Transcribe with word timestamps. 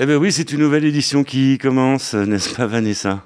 Eh 0.00 0.06
bien 0.06 0.16
oui, 0.16 0.30
c'est 0.30 0.52
une 0.52 0.60
nouvelle 0.60 0.84
édition 0.84 1.24
qui 1.24 1.58
commence, 1.58 2.14
n'est-ce 2.14 2.54
pas 2.54 2.66
Vanessa? 2.66 3.24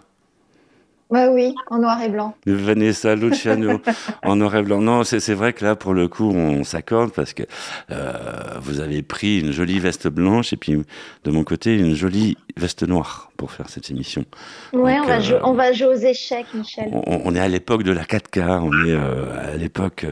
Bah 1.11 1.29
oui, 1.31 1.55
en 1.69 1.81
noir 1.81 2.01
et 2.01 2.09
blanc. 2.09 2.35
Vanessa 2.47 3.15
Luciano, 3.15 3.83
en 4.23 4.37
noir 4.37 4.57
et 4.57 4.63
blanc. 4.63 4.81
Non, 4.81 5.05
c'est 5.05 5.35
vrai 5.35 5.53
que 5.53 5.67
là, 5.67 5.77
pour 5.77 5.93
le 5.93 6.09
coup, 6.09 6.31
on 6.31 6.65
s'accorde 6.65 7.13
parce 7.13 7.35
que 7.35 7.43
euh, 7.91 8.59
vous 8.63 8.81
avez 8.81 9.03
pris 9.03 9.41
une 9.41 9.53
jolie 9.53 9.81
veste 9.81 10.09
blanche 10.09 10.55
et 10.55 10.57
puis 10.57 10.83
de 11.25 11.31
mon 11.31 11.45
côté, 11.45 11.77
une 11.77 11.95
jolie 11.95 12.39
veste 12.57 12.85
noire 12.85 13.31
pour 13.43 13.51
faire 13.51 13.69
cette 13.69 13.91
émission. 13.91 14.25
Ouais, 14.73 15.01
on, 15.01 15.05
va 15.05 15.19
jouer, 15.19 15.39
on, 15.43 15.55
va 15.55 15.73
jouer, 15.73 15.89
aux 15.89 15.95
échecs, 15.95 16.47
Michel. 16.55 16.91
On, 16.93 17.35
est 17.35 17.41
à 17.41 17.49
l'époque 17.49 17.83
de 17.83 17.91
la 17.91 18.05
4K, 18.05 18.61
on 18.61 18.71
est 18.87 18.93
euh, 18.93 19.53
à 19.53 19.57
l'époque 19.57 20.07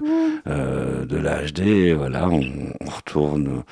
euh, 0.49 1.05
de 1.07 1.17
la 1.17 1.47
HD, 1.47 1.93
voilà, 1.97 2.29
on, 2.29 2.43
retourne, 2.91 3.63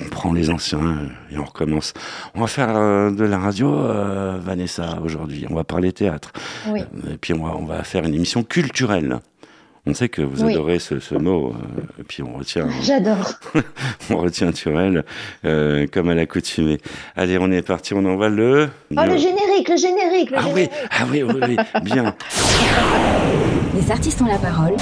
on 0.00 0.08
prend 0.08 0.32
les 0.32 0.50
anciens 0.50 1.10
et 1.30 1.38
on 1.38 1.44
recommence. 1.44 1.94
On 2.34 2.40
va 2.40 2.48
faire 2.48 2.72
de 3.12 3.24
la 3.24 3.38
radio, 3.38 3.70
Vanessa, 4.40 4.98
aujourd'hui. 5.04 5.46
On 5.48 5.54
va 5.54 5.62
parler 5.62 5.92
théâtre. 5.92 6.32
Et 6.74 7.16
puis 7.16 7.34
on 7.34 7.64
va, 7.66 7.84
faire 7.84 8.04
une 8.04 8.14
émission 8.14 8.42
culturelle. 8.42 9.20
On 9.86 9.92
sait 9.92 10.08
que 10.08 10.22
vous 10.22 10.42
adorez 10.42 10.78
ce, 10.78 11.14
mot, 11.14 11.50
euh, 11.50 12.00
et 12.00 12.04
puis 12.04 12.22
on 12.22 12.38
retient. 12.38 12.68
J'adore. 12.82 13.34
on 14.10 14.16
retient 14.16 14.50
Turel 14.50 15.04
euh, 15.44 15.86
comme 15.92 16.08
à 16.08 16.14
l'accoutumée. 16.14 16.80
Allez, 17.16 17.36
on 17.38 17.50
est 17.50 17.60
parti, 17.60 17.92
on 17.92 18.04
envoie 18.06 18.30
le. 18.30 18.68
Oh, 18.96 19.00
le, 19.04 19.18
générique, 19.18 19.68
le 19.68 19.76
générique, 19.76 20.30
le 20.30 20.38
ah 20.38 20.42
générique. 20.42 20.70
oui, 20.72 20.88
ah 20.90 21.04
oui, 21.10 21.22
oui, 21.22 21.34
oui, 21.42 21.56
bien. 21.82 22.14
Les 23.74 23.90
artistes 23.90 24.22
ont 24.22 24.26
la 24.26 24.38
parole. 24.38 24.74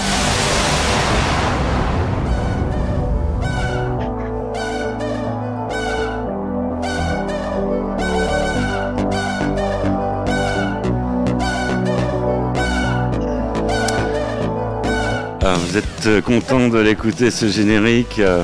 Vous 15.72 15.78
êtes 15.78 16.06
euh, 16.06 16.20
content 16.20 16.68
de 16.68 16.78
l'écouter 16.78 17.30
ce 17.30 17.46
générique 17.46 18.18
euh, 18.18 18.42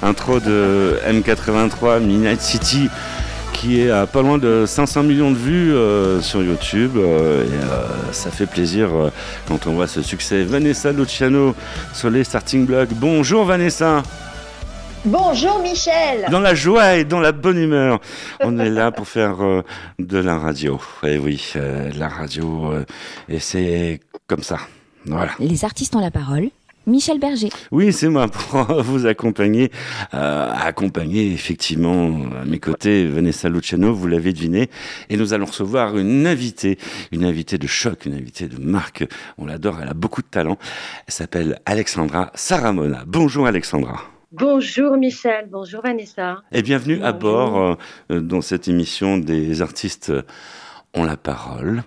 intro 0.00 0.40
de 0.40 0.98
M83 1.06 2.00
Midnight 2.00 2.40
City 2.40 2.88
qui 3.52 3.82
est 3.82 3.90
à 3.90 4.06
pas 4.06 4.22
loin 4.22 4.38
de 4.38 4.64
500 4.66 5.02
millions 5.02 5.30
de 5.30 5.36
vues 5.36 5.74
euh, 5.74 6.22
sur 6.22 6.42
YouTube 6.42 6.96
et 6.96 8.12
ça 8.12 8.30
fait 8.30 8.46
plaisir 8.46 8.88
quand 9.46 9.66
on 9.66 9.74
voit 9.74 9.86
ce 9.86 10.00
succès. 10.00 10.42
Vanessa 10.44 10.90
Luciano 10.90 11.54
sur 11.92 12.08
les 12.08 12.24
starting 12.24 12.64
blocks. 12.64 12.94
Bonjour 12.94 13.44
Vanessa. 13.44 14.02
Bonjour 15.04 15.58
Michel. 15.58 16.24
Dans 16.30 16.40
la 16.40 16.54
joie 16.54 16.96
et 16.96 17.04
dans 17.04 17.20
la 17.20 17.32
bonne 17.32 17.58
humeur. 17.58 18.00
On 18.40 18.58
est 18.58 18.70
là 18.70 18.90
pour 18.90 19.06
faire 19.06 19.36
de 19.98 20.18
la 20.18 20.38
radio. 20.38 20.80
Et 21.02 21.18
oui, 21.18 21.52
la 21.94 22.08
radio 22.08 22.72
et 23.28 23.38
c'est 23.38 24.00
comme 24.26 24.42
ça. 24.42 24.60
Les 25.38 25.64
artistes 25.64 25.94
ont 25.96 26.00
la 26.00 26.10
parole. 26.10 26.50
Michel 26.86 27.18
Berger. 27.18 27.48
Oui, 27.70 27.94
c'est 27.94 28.10
moi 28.10 28.28
pour 28.28 28.60
vous 28.82 29.06
accompagner, 29.06 29.70
euh, 30.12 30.52
accompagner 30.52 31.32
effectivement 31.32 32.26
à 32.38 32.44
mes 32.44 32.58
côtés 32.58 33.06
Vanessa 33.06 33.48
Luciano, 33.48 33.94
vous 33.94 34.06
l'avez 34.06 34.34
deviné, 34.34 34.68
et 35.08 35.16
nous 35.16 35.32
allons 35.32 35.46
recevoir 35.46 35.96
une 35.96 36.26
invitée, 36.26 36.78
une 37.10 37.24
invitée 37.24 37.56
de 37.56 37.66
choc, 37.66 38.04
une 38.04 38.12
invitée 38.12 38.48
de 38.48 38.58
marque. 38.58 39.06
On 39.38 39.46
l'adore, 39.46 39.78
elle 39.80 39.88
a 39.88 39.94
beaucoup 39.94 40.20
de 40.20 40.26
talent. 40.26 40.58
Elle 41.06 41.14
s'appelle 41.14 41.58
Alexandra 41.64 42.30
Saramona. 42.34 43.04
Bonjour 43.06 43.46
Alexandra. 43.46 44.02
Bonjour 44.32 44.98
Michel, 44.98 45.48
bonjour 45.50 45.80
Vanessa. 45.80 46.42
Et 46.52 46.60
bienvenue 46.60 47.02
à 47.02 47.12
bord 47.12 47.78
euh, 48.10 48.20
dans 48.20 48.42
cette 48.42 48.68
émission 48.68 49.16
des 49.16 49.62
artistes 49.62 50.12
ont 50.92 51.04
la 51.04 51.16
parole. 51.16 51.82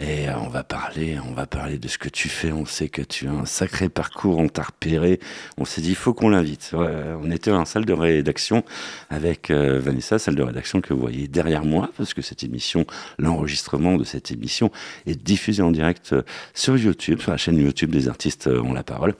Et 0.00 0.28
on 0.28 0.48
va 0.48 0.64
parler, 0.64 1.18
on 1.24 1.34
va 1.34 1.46
parler 1.46 1.78
de 1.78 1.86
ce 1.86 1.98
que 1.98 2.08
tu 2.08 2.28
fais. 2.28 2.50
On 2.50 2.66
sait 2.66 2.88
que 2.88 3.02
tu 3.02 3.28
as 3.28 3.32
un 3.32 3.46
sacré 3.46 3.88
parcours, 3.88 4.38
on 4.38 4.48
t'a 4.48 4.64
repéré. 4.64 5.20
On 5.56 5.64
s'est 5.64 5.80
dit, 5.80 5.90
il 5.90 5.94
faut 5.94 6.12
qu'on 6.14 6.30
l'invite. 6.30 6.72
on 6.74 7.30
était 7.30 7.52
en 7.52 7.64
salle 7.64 7.84
de 7.84 7.92
rédaction 7.92 8.64
avec 9.10 9.50
euh, 9.50 9.78
Vanessa, 9.78 10.18
salle 10.18 10.34
de 10.34 10.42
rédaction 10.42 10.80
que 10.80 10.92
vous 10.92 11.00
voyez 11.00 11.28
derrière 11.28 11.64
moi, 11.64 11.90
parce 11.96 12.14
que 12.14 12.22
cette 12.22 12.42
émission, 12.42 12.86
l'enregistrement 13.18 13.96
de 13.96 14.04
cette 14.04 14.30
émission 14.30 14.70
est 15.06 15.20
diffusé 15.20 15.62
en 15.62 15.70
direct 15.70 16.12
euh, 16.12 16.22
sur 16.54 16.76
YouTube, 16.76 17.20
sur 17.20 17.30
la 17.30 17.36
chaîne 17.36 17.58
YouTube 17.58 17.90
des 17.90 18.08
artistes 18.08 18.48
euh, 18.48 18.60
ont 18.62 18.72
la 18.72 18.82
parole. 18.82 19.14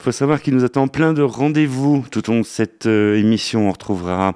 Il 0.00 0.04
faut 0.04 0.12
savoir 0.12 0.40
qu'il 0.40 0.54
nous 0.54 0.64
attend 0.64 0.88
plein 0.88 1.12
de 1.12 1.20
rendez-vous 1.20 2.06
tout 2.10 2.30
au 2.30 2.32
long 2.32 2.40
de 2.40 2.46
cette 2.46 2.86
émission. 2.86 3.68
On 3.68 3.72
retrouvera 3.72 4.34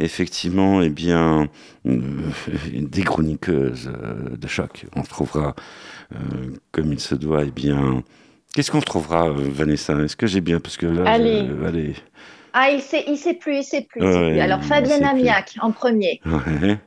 effectivement, 0.00 0.80
eh 0.80 0.88
bien, 0.88 1.48
euh, 1.86 1.98
des 2.72 3.02
chroniqueuses 3.02 3.90
euh, 3.94 4.34
de 4.34 4.46
choc. 4.46 4.86
On 4.96 5.02
trouvera, 5.02 5.54
euh, 6.14 6.16
comme 6.72 6.94
il 6.94 7.00
se 7.00 7.14
doit, 7.14 7.44
eh 7.44 7.50
bien... 7.50 8.02
Qu'est-ce 8.54 8.70
qu'on 8.70 8.80
trouvera, 8.80 9.30
Vanessa? 9.30 9.94
Est-ce 9.98 10.16
que 10.16 10.26
j'ai 10.26 10.40
bien? 10.40 10.60
Parce 10.60 10.78
que 10.78 10.86
là, 10.86 11.10
allez. 11.10 11.94
Ah, 12.54 12.70
il 12.70 12.80
sait, 12.80 13.04
il 13.06 13.18
sait 13.18 13.34
plus, 13.34 13.56
il 13.56 13.64
sait 13.64 13.82
plus. 13.82 14.02
Alors, 14.02 14.62
Fabienne 14.62 15.04
Amiac 15.04 15.56
en 15.60 15.72
premier. 15.72 16.22
Ouais. 16.24 16.78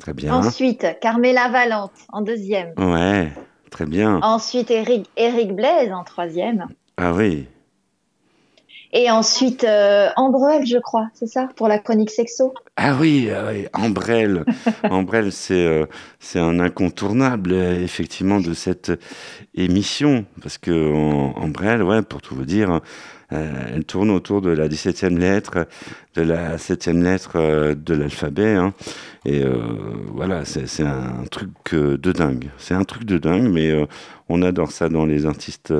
Très 0.00 0.12
bien. 0.12 0.34
Ensuite, 0.34 0.86
Carmela 1.00 1.48
Valente 1.48 1.92
en 2.10 2.20
deuxième. 2.20 2.72
Ouais, 2.76 3.32
très 3.70 3.86
bien. 3.86 4.18
Ensuite, 4.22 4.70
Eric, 4.70 5.08
Eric 5.16 5.54
Blaise 5.54 5.92
en 5.92 6.04
troisième. 6.04 6.66
Ah 6.96 7.12
oui. 7.12 7.46
Et 8.94 9.10
ensuite, 9.10 9.64
euh, 9.64 10.10
Ambrelle, 10.16 10.66
je 10.66 10.76
crois, 10.76 11.08
c'est 11.14 11.26
ça, 11.26 11.48
pour 11.56 11.66
la 11.66 11.78
chronique 11.78 12.10
sexo 12.10 12.52
Ah 12.76 12.94
oui, 13.00 13.30
ah 13.34 13.46
oui 13.50 13.66
Ambrelle. 13.72 14.44
Ambrelle, 14.90 15.32
c'est 15.32 15.54
euh, 15.54 15.86
c'est 16.20 16.38
un 16.38 16.60
incontournable, 16.60 17.54
effectivement, 17.54 18.40
de 18.40 18.52
cette 18.52 18.92
émission. 19.54 20.26
Parce 20.42 20.58
que 20.58 20.92
Ambrelle, 21.36 21.82
ouais, 21.82 22.02
pour 22.02 22.20
tout 22.20 22.34
vous 22.34 22.44
dire, 22.44 22.82
euh, 23.32 23.64
elle 23.74 23.84
tourne 23.84 24.10
autour 24.10 24.42
de 24.42 24.50
la 24.50 24.68
17e 24.68 25.18
lettre, 25.18 25.66
de 26.14 26.22
la 26.22 26.56
7e 26.56 27.02
lettre 27.02 27.32
euh, 27.36 27.74
de 27.74 27.94
l'alphabet. 27.94 28.54
Hein. 28.54 28.74
Et 29.24 29.42
euh, 29.42 29.56
voilà, 30.08 30.44
c'est 30.44 30.82
un 30.82 31.24
truc 31.30 31.50
de 31.72 32.12
dingue. 32.12 32.50
C'est 32.58 32.74
un 32.74 32.84
truc 32.84 33.04
de 33.04 33.18
dingue, 33.18 33.48
mais 33.48 33.72
on 34.28 34.42
adore 34.42 34.72
ça 34.72 34.88
dans 34.88 35.06
les 35.06 35.26
artistes 35.26 35.72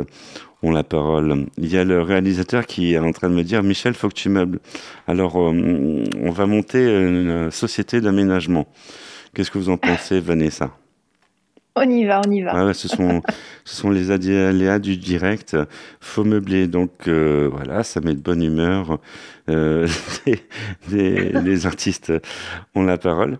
ont 0.63 0.71
la 0.71 0.85
parole. 0.85 1.47
Il 1.59 1.73
y 1.73 1.77
a 1.77 1.85
le 1.85 2.03
réalisateur 2.03 2.67
qui 2.67 2.95
est 2.95 2.99
en 2.99 3.13
train 3.13 3.29
de 3.31 3.35
me 3.35 3.43
dire 3.43 3.63
Michel, 3.63 3.95
faut 3.95 4.09
que 4.09 4.15
tu 4.15 4.29
meubles. 4.29 4.61
Alors, 5.07 5.37
euh, 5.37 6.05
on 6.21 6.31
va 6.31 6.47
monter 6.47 6.85
une 6.85 7.51
société 7.51 8.01
d'aménagement. 8.01 8.67
Qu'est-ce 9.35 9.51
que 9.51 9.59
vous 9.59 9.71
en 9.71 9.77
pensez, 9.77 10.21
Vanessa? 10.21 10.71
On 11.75 11.89
y 11.89 12.05
va, 12.05 12.21
on 12.27 12.31
y 12.31 12.43
va. 12.43 12.75
Ce, 12.75 12.89
sont, 12.89 13.23
ce 13.65 13.77
sont 13.77 13.91
les 13.91 14.11
aléas 14.11 14.79
du 14.79 14.97
direct. 14.97 15.57
Faut 16.01 16.25
meubler. 16.25 16.67
Donc 16.67 16.91
euh, 17.09 17.49
voilà, 17.51 17.83
ça 17.83 18.01
met 18.01 18.15
de 18.15 18.21
bonne 18.21 18.43
humeur. 18.43 18.99
Euh, 19.49 19.89
les 20.91 21.67
artistes 21.67 22.13
ont 22.75 22.83
la 22.83 22.99
parole. 22.99 23.39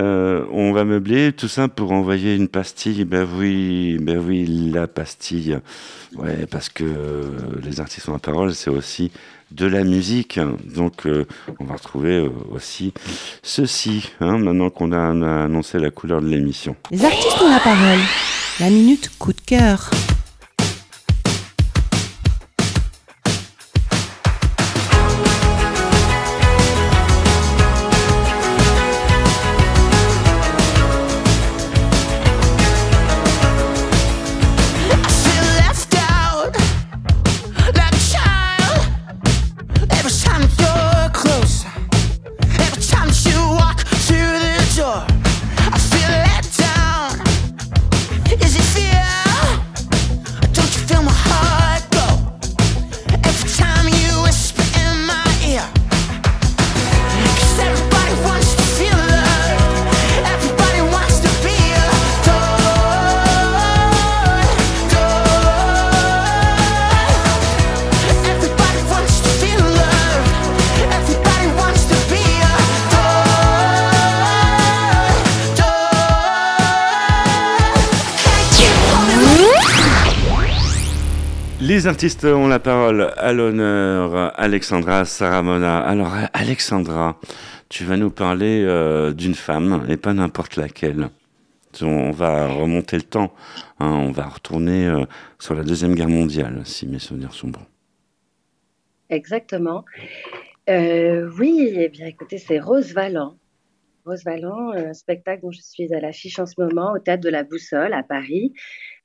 Euh, 0.00 0.44
on 0.52 0.72
va 0.72 0.84
meubler 0.84 1.32
tout 1.32 1.48
ça 1.48 1.68
pour 1.68 1.92
envoyer 1.92 2.36
une 2.36 2.48
pastille. 2.48 3.04
Ben 3.04 3.26
oui, 3.36 3.98
ben 4.00 4.18
oui, 4.18 4.46
la 4.72 4.86
pastille. 4.86 5.58
Ouais, 6.14 6.46
parce 6.50 6.68
que 6.68 6.84
les 7.62 7.80
artistes 7.80 8.08
ont 8.08 8.12
la 8.14 8.18
parole, 8.18 8.54
c'est 8.54 8.70
aussi 8.70 9.10
de 9.50 9.66
la 9.66 9.84
musique. 9.84 10.40
Donc, 10.64 11.06
euh, 11.06 11.26
on 11.60 11.64
va 11.64 11.74
retrouver 11.74 12.16
euh, 12.16 12.30
aussi 12.50 12.92
ceci, 13.42 14.10
hein, 14.20 14.38
maintenant 14.38 14.70
qu'on 14.70 14.92
a, 14.92 14.98
a, 14.98 15.44
annoncé 15.44 15.78
la 15.78 15.90
couleur 15.90 16.20
de 16.20 16.28
l'émission. 16.28 16.76
Les 16.90 17.04
artistes 17.04 17.40
ont 17.42 17.50
la 17.50 17.60
parole. 17.60 18.00
La 18.60 18.70
minute 18.70 19.10
coup 19.18 19.32
de 19.32 19.40
cœur. 19.40 19.90
Artistes 81.96 82.26
ont 82.26 82.46
la 82.46 82.58
parole 82.58 83.10
à 83.16 83.32
l'honneur. 83.32 84.38
Alexandra 84.38 85.06
Saramona. 85.06 85.78
Alors, 85.78 86.12
Alexandra, 86.34 87.18
tu 87.70 87.84
vas 87.84 87.96
nous 87.96 88.10
parler 88.10 88.62
euh, 88.66 89.14
d'une 89.14 89.34
femme 89.34 89.86
et 89.88 89.96
pas 89.96 90.12
n'importe 90.12 90.56
laquelle. 90.56 91.08
On 91.80 92.10
va 92.10 92.48
remonter 92.48 92.96
le 92.96 93.02
temps. 93.02 93.32
Hein, 93.80 93.92
on 93.92 94.10
va 94.10 94.24
retourner 94.24 94.86
euh, 94.86 95.06
sur 95.38 95.54
la 95.54 95.62
Deuxième 95.62 95.94
Guerre 95.94 96.10
mondiale, 96.10 96.60
si 96.64 96.86
mes 96.86 96.98
souvenirs 96.98 97.32
sont 97.32 97.48
bons. 97.48 97.66
Exactement. 99.08 99.86
Euh, 100.68 101.30
oui, 101.38 101.72
eh 101.76 101.88
bien, 101.88 102.08
écoutez, 102.08 102.36
c'est 102.36 102.60
Rose 102.60 102.92
Valland. 102.92 103.38
Rose 104.06 104.24
Valland, 104.24 104.70
un 104.70 104.94
spectacle 104.94 105.42
dont 105.42 105.50
je 105.50 105.60
suis 105.60 105.92
à 105.92 106.00
l'affiche 106.00 106.38
en 106.38 106.46
ce 106.46 106.54
moment 106.58 106.92
au 106.92 106.98
Théâtre 107.00 107.24
de 107.24 107.28
la 107.28 107.42
Boussole 107.42 107.92
à 107.92 108.04
Paris. 108.04 108.52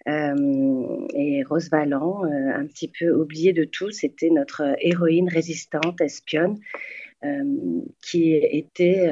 Euh, 0.07 1.07
et 1.13 1.44
Rose 1.44 1.69
Valland, 1.71 2.24
euh, 2.24 2.53
un 2.53 2.68
petit 2.68 2.88
peu 2.88 3.12
oubliée 3.12 3.51
de 3.51 3.63
tout, 3.63 3.89
c'était 3.89 4.30
notre 4.30 4.75
héroïne 4.80 5.27
résistante, 5.27 6.01
espionne, 6.01 6.59
euh, 7.24 7.81
qui 8.01 8.33
était 8.33 9.09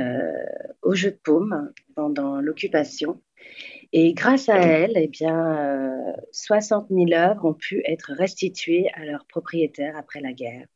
au 0.83 0.93
jeu 0.93 1.11
de 1.11 1.19
paume 1.23 1.71
pendant 1.95 2.39
l'occupation. 2.39 3.21
Et 3.91 4.13
grâce 4.13 4.47
à 4.49 4.57
elle, 4.59 4.93
eh 4.95 5.07
bien, 5.07 6.15
60 6.31 6.89
000 6.91 7.13
œuvres 7.13 7.45
ont 7.45 7.55
pu 7.55 7.81
être 7.85 8.13
restituées 8.13 8.89
à 8.93 9.05
leurs 9.05 9.25
propriétaires 9.25 9.97
après 9.97 10.21
la 10.21 10.33
guerre. 10.33 10.67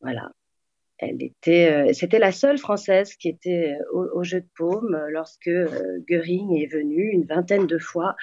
Voilà. 0.00 0.32
Euh, 1.48 1.92
c'était 1.92 2.18
la 2.18 2.32
seule 2.32 2.58
française 2.58 3.14
qui 3.14 3.28
était 3.28 3.76
euh, 3.94 4.10
au, 4.14 4.24
jeu 4.24 4.40
de 4.40 4.48
paume 4.56 4.94
euh, 4.94 5.10
lorsque 5.10 5.50
Goering 6.08 6.56
est 6.56 6.72
venu 6.72 7.10
une 7.10 7.24
vingtaine 7.24 7.66
de 7.66 7.78
fois. 7.78 8.16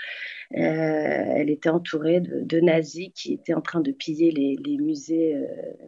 elle 0.51 1.49
était 1.49 1.69
entourée 1.69 2.19
de, 2.19 2.59
nazis 2.59 3.09
qui 3.15 3.33
étaient 3.33 3.53
en 3.53 3.61
train 3.61 3.79
de 3.79 3.91
piller 3.91 4.31
les, 4.31 4.77
musées 4.77 5.35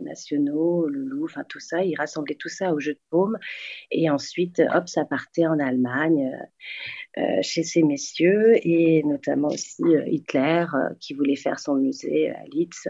nationaux, 0.01 0.87
le 0.87 1.01
Louvre, 1.01 1.31
enfin 1.31 1.43
tout 1.47 1.59
ça. 1.59 1.83
Ils 1.83 1.95
rassemblaient 1.95 2.35
tout 2.35 2.49
ça 2.49 2.73
au 2.73 2.79
jeu 2.79 2.93
de 2.93 2.99
paume 3.09 3.37
et 3.91 4.09
ensuite, 4.09 4.61
hop, 4.73 4.87
ça 4.87 5.03
partait 5.03 5.47
en 5.47 5.59
Allemagne 5.59 6.31
chez 7.41 7.63
ces 7.63 7.83
messieurs 7.83 8.53
et 8.65 9.03
notamment 9.03 9.49
aussi 9.49 9.83
Hitler 10.07 10.65
qui 10.99 11.13
voulait 11.13 11.35
faire 11.35 11.59
son 11.59 11.75
musée 11.75 12.29
à 12.29 12.43
Litz 12.45 12.87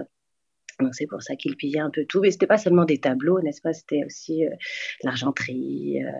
c'est 0.91 1.07
pour 1.07 1.21
ça 1.21 1.35
qu'il 1.35 1.55
pillait 1.55 1.79
un 1.79 1.89
peu 1.89 2.05
tout. 2.05 2.21
Mais 2.21 2.31
ce 2.31 2.35
n'était 2.35 2.47
pas 2.47 2.57
seulement 2.57 2.85
des 2.85 2.99
tableaux, 2.99 3.41
n'est-ce 3.41 3.61
pas? 3.61 3.73
C'était 3.73 4.03
aussi 4.05 4.45
euh, 4.45 4.49
l'argenterie, 5.03 6.03
euh, 6.03 6.11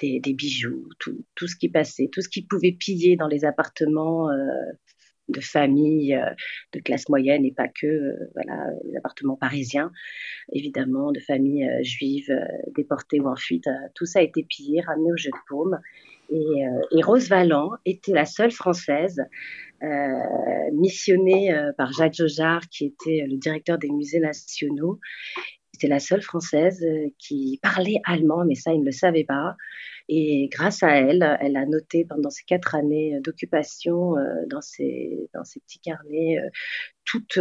des, 0.00 0.32
bijoux, 0.32 0.88
tout, 0.98 1.24
tout, 1.36 1.46
ce 1.46 1.56
qui 1.56 1.68
passait, 1.68 2.08
tout 2.10 2.20
ce 2.20 2.28
qui 2.28 2.42
pouvait 2.42 2.72
piller 2.72 3.16
dans 3.16 3.28
les 3.28 3.44
appartements 3.44 4.30
euh, 4.30 4.34
de 5.28 5.40
familles 5.40 6.20
de 6.72 6.80
classe 6.80 7.08
moyenne 7.08 7.44
et 7.44 7.52
pas 7.52 7.68
que, 7.68 8.16
voilà, 8.34 8.66
les 8.84 8.96
appartements 8.96 9.36
parisiens, 9.36 9.92
évidemment, 10.52 11.12
de 11.12 11.20
familles 11.20 11.70
juives 11.82 12.34
déportées 12.74 13.20
ou 13.20 13.28
en 13.28 13.36
fuite. 13.36 13.68
tout 13.94 14.04
ça 14.04 14.18
a 14.18 14.22
été 14.22 14.42
pillé, 14.42 14.80
ramené 14.80 15.12
au 15.12 15.16
jeu 15.16 15.30
de 15.30 15.48
paume. 15.48 15.78
Et, 16.28 16.64
et 16.90 17.02
Rose 17.02 17.28
Valland 17.28 17.70
était 17.86 18.12
la 18.12 18.24
seule 18.24 18.50
française 18.50 19.22
missionné 20.72 21.54
euh, 21.54 21.72
par 21.76 21.92
Jacques 21.92 22.14
Jojard, 22.14 22.68
qui 22.68 22.86
était 22.86 23.24
le 23.28 23.36
directeur 23.36 23.78
des 23.78 23.90
musées 23.90 24.20
nationaux. 24.20 24.98
C'était 25.72 25.88
la 25.88 26.00
seule 26.00 26.22
française 26.22 26.82
euh, 26.84 27.08
qui 27.18 27.58
parlait 27.62 28.00
allemand, 28.04 28.44
mais 28.46 28.54
ça, 28.54 28.72
il 28.72 28.80
ne 28.80 28.86
le 28.86 28.92
savait 28.92 29.24
pas. 29.24 29.56
Et 30.08 30.48
grâce 30.50 30.82
à 30.82 30.96
elle, 30.96 31.38
elle 31.40 31.56
a 31.56 31.64
noté 31.64 32.04
pendant 32.04 32.28
ces 32.28 32.42
quatre 32.44 32.74
années 32.74 33.18
d'occupation 33.22 34.14
dans, 34.50 34.60
ses, 34.60 35.30
dans 35.32 35.44
ses 35.44 35.60
petits 35.60 35.78
carnets 35.78 36.38
toutes, 37.04 37.38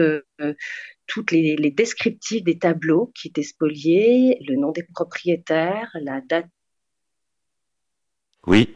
toutes 1.07 1.31
les, 1.31 1.55
les, 1.55 1.71
descriptifs 1.71 2.44
des 2.44 2.59
tableaux 2.59 3.11
qui 3.15 3.29
étaient 3.29 3.41
spoliés, 3.41 4.37
le 4.47 4.57
nom 4.57 4.71
des 4.71 4.83
propriétaires, 4.83 5.89
la 5.99 6.21
date. 6.21 6.45
Oui. 8.45 8.69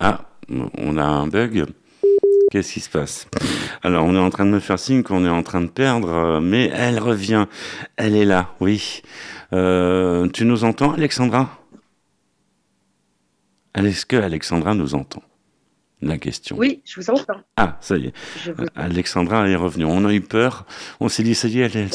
Ah, 0.00 0.28
on 0.48 0.98
a 0.98 1.04
un 1.04 1.28
bug. 1.28 1.66
Qu'est-ce 2.50 2.72
qui 2.72 2.80
se 2.80 2.90
passe? 2.90 3.28
Alors, 3.84 4.04
on 4.04 4.14
est 4.16 4.18
en 4.18 4.28
train 4.28 4.44
de 4.44 4.50
me 4.50 4.58
faire 4.58 4.78
signe 4.78 5.04
qu'on 5.04 5.24
est 5.24 5.30
en 5.30 5.44
train 5.44 5.60
de 5.60 5.68
perdre, 5.68 6.08
euh, 6.08 6.40
mais 6.40 6.68
elle 6.74 6.98
revient. 6.98 7.46
Elle 7.96 8.16
est 8.16 8.24
là, 8.24 8.54
oui. 8.58 9.02
Euh, 9.52 10.28
tu 10.28 10.44
nous 10.44 10.64
entends, 10.64 10.92
Alexandra? 10.92 11.48
Est-ce 13.76 14.04
que 14.04 14.16
Alexandra 14.16 14.74
nous 14.74 14.96
entend? 14.96 15.22
La 16.02 16.18
question. 16.18 16.56
Oui, 16.56 16.82
je 16.84 17.00
vous 17.00 17.10
entends. 17.10 17.40
Ah, 17.56 17.78
ça 17.80 17.96
y 17.96 18.06
est. 18.06 18.14
Alexandra 18.74 19.48
est 19.48 19.54
revenue. 19.54 19.84
On 19.84 20.04
a 20.04 20.12
eu 20.12 20.20
peur. 20.20 20.66
On 20.98 21.08
s'est 21.08 21.22
dit, 21.22 21.36
ça 21.36 21.46
y 21.46 21.60
est, 21.60 21.76
elle, 21.76 21.92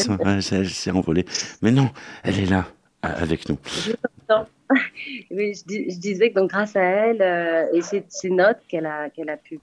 s'est 0.70 0.92
envolée. 0.92 1.26
Mais 1.64 1.72
non, 1.72 1.90
elle 2.24 2.40
est 2.40 2.46
là, 2.46 2.66
avec 3.02 3.50
nous. 3.50 3.58
Je 3.66 3.92
oui, 5.32 5.54
je, 5.70 6.00
disais 6.00 6.30
que 6.30 6.36
donc 6.36 6.50
grâce 6.50 6.76
à 6.76 6.82
elle 6.82 7.22
euh, 7.22 7.68
et 7.74 7.82
ces, 7.82 8.30
notes 8.30 8.60
qu'elle 8.68 8.86
a, 8.86 9.10
qu'elle 9.10 9.30
a 9.30 9.38
pu 9.38 9.60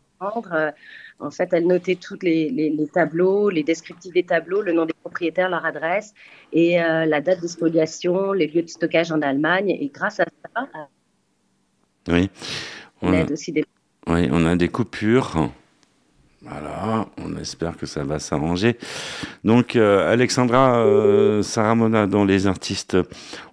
euh, 0.52 0.70
en 1.19 1.30
fait, 1.30 1.52
elle 1.52 1.66
notait 1.66 1.96
tous 1.96 2.19
les, 2.22 2.74
tableaux, 2.92 3.50
les 3.50 3.62
descriptifs 3.62 4.12
des 4.12 4.24
tableaux, 4.24 4.62
le 4.62 4.72
nom 4.72 4.86
des 4.86 4.94
propriétaires, 4.94 5.48
leur 5.48 5.64
adresse 5.64 6.14
et 6.52 6.82
euh, 6.82 7.06
la 7.06 7.20
date 7.20 7.40
de 7.40 7.46
spoliation, 7.46 8.32
les 8.32 8.46
lieux 8.46 8.62
de 8.62 8.69
stockage 8.69 9.12
en 9.12 9.22
Allemagne. 9.22 9.70
Et 9.70 9.90
grâce 9.92 10.20
à 10.20 10.24
ça, 10.54 10.69
oui, 12.08 12.30
on 13.00 13.12
a, 13.12 13.30
aussi 13.30 13.52
des... 13.52 13.64
oui, 14.08 14.28
on 14.32 14.44
a 14.44 14.56
des 14.56 14.69
coupures. 14.69 15.50
Voilà, 16.44 17.06
on 17.25 17.37
espère 17.37 17.77
que 17.77 17.87
ça 17.87 18.03
va 18.03 18.19
s'arranger. 18.19 18.77
Donc, 19.44 19.77
euh, 19.77 20.12
Alexandra 20.12 20.79
euh, 20.79 21.41
Saramona, 21.43 22.09
dont 22.09 22.25
les 22.25 22.49
artistes 22.49 22.97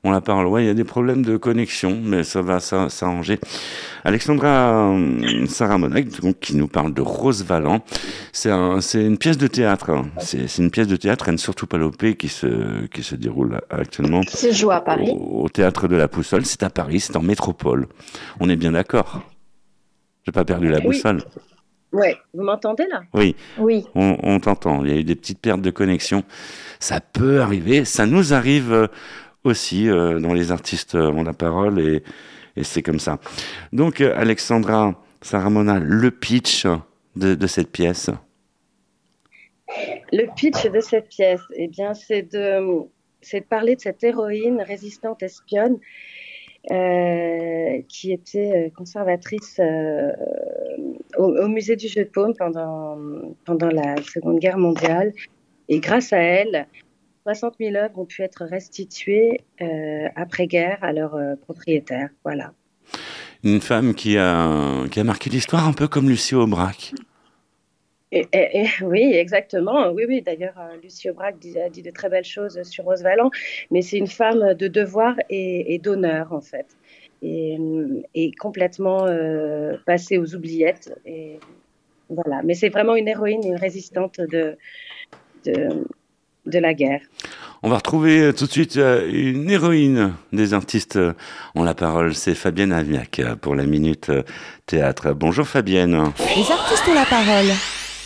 ont 0.04 0.10
la 0.10 0.22
parole. 0.22 0.48
Ouais, 0.48 0.64
il 0.64 0.68
y 0.68 0.72
a 0.72 0.74
des 0.74 0.84
problèmes 0.84 1.22
de 1.22 1.38
connexion, 1.38 2.00
mais 2.04 2.24
ça 2.24 2.42
va 2.42 2.60
s'arranger. 2.60 3.40
Alexandra 4.04 4.90
euh, 4.90 5.46
Saramona, 5.46 6.02
donc, 6.02 6.40
qui 6.40 6.56
nous 6.56 6.68
parle 6.68 6.94
de 6.96 7.02
Rose 7.02 7.44
Valland. 7.44 7.82
C'est 8.34 8.50
un, 8.50 8.80
une 8.80 9.20
pièce 9.20 9.38
de 9.38 9.48
théâtre. 9.48 9.92
Hein. 9.92 10.08
C'est 10.20 10.58
une 10.58 10.72
pièce 10.72 10.88
de 10.88 10.96
théâtre, 10.96 11.30
Anne 11.30 11.38
surtout 11.38 11.68
Palopé, 11.68 12.16
qui 12.16 12.28
se, 12.28 12.88
qui 12.88 13.04
se 13.04 13.14
déroule 13.14 13.62
actuellement. 13.70 14.24
Se 14.24 14.52
joue 14.52 14.72
à 14.72 14.82
Paris. 14.82 15.12
Au, 15.12 15.44
au 15.44 15.50
théâtre 15.50 15.88
de 15.88 15.96
la 15.96 16.08
Poussole. 16.08 16.44
C'est 16.44 16.64
à 16.64 16.72
Paris, 16.72 17.02
c'est 17.02 17.16
en 17.16 17.22
métropole. 17.22 17.88
On 18.40 18.50
est 18.50 18.56
bien 18.56 18.72
d'accord? 18.72 19.22
J'ai 20.26 20.31
pas 20.31 20.44
perdu 20.44 20.69
la 20.69 20.80
boussole. 20.80 21.22
Oui, 21.92 22.10
vous 22.34 22.44
m'entendez 22.44 22.86
là? 22.90 23.02
Oui. 23.14 23.36
Oui. 23.58 23.86
On, 23.96 24.40
t'entend. 24.40 24.84
Il 24.86 24.92
y 24.92 24.94
a 24.94 24.98
eu 25.00 25.04
des 25.04 25.16
petites 25.16 25.40
pertes 25.40 25.62
de 25.62 25.72
connexion. 25.72 26.24
Ça 26.80 27.00
peut 27.00 27.42
arriver. 27.42 27.84
Ça 27.86 28.06
nous 28.06 28.34
arrive 28.34 28.72
euh, 28.72 28.88
aussi 29.44 29.90
euh, 29.90 30.19
dans 30.19 30.34
les 30.34 30.52
artistes 30.52 30.96
euh, 30.96 31.12
ont 31.12 31.24
la 31.24 31.34
parole 31.34 31.80
et, 31.80 32.04
c'est 32.62 32.81
comme 32.81 33.00
ça. 33.00 33.19
Donc, 33.72 34.02
Alexandra 34.02 35.02
Saramona, 35.22 35.80
le 35.80 36.12
pitch 36.12 36.68
de, 37.16 37.48
cette 37.48 37.72
pièce? 37.72 38.10
Le 40.12 40.26
pitch 40.36 40.69
de 40.69 40.81
cette 40.81 41.08
pièce, 41.08 41.40
eh 41.56 41.69
bien, 41.69 41.94
c'est 41.94 42.24
de, 42.24 42.60
c'est 43.22 43.42
de 43.42 43.46
parler 43.46 43.78
de 43.78 43.81
cette 43.81 44.04
héroïne 44.04 44.62
résistante 44.62 45.24
espionne 45.24 45.78
euh, 46.71 47.81
qui 47.87 48.11
était 48.11 48.68
euh, 48.68 48.69
conservatrice 48.69 49.59
euh, 49.59 50.11
au, 51.18 51.47
musée 51.47 51.78
du 51.78 51.87
Jeu 51.87 52.04
de 52.04 52.09
Paume 52.09 52.33
pendant, 52.37 52.97
pendant 53.45 53.69
la 53.69 53.95
Seconde 54.04 54.39
Guerre 54.39 54.57
mondiale. 54.57 55.13
Et 55.69 55.80
grâce 55.80 56.11
à 56.11 56.18
elle, 56.18 56.68
60 57.23 57.56
000 57.59 57.75
œuvres 57.75 57.97
ont 57.97 58.06
pu 58.06 58.23
être 58.23 58.44
restituées 58.44 59.42
après-guerre 60.16 60.80
à 60.81 60.92
leurs 60.92 61.18
propriétaires. 61.42 62.09
Voilà. 62.23 62.54
Une 63.44 63.61
femme 63.61 63.94
qui 63.94 64.18
a, 64.18 64.85
qui 64.92 64.99
a 64.99 65.04
marqué 65.04 65.30
l'histoire 65.30 65.68
un 65.68 65.73
peu 65.73 65.87
comme 65.87 66.09
Lucie 66.09 66.35
Aubrac. 66.35 66.94
Et, 68.11 68.66
oui, 68.81 69.11
exactement. 69.13 69.92
Oui, 69.92 70.06
oui. 70.07 70.21
D'ailleurs, 70.21 70.56
euh, 70.57 70.78
Lucie 70.81 71.09
Aubrac 71.09 71.35
a 71.63 71.69
dit 71.69 71.81
de 71.81 71.92
très 71.92 72.09
belles 72.09 72.25
choses 72.25 72.61
sur 72.63 72.85
Rose 72.85 73.04
Valland, 73.04 73.30
mais 73.71 73.81
c'est 73.81 73.97
une 73.97 74.07
femme 74.07 74.54
de 74.54 74.68
devoir 74.68 75.16
et, 75.30 75.80
d'honneur, 75.80 76.33
en 76.33 76.42
fait, 76.42 76.66
et, 77.21 78.31
complètement 78.39 79.06
euh, 79.06 79.78
passée 79.85 80.18
aux 80.18 80.35
oubliettes. 80.35 80.94
Et 81.06 81.39
voilà. 82.09 82.42
Mais 82.44 82.56
c'est 82.56 82.69
vraiment 82.69 82.95
une 82.95 83.07
héroïne, 83.07 83.42
une 83.45 83.57
résistante 83.57 84.19
de, 84.19 84.57
de, 85.45 85.85
de 86.47 86.59
la 86.59 86.73
guerre. 86.73 87.01
On 87.61 87.69
va 87.69 87.75
retrouver 87.75 88.21
euh, 88.21 88.33
tout 88.33 88.47
de 88.47 88.51
suite 88.51 88.78
une 88.78 89.51
héroïne 89.51 90.16
des 90.33 90.56
artistes 90.56 90.97
ont 91.54 91.63
la 91.63 91.75
parole, 91.75 92.16
c'est 92.16 92.33
Fabienne 92.33 92.71
Aviac 92.71 93.21
pour 93.42 93.54
la 93.54 93.66
Minute 93.66 94.11
Théâtre. 94.66 95.13
Bonjour 95.13 95.47
Fabienne. 95.47 95.92
Les 95.92 96.51
artistes 96.51 96.87
ont 96.89 96.95
la 96.95 97.06
parole. 97.06 97.54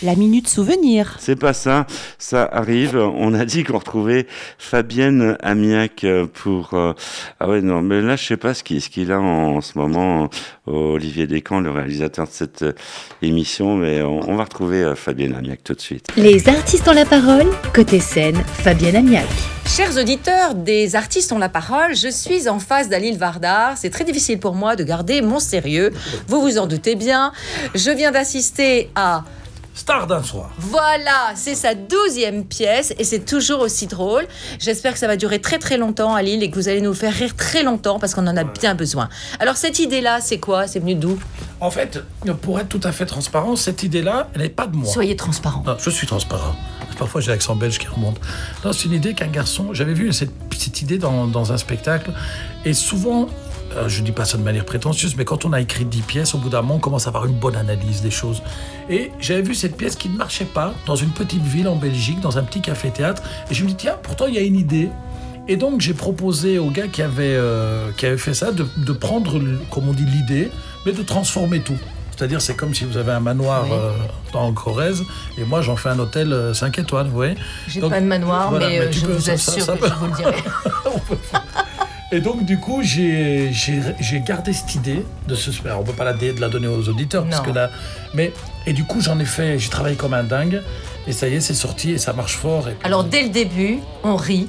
La 0.03 0.15
minute 0.15 0.47
souvenir. 0.47 1.15
C'est 1.19 1.35
pas 1.39 1.53
ça, 1.53 1.85
ça 2.19 2.47
arrive. 2.51 2.95
On 2.97 3.33
a 3.33 3.45
dit 3.45 3.63
qu'on 3.63 3.77
retrouvait 3.79 4.27
Fabienne 4.57 5.37
Amiac 5.41 6.05
pour. 6.33 6.73
euh, 6.73 6.93
Ah 7.39 7.49
ouais, 7.49 7.61
non, 7.61 7.81
mais 7.81 8.01
là, 8.01 8.15
je 8.15 8.25
sais 8.25 8.37
pas 8.37 8.53
ce 8.53 8.63
qu'il 8.63 8.81
ce 8.81 8.89
qu'il 8.89 9.11
a 9.11 9.19
en, 9.19 9.55
en 9.57 9.61
ce 9.61 9.77
moment, 9.77 10.29
euh, 10.67 10.71
Olivier 10.95 11.27
Descamps, 11.27 11.59
le 11.59 11.71
réalisateur 11.71 12.25
de 12.27 12.31
cette 12.31 12.63
euh, 12.63 12.73
émission, 13.21 13.75
mais 13.75 14.01
on, 14.01 14.29
on 14.29 14.35
va 14.35 14.43
retrouver 14.43 14.93
Fabienne 14.95 15.33
Amiac 15.35 15.63
tout 15.63 15.73
de 15.73 15.81
suite. 15.81 16.07
Les 16.17 16.47
artistes 16.49 16.87
ont 16.87 16.93
la 16.93 17.05
parole, 17.05 17.47
côté 17.73 17.99
scène, 17.99 18.35
Fabienne 18.63 18.95
Amiac. 18.95 19.27
Chers 19.65 19.97
auditeurs 19.97 20.55
des 20.55 20.95
artistes 20.95 21.31
ont 21.31 21.39
la 21.39 21.49
parole, 21.49 21.95
je 21.95 22.09
suis 22.09 22.47
en 22.49 22.59
face 22.59 22.89
d'Alil 22.89 23.17
Vardar. 23.17 23.77
C'est 23.77 23.89
très 23.89 24.03
difficile 24.03 24.37
pour 24.37 24.55
moi 24.55 24.75
de 24.75 24.83
garder 24.83 25.21
mon 25.21 25.39
sérieux. 25.39 25.91
Vous 26.27 26.41
vous 26.41 26.57
en 26.57 26.67
doutez 26.67 26.95
bien. 26.95 27.31
Je 27.73 27.89
viens 27.89 28.11
d'assister 28.11 28.89
à 28.95 29.23
Star 29.73 30.05
d'un 30.05 30.21
soir. 30.21 30.51
Voilà, 30.59 31.31
c'est 31.35 31.55
sa 31.55 31.73
douzième 31.73 32.45
pièce 32.45 32.93
et 32.99 33.03
c'est 33.03 33.25
toujours 33.25 33.61
aussi 33.61 33.87
drôle. 33.87 34.27
J'espère 34.59 34.93
que 34.93 34.99
ça 34.99 35.07
va 35.07 35.17
durer 35.17 35.39
très 35.39 35.57
très 35.57 35.77
longtemps 35.77 36.13
à 36.13 36.21
Lille 36.21 36.43
et 36.43 36.51
que 36.51 36.55
vous 36.55 36.69
allez 36.69 36.81
nous 36.81 36.93
faire 36.93 37.13
rire 37.13 37.35
très 37.35 37.63
longtemps 37.63 37.97
parce 37.97 38.13
qu'on 38.13 38.27
en 38.27 38.37
a 38.37 38.43
bien 38.43 38.75
besoin. 38.75 39.09
Alors 39.39 39.57
cette 39.57 39.79
idée-là, 39.79 40.21
c'est 40.21 40.37
quoi? 40.37 40.67
C'est 40.67 40.79
venu 40.79 40.93
d'où? 40.93 41.17
En 41.59 41.71
fait, 41.71 42.03
pour 42.41 42.59
être 42.59 42.69
tout 42.69 42.81
à 42.83 42.91
fait 42.91 43.05
transparent, 43.05 43.55
cette 43.55 43.83
idée-là, 43.83 44.29
elle 44.35 44.41
n'est 44.41 44.49
pas 44.49 44.67
de 44.67 44.75
moi. 44.75 44.91
Soyez 44.91 45.15
transparent. 45.15 45.63
Non, 45.65 45.75
je 45.79 45.89
suis 45.89 46.05
transparent. 46.05 46.55
Parfois, 46.99 47.21
j'ai 47.21 47.31
l'accent 47.31 47.55
belge 47.55 47.79
qui 47.79 47.87
remonte. 47.87 48.17
Non, 48.63 48.71
c'est 48.71 48.85
une 48.85 48.93
idée 48.93 49.15
qu'un 49.15 49.27
garçon. 49.27 49.73
J'avais 49.73 49.93
vu 49.93 50.13
cette 50.13 50.81
idée 50.81 50.99
dans, 50.99 51.25
dans 51.25 51.51
un 51.51 51.57
spectacle. 51.57 52.11
Et 52.65 52.73
souvent, 52.73 53.27
euh, 53.75 53.89
je 53.89 54.01
dis 54.01 54.11
pas 54.11 54.25
ça 54.25 54.37
de 54.37 54.43
manière 54.43 54.65
prétentieuse, 54.65 55.15
mais 55.17 55.25
quand 55.25 55.45
on 55.45 55.53
a 55.53 55.61
écrit 55.61 55.85
10 55.85 56.01
pièces, 56.01 56.33
au 56.35 56.37
bout 56.37 56.49
d'un 56.49 56.61
moment, 56.61 56.75
on 56.75 56.79
commence 56.79 57.05
à 57.05 57.09
avoir 57.09 57.25
une 57.25 57.33
bonne 57.35 57.55
analyse 57.55 58.01
des 58.01 58.11
choses. 58.11 58.41
Et 58.89 59.11
j'avais 59.19 59.41
vu 59.41 59.55
cette 59.55 59.75
pièce 59.77 59.95
qui 59.95 60.09
ne 60.09 60.17
marchait 60.17 60.45
pas 60.45 60.73
dans 60.85 60.95
une 60.95 61.09
petite 61.11 61.43
ville 61.43 61.67
en 61.67 61.75
Belgique, 61.75 62.19
dans 62.21 62.37
un 62.37 62.43
petit 62.43 62.61
café-théâtre. 62.61 63.21
Et 63.51 63.53
je 63.53 63.63
me 63.63 63.69
dis, 63.69 63.75
tiens, 63.75 63.97
pourtant, 64.01 64.25
il 64.27 64.35
y 64.35 64.37
a 64.37 64.41
une 64.41 64.57
idée. 64.57 64.89
Et 65.47 65.57
donc, 65.57 65.81
j'ai 65.81 65.93
proposé 65.93 66.57
au 66.59 66.69
gars 66.69 66.87
qui 66.87 67.01
avait, 67.01 67.35
euh, 67.35 67.89
qui 67.97 68.05
avait 68.05 68.17
fait 68.17 68.33
ça 68.33 68.51
de, 68.51 68.65
de 68.77 68.93
prendre, 68.93 69.39
comme 69.71 69.89
on 69.89 69.93
dit, 69.93 70.05
l'idée, 70.05 70.49
mais 70.85 70.91
de 70.93 71.01
transformer 71.03 71.59
tout. 71.59 71.77
C'est-à-dire, 72.15 72.41
c'est 72.41 72.55
comme 72.55 72.73
si 72.75 72.85
vous 72.85 72.95
avez 72.97 73.11
un 73.11 73.19
manoir 73.19 73.63
Oui. 73.65 73.71
euh, 73.73 73.91
dans 74.31 74.47
le 74.47 74.53
Corrèze, 74.53 75.03
et 75.37 75.43
moi, 75.43 75.61
j'en 75.61 75.75
fais 75.75 75.89
un 75.89 75.97
hôtel 75.99 76.51
5 76.53 76.77
étoiles, 76.79 77.07
vous 77.07 77.13
voyez 77.15 77.35
J'ai 77.67 77.81
pas 77.81 77.99
de 77.99 78.05
manoir, 78.05 78.51
voilà, 78.51 78.67
mais, 78.69 78.79
mais 78.79 78.85
euh, 78.85 78.91
je 78.91 79.05
peux- 79.05 79.13
vous 79.13 79.19
ça- 79.19 79.31
assure 79.33 79.63
ça 79.63 79.75
que 79.75 79.87
je 79.87 79.93
vous 79.95 80.05
le 80.05 80.11
dirai. 80.15 80.35
Et 82.13 82.21
donc, 82.21 82.45
du 82.45 82.59
coup, 82.59 82.81
j'ai 82.83 83.51
gardé 84.25 84.53
cette 84.53 84.75
idée 84.75 85.03
de 85.27 85.33
ce 85.33 85.49
alors, 85.65 85.79
on 85.79 85.83
peut 85.83 85.93
pas 85.93 86.03
la, 86.03 86.13
dé- 86.13 86.31
de 86.31 86.39
la 86.39 86.47
donner 86.47 86.67
aux 86.67 86.87
auditeurs, 86.87 87.25
parce 87.27 87.41
Non. 87.43 87.51
que 87.51 87.55
là. 87.57 87.71
Mais, 88.13 88.31
et 88.67 88.73
du 88.73 88.83
coup, 88.83 89.01
j'en 89.01 89.17
ai 89.19 89.25
fait, 89.25 89.57
j'ai 89.57 89.69
travaillé 89.69 89.95
comme 89.95 90.13
un 90.13 90.23
dingue, 90.23 90.61
et 91.07 91.11
ça 91.11 91.27
y 91.27 91.33
est, 91.33 91.41
c'est 91.41 91.55
sorti, 91.55 91.89
et 91.93 91.97
ça 91.97 92.13
marche 92.13 92.35
fort. 92.35 92.69
Et 92.69 92.73
puis- 92.73 92.85
Alors 92.85 93.03
dès 93.03 93.23
le 93.23 93.29
début, 93.29 93.79
on 94.03 94.15
rit 94.15 94.47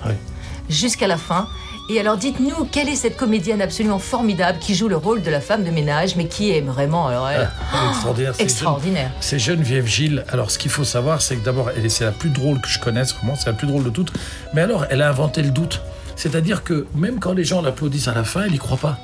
jusqu'à 0.68 1.06
la 1.06 1.16
fin. 1.16 1.48
Et 1.90 1.98
alors 2.00 2.16
dites-nous, 2.18 2.66
quelle 2.70 2.88
est 2.90 2.96
cette 2.96 3.16
comédienne 3.16 3.60
absolument 3.62 3.98
formidable 3.98 4.58
qui 4.58 4.74
joue 4.74 4.88
le 4.88 4.96
rôle 4.96 5.22
de 5.22 5.30
la 5.30 5.40
femme 5.40 5.64
de 5.64 5.70
ménage, 5.70 6.16
mais 6.16 6.26
qui 6.28 6.50
est 6.50 6.60
vraiment 6.62 7.08
alors, 7.08 7.28
elle, 7.30 7.42
est 7.42 7.88
extraordinaire. 7.90 8.34
c'est 8.36 8.42
extraordinaire 8.42 9.08
Jeune- 9.10 9.20
C'est 9.20 9.38
Geneviève 9.38 9.86
Gilles. 9.86 10.24
Alors, 10.30 10.50
ce 10.50 10.58
qu'il 10.58 10.70
faut 10.70 10.84
savoir, 10.84 11.22
c'est 11.22 11.36
que 11.36 11.44
d'abord, 11.44 11.70
c'est 11.88 12.04
la 12.04 12.12
plus 12.12 12.30
drôle 12.30 12.60
que 12.60 12.68
je 12.68 12.78
connaisse, 12.78 13.14
vraiment, 13.14 13.36
c'est 13.36 13.46
la 13.46 13.52
plus 13.54 13.66
drôle 13.66 13.84
de 13.84 13.90
toutes. 13.90 14.12
Mais 14.54 14.60
alors, 14.62 14.84
elle 14.90 15.00
a 15.02 15.08
inventé 15.08 15.40
le 15.42 15.50
doute. 15.50 15.80
C'est-à-dire 16.16 16.62
que 16.62 16.86
même 16.94 17.18
quand 17.18 17.32
les 17.32 17.44
gens 17.44 17.62
l'applaudissent 17.62 18.08
à 18.08 18.14
la 18.14 18.24
fin, 18.24 18.44
elle 18.44 18.52
n'y 18.52 18.58
croit 18.58 18.76
pas. 18.78 18.98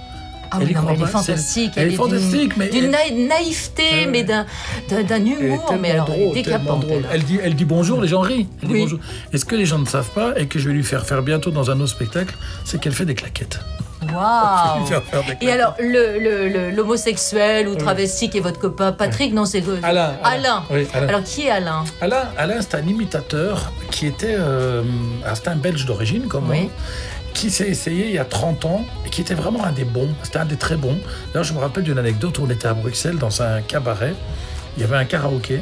Ah 0.53 0.59
Elle 0.61 0.67
oui, 0.67 0.71
y 0.73 0.75
non, 0.75 0.81
mais 0.81 0.87
croit 0.87 0.95
elle 0.97 1.03
est 1.03 1.13
fantastique. 1.13 1.73
elle 1.77 1.89
est 1.93 1.97
fantastique, 1.97 2.57
mais 2.57 2.69
D'une 2.71 2.93
elle- 2.93 3.27
naïveté, 3.29 3.83
Ouais. 3.83 4.07
mais 4.11 4.25
d'un 4.25 5.25
humour, 5.25 5.75
mais 5.81 5.93
alors 5.93 6.11
elle 6.13 6.23
est 6.23 6.33
décapante. 6.33 6.85
elle. 7.13 7.23
Dit, 7.23 7.39
elle 7.41 7.55
dit 7.55 7.65
bonjour, 7.65 8.01
les 8.01 8.09
gens 8.09 8.21
rient. 8.21 8.49
Elle 8.63 8.69
dit 8.69 8.75
Oui. 8.75 8.81
bonjour. 8.83 8.99
Et 9.33 9.39
ce 9.39 9.45
que 9.45 9.55
les 9.55 9.65
gens 9.65 9.79
ne 9.79 9.87
savent 9.87 10.11
pas, 10.13 10.35
et 10.41 10.47
que 10.47 10.59
je 10.59 10.67
vais 10.69 10.75
lui 10.75 10.83
faire 10.83 11.07
faire 11.07 11.23
bientôt 11.23 11.53
dans 11.53 11.71
un 11.71 11.79
autre 11.79 11.91
spectacle, 11.93 12.35
c'est 12.65 12.81
qu'elle 12.81 12.95
fait 12.95 13.05
des 13.05 13.15
claquettes. 13.15 13.61
Waouh 14.03 14.87
Et 15.41 15.51
alors, 15.53 15.75
le- 15.79 16.19
le- 16.19 16.49
le- 16.49 16.71
l'homosexuel 16.71 17.69
ou 17.69 17.75
travesti 17.75 18.31
qui 18.31 18.39
est 18.39 18.41
votre 18.41 18.59
copain, 18.59 18.93
Patrick, 18.93 19.33
non, 19.35 19.45
c'est 19.45 19.63
Alain. 19.83 20.15
Alain. 20.25 20.63
Oui, 20.71 20.87
Alain. 20.95 21.09
Alors, 21.09 21.23
qui 21.23 21.47
est 21.47 21.51
Alain 21.51 21.85
Alain, 22.01 22.25
Alain, 22.39 22.57
c'est 22.61 22.75
un 22.77 22.87
imitateur 22.87 23.71
qui 23.91 24.07
était. 24.07 24.37
euh, 24.39 24.83
c'est 25.35 25.49
un 25.49 25.57
belge 25.57 25.85
d'origine, 25.85 26.29
comme 26.29 26.47
moi, 26.47 26.55
qui 27.35 27.51
s'est 27.51 27.69
essayé 27.69 28.07
il 28.09 28.15
y 28.15 28.19
a 28.19 28.25
30 28.25 28.65
ans 28.65 28.85
et 29.07 29.11
qui 29.11 29.21
était 29.21 29.35
vraiment 29.35 29.65
un 29.65 29.73
des 29.73 29.85
bons. 29.85 30.09
C'était 30.23 30.39
un 30.39 30.45
des 30.47 30.57
très 30.57 30.77
bons. 30.77 30.99
D'ailleurs, 31.33 31.45
je 31.45 31.53
me 31.53 31.59
rappelle 31.59 31.85
d'une 31.85 31.99
anecdote 31.99 32.39
où 32.39 32.45
on 32.47 32.51
était 32.51 32.69
à 32.69 32.75
Bruxelles 32.75 33.19
dans 33.19 33.43
un 33.43 33.61
cabaret. 33.61 34.15
Il 34.77 34.81
y 34.81 34.85
avait 34.85 34.97
un 34.97 35.05
karaoké. 35.05 35.61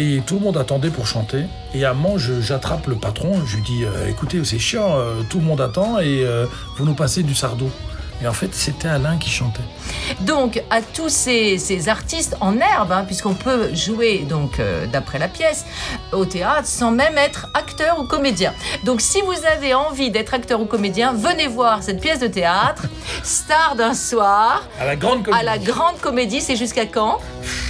Et 0.00 0.22
tout 0.24 0.36
le 0.36 0.40
monde 0.40 0.56
attendait 0.56 0.88
pour 0.88 1.06
chanter. 1.06 1.44
Et 1.74 1.84
à 1.84 1.90
un 1.90 1.94
moment, 1.94 2.16
j'attrape 2.16 2.86
le 2.86 2.94
patron. 2.94 3.44
Je 3.44 3.56
lui 3.56 3.62
dis 3.62 3.84
euh, 3.84 4.08
Écoutez, 4.08 4.42
c'est 4.46 4.58
chiant, 4.58 4.96
euh, 4.96 5.20
tout 5.28 5.40
le 5.40 5.44
monde 5.44 5.60
attend 5.60 5.98
et 5.98 6.24
euh, 6.24 6.46
vous 6.78 6.86
nous 6.86 6.94
passez 6.94 7.22
du 7.22 7.34
sardo. 7.34 7.70
Et 8.22 8.26
en 8.26 8.32
fait, 8.32 8.54
c'était 8.54 8.88
Alain 8.88 9.18
qui 9.18 9.28
chantait. 9.28 9.60
Donc, 10.20 10.62
à 10.70 10.80
tous 10.80 11.10
ces, 11.10 11.58
ces 11.58 11.90
artistes 11.90 12.34
en 12.40 12.58
herbe, 12.58 12.92
hein, 12.92 13.04
puisqu'on 13.04 13.34
peut 13.34 13.74
jouer, 13.74 14.24
donc, 14.26 14.58
euh, 14.58 14.86
d'après 14.86 15.18
la 15.18 15.28
pièce, 15.28 15.66
au 16.12 16.24
théâtre, 16.24 16.66
sans 16.66 16.92
même 16.92 17.18
être 17.18 17.48
acteur 17.52 18.00
ou 18.00 18.04
comédien. 18.04 18.54
Donc, 18.84 19.02
si 19.02 19.20
vous 19.20 19.46
avez 19.54 19.74
envie 19.74 20.10
d'être 20.10 20.32
acteur 20.32 20.62
ou 20.62 20.64
comédien, 20.64 21.12
venez 21.12 21.46
voir 21.46 21.82
cette 21.82 22.00
pièce 22.00 22.20
de 22.20 22.26
théâtre, 22.26 22.84
Star 23.22 23.76
d'un 23.76 23.92
soir, 23.92 24.64
À 24.78 24.86
la 24.86 24.96
grande 24.96 25.28
à 25.30 25.42
la 25.42 25.52
comédie. 25.52 25.70
Grande 25.70 26.00
Comédie. 26.00 26.40
C'est 26.40 26.56
jusqu'à 26.56 26.86
quand? 26.86 27.18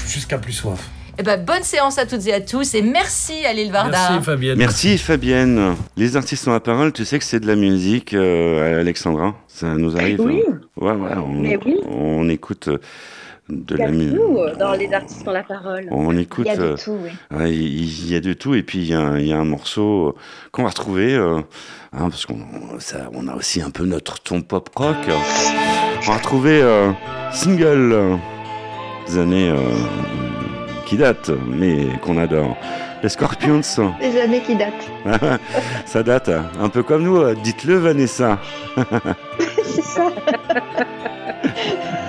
Jusqu'à 0.07 0.39
plus 0.39 0.53
soif. 0.53 0.89
Eh 1.21 1.23
ben, 1.23 1.45
bonne 1.45 1.63
séance 1.63 1.99
à 1.99 2.07
toutes 2.07 2.27
et 2.29 2.33
à 2.33 2.41
tous, 2.41 2.75
et 2.75 2.81
merci 2.81 3.45
à 3.45 3.53
Lille 3.53 3.71
Varda. 3.71 3.91
Merci, 3.91 4.25
Fabienne. 4.25 4.57
Merci 4.59 4.97
Fabienne. 4.97 5.75
Les 5.99 6.17
artistes 6.17 6.49
ont 6.49 6.53
la 6.53 6.61
parole, 6.61 6.95
tu 6.95 7.05
sais 7.05 7.19
que 7.19 7.25
c'est 7.27 7.41
de 7.41 7.47
la 7.47 7.57
musique, 7.57 8.15
euh, 8.15 8.81
Alexandra 8.81 9.35
Ça 9.47 9.75
nous 9.75 9.99
arrive 9.99 10.19
Oui. 10.23 10.43
hein 10.49 10.61
Ouais, 10.79 10.93
ouais, 10.93 11.11
on, 11.23 11.29
Mais 11.29 11.59
oui. 11.67 11.77
on 11.91 12.27
écoute 12.31 12.69
euh, 12.69 12.79
de 13.51 13.75
Il 13.75 13.81
y 13.81 13.83
a 13.83 13.87
la 13.87 13.93
musique. 13.93 14.17
tout 14.17 14.39
euh, 14.39 14.55
dans 14.57 14.73
les 14.73 14.91
artistes 14.95 15.29
ont 15.29 15.33
la 15.33 15.43
parole. 15.43 15.89
On 15.91 16.11
Il 16.13 16.21
écoute. 16.21 16.47
y 16.47 16.51
a 16.51 16.57
de 16.57 16.75
tout, 16.83 16.97
oui. 17.03 17.11
Ouais, 17.37 17.53
il 17.53 17.83
il 18.07 18.11
y 18.11 18.17
a 18.17 18.21
de 18.21 18.33
tout 18.33 18.55
et 18.55 18.63
puis 18.63 18.79
il 18.79 18.89
y, 18.89 18.95
a 18.95 19.01
un- 19.01 19.19
il 19.19 19.27
y 19.27 19.33
a 19.35 19.39
un 19.39 19.45
morceau 19.45 20.17
qu'on 20.53 20.63
va 20.63 20.71
retrouver 20.71 21.13
euh, 21.15 21.41
hein, 21.93 22.09
parce 22.09 22.25
qu'on 22.25 22.39
on 23.13 23.29
a 23.29 23.35
aussi 23.35 23.61
un 23.61 23.69
peu 23.71 23.85
notre 23.85 24.21
ton 24.23 24.41
pop 24.41 24.71
rock. 24.75 24.97
On 26.07 26.11
va 26.13 26.17
retrouver 26.17 26.63
euh, 26.63 26.93
single 27.31 28.17
des 29.07 29.19
années 29.19 29.51
euh, 29.51 29.59
qui 30.91 30.97
datent 30.97 31.31
mais 31.47 31.87
qu'on 32.03 32.19
adore. 32.19 32.57
Les 33.05 33.09
Scorpions, 33.09 33.61
Des 34.01 34.21
années 34.21 34.43
qui 34.43 34.57
datent. 34.57 34.91
ça 35.87 36.03
date 36.03 36.29
un 36.61 36.69
peu 36.69 36.83
comme 36.83 37.05
nous. 37.05 37.17
euh, 37.19 37.37
Dites-le 37.45 37.77
Vanessa. 37.77 38.39
C'est 39.63 39.83
ça. 39.83 40.11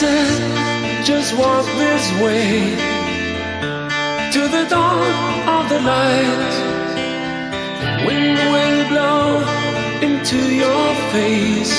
said, 0.00 1.04
just 1.06 1.34
walk 1.38 1.64
this 1.64 2.04
way 2.20 2.76
to 4.34 4.42
the 4.54 4.64
dawn 4.68 5.12
of 5.56 5.64
the 5.72 5.80
light. 5.80 6.54
Wind 8.06 8.38
will 8.52 8.82
blow 8.92 9.26
into 10.08 10.40
your 10.62 10.88
face 11.14 11.74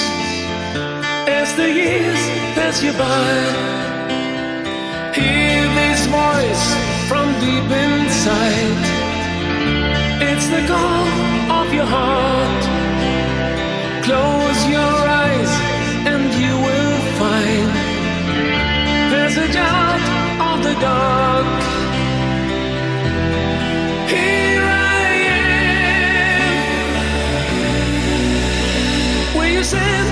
as 1.41 1.55
the 1.59 1.69
years 1.81 2.21
pass 2.55 2.81
you 2.81 2.93
by. 2.93 3.29
Hear 5.13 5.61
this 5.81 6.01
voice 6.19 6.65
from 7.09 7.27
deep 7.45 7.69
inside. 7.85 8.81
It's 10.29 10.47
the 10.55 10.63
call 10.71 11.07
of 11.59 11.67
your 11.71 11.85
heart. 11.85 12.63
Close 14.05 14.46
send 29.67 30.06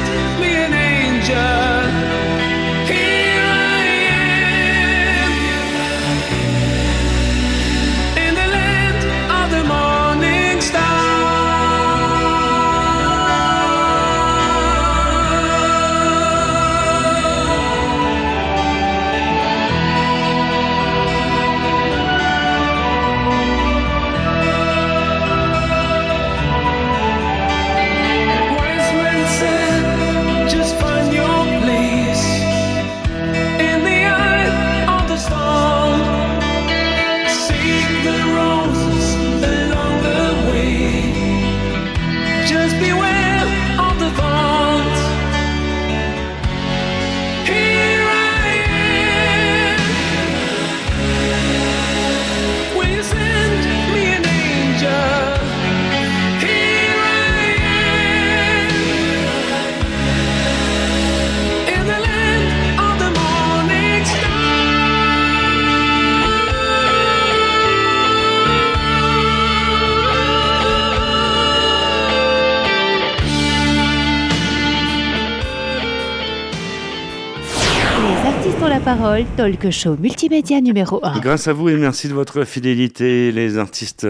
talk 79.23 79.69
show 79.69 79.95
multimédia 79.97 80.59
numéro 80.59 80.99
1. 81.03 81.19
Grâce 81.19 81.47
à 81.47 81.53
vous 81.53 81.69
et 81.69 81.77
merci 81.77 82.09
de 82.09 82.13
votre 82.13 82.43
fidélité, 82.43 83.31
les 83.31 83.57
artistes 83.57 84.07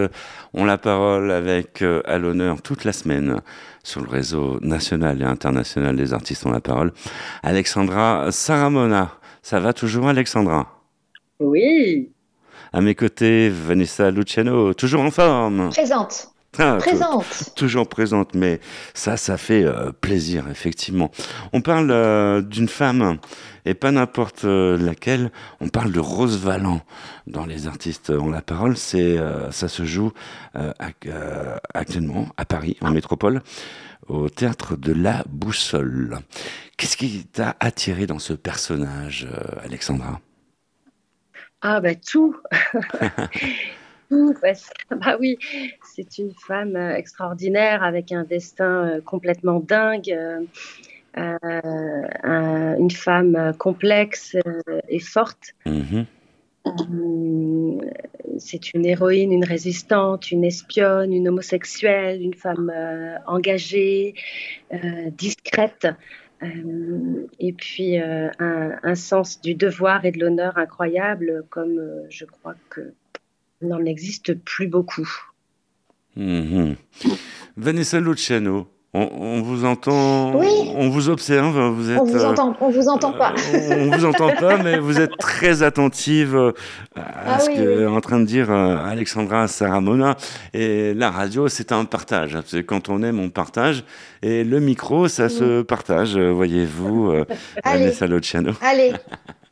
ont 0.52 0.64
la 0.64 0.78
parole 0.78 1.30
avec 1.30 1.82
euh, 1.82 2.02
à 2.06 2.18
l'honneur 2.18 2.60
toute 2.62 2.84
la 2.84 2.92
semaine 2.92 3.40
sur 3.84 4.00
le 4.00 4.08
réseau 4.08 4.58
national 4.62 5.22
et 5.22 5.24
international 5.24 5.96
des 5.96 6.12
artistes 6.12 6.44
ont 6.46 6.50
la 6.50 6.60
parole. 6.60 6.92
Alexandra 7.42 8.32
Saramona, 8.32 9.12
ça 9.42 9.60
va 9.60 9.72
toujours 9.72 10.08
Alexandra? 10.08 10.82
Oui, 11.38 12.10
À 12.72 12.80
mes 12.80 12.94
côtés, 12.94 13.48
Vanessa 13.48 14.10
Luciano, 14.10 14.74
toujours 14.74 15.02
en 15.02 15.10
forme. 15.10 15.70
Présente. 15.70 16.28
Présente. 16.78 17.52
toujours 17.56 17.88
présente, 17.88 18.34
mais 18.34 18.60
ça, 18.94 19.16
ça 19.16 19.36
fait 19.36 19.64
euh, 19.64 19.92
plaisir, 19.92 20.44
effectivement. 20.50 21.10
On 21.52 21.60
parle 21.60 21.90
euh, 21.90 22.40
d'une 22.42 22.68
femme, 22.68 23.18
et 23.64 23.74
pas 23.74 23.90
n'importe 23.90 24.44
euh, 24.44 24.76
laquelle, 24.78 25.30
on 25.60 25.68
parle 25.68 25.92
de 25.92 26.00
Rose 26.00 26.38
Valland. 26.38 26.80
Dans 27.26 27.46
Les 27.46 27.66
artistes 27.66 28.10
ont 28.10 28.30
la 28.30 28.42
parole, 28.42 28.76
c'est, 28.76 29.16
ça 29.50 29.66
se 29.68 29.84
joue 29.84 30.12
ac- 30.54 31.10
actuellement 31.74 32.28
à 32.36 32.44
Paris, 32.44 32.76
en 32.80 32.92
métropole, 32.92 33.42
au 34.06 34.28
théâtre 34.28 34.76
de 34.76 34.92
la 34.92 35.24
Boussole. 35.28 36.18
Qu'est-ce 36.76 36.96
qui 36.96 37.24
t'a 37.26 37.56
attiré 37.58 38.06
dans 38.06 38.20
ce 38.20 38.32
personnage, 38.32 39.26
Alexandra? 39.64 40.20
Ah 41.62 41.80
bah 41.80 41.96
tout. 41.96 42.36
tout, 44.10 44.34
parce 44.40 44.68
que, 44.70 44.94
bah 44.94 45.16
oui, 45.20 45.38
c'est 45.94 46.18
une 46.18 46.32
femme 46.46 46.76
euh, 46.76 46.94
extraordinaire 46.96 47.82
avec 47.82 48.12
un 48.12 48.24
destin 48.24 48.88
euh, 48.88 49.00
complètement 49.00 49.60
dingue, 49.60 50.10
euh, 50.12 50.40
un- 52.22 52.76
une 52.78 52.90
femme 52.90 53.54
complexe 53.58 54.36
euh, 54.46 54.80
et 54.88 54.98
forte. 55.00 55.54
Mhm. 55.64 56.06
Hum, 56.64 57.80
C'est 58.38 58.74
une 58.74 58.84
héroïne, 58.84 59.32
une 59.32 59.44
résistante, 59.44 60.30
une 60.32 60.44
espionne, 60.44 61.12
une 61.12 61.28
homosexuelle, 61.28 62.20
une 62.20 62.34
femme 62.34 62.72
engagée, 63.26 64.14
discrète, 65.12 65.86
et 66.42 67.52
puis 67.52 67.96
un, 67.98 68.30
un 68.82 68.94
sens 68.96 69.40
du 69.40 69.54
devoir 69.54 70.04
et 70.04 70.10
de 70.10 70.18
l'honneur 70.18 70.58
incroyable, 70.58 71.44
comme 71.50 71.80
je 72.10 72.24
crois 72.24 72.56
que 72.68 72.92
n'en 73.62 73.84
existe 73.84 74.34
plus 74.44 74.66
beaucoup. 74.68 75.08
Mhm. 76.16 76.76
Vanessa 77.56 78.00
Luciano, 78.00 78.66
on, 78.94 79.08
on 79.12 79.42
vous 79.42 79.64
entend, 79.66 80.34
Oui. 80.38 80.46
on 80.74 80.88
vous 80.88 81.10
observe, 81.10 81.58
vous 81.74 81.90
êtes. 81.90 81.98
On 82.00 82.04
vous 82.04 82.24
entend, 82.24 82.56
on 82.60 82.70
vous 82.70 82.88
entend 82.88 83.12
pas. 83.12 83.34
euh, 83.54 83.76
on 83.90 83.96
vous 83.96 84.04
entend 84.06 84.30
pas, 84.34 84.56
mais 84.62 84.78
vous 84.78 84.98
êtes 84.98 85.16
très 85.18 85.62
attentive 85.62 86.34
euh, 86.34 86.52
à 86.94 87.34
Ah 87.34 87.38
ce 87.38 87.50
oui, 87.50 87.56
que 87.56 87.60
oui. 87.76 87.82
est 87.82 87.86
en 87.86 88.00
train 88.00 88.18
de 88.20 88.24
dire 88.24 88.50
euh, 88.50 88.76
Alexandra 88.78 89.46
Saramona. 89.48 90.16
Et 90.54 90.94
la 90.94 91.10
radio, 91.10 91.48
c'est 91.48 91.72
un 91.72 91.84
partage. 91.84 92.38
C'est 92.46 92.64
quand 92.64 92.88
on 92.88 93.02
aime, 93.02 93.18
on 93.20 93.28
partage. 93.28 93.84
Et 94.22 94.42
le 94.44 94.60
micro, 94.60 95.08
ça 95.08 95.28
se 95.28 95.60
partage, 95.62 96.16
euh, 96.16 96.30
voyez-vous. 96.32 97.12
Vanessa 97.62 98.06
Luciano. 98.06 98.52
Allez, 98.62 98.92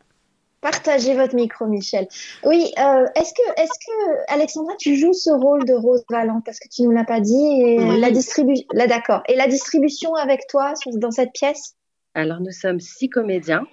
partagez 0.65 1.15
votre 1.15 1.35
micro, 1.35 1.67
Michel. 1.67 2.09
Oui, 2.43 2.73
euh, 2.79 3.07
est-ce 3.17 3.35
que, 3.35 3.61
est-ce 3.63 3.79
que, 3.87 4.33
Alexandra, 4.33 4.75
tu 4.79 4.97
joues 4.97 5.13
ce 5.13 5.31
rôle 5.31 5.65
de 5.67 5.75
Rose 5.75 6.03
Valland 6.11 6.41
parce 6.45 6.59
que 6.59 6.69
tu 6.69 6.83
nous 6.83 6.91
l'as 6.91 7.05
pas 7.05 7.21
dit 7.21 7.61
et 7.61 7.79
Oui. 7.79 8.01
la 8.01 8.11
distribution, 8.11 8.67
là, 8.73 8.87
d'accord. 8.87 9.23
Et 9.29 9.37
la 9.37 9.47
distribution 9.47 10.15
avec 10.15 10.47
toi 10.49 10.75
sur- 10.75 10.97
dans 10.97 11.11
cette 11.11 11.33
pièce? 11.33 11.75
Alors 12.15 12.41
nous 12.41 12.51
sommes 12.53 12.81
six 12.81 13.11
comédiens. 13.11 13.67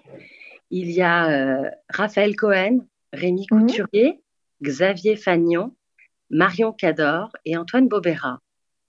Il 0.69 0.91
y 0.91 1.01
a 1.01 1.29
euh, 1.29 1.69
Raphaël 1.89 2.35
Cohen, 2.35 2.79
Rémi 3.13 3.45
Mhm. 3.51 3.61
Couturier, 3.61 4.21
Xavier 4.61 5.15
Fagnon, 5.15 5.71
Marion 6.29 6.73
Cador 6.73 7.29
et 7.45 7.55
Antoine 7.57 7.87
Bobera. 7.87 8.39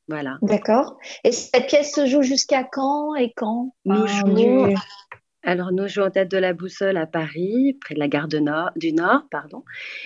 Voilà. 0.09 0.39
D'accord. 0.43 0.99
Et 1.23 1.31
cette 1.33 1.67
pièce 1.69 1.93
se 1.95 2.07
joue 2.07 2.23
jusqu'à 2.23 2.65
quand 2.65 3.15
et 3.15 3.33
quand? 3.37 3.73
Nous 3.85 4.07
jouons 4.09 4.75
Alors, 5.45 5.73
nous 5.73 5.89
jouons 5.89 6.09
Tête 6.11 6.31
de 6.31 6.39
la 6.39 6.53
Boussole 6.53 6.97
à 6.97 7.07
Paris, 7.07 7.77
près 7.85 7.95
de 7.95 7.99
la 7.99 8.07
gare 8.09 8.29
de 8.29 8.39
Nord, 8.39 8.71
du 8.77 8.93
Nord, 8.93 9.23
pardon, 9.31 9.65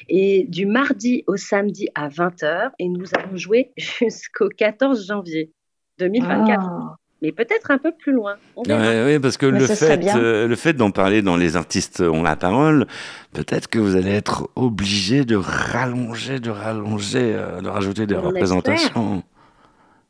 et 0.09 0.45
du 0.49 0.65
mardi 0.65 1.25
au 1.27 1.37
samedi 1.37 1.89
à 1.95 2.09
20h, 2.09 2.71
et 2.79 2.89
nous 2.89 3.05
allons 3.15 3.37
jouer 3.37 3.71
jusqu'au 3.77 4.49
14 4.49 5.07
janvier 5.07 5.53
2024, 5.99 6.59
Ah. 6.63 6.97
mais 7.21 7.33
peut-être 7.33 7.71
un 7.71 7.77
peu 7.77 7.93
plus 7.93 8.13
loin. 8.13 8.37
Oui, 8.57 9.19
parce 9.19 9.37
que 9.37 9.45
Mais 9.47 9.59
le 9.61 9.67
fait, 9.67 10.09
euh, 10.17 10.49
le 10.49 10.57
fait 10.57 10.73
d'en 10.73 10.91
parler 10.91 11.21
dans 11.21 11.37
les 11.37 11.57
artistes 11.57 12.01
ont 12.01 12.23
la 12.23 12.37
parole, 12.37 12.87
peut-être 13.35 13.69
que 13.69 13.79
vous 13.79 13.95
allez 13.95 14.13
être 14.13 14.49
obligé 14.57 15.27
de 15.27 15.37
rallonger, 15.37 16.41
de 16.41 16.51
rallonger, 16.51 17.35
euh, 17.35 17.61
de 17.61 17.69
rajouter 17.69 18.07
des 18.07 18.15
On 18.17 18.23
représentations. 18.23 19.23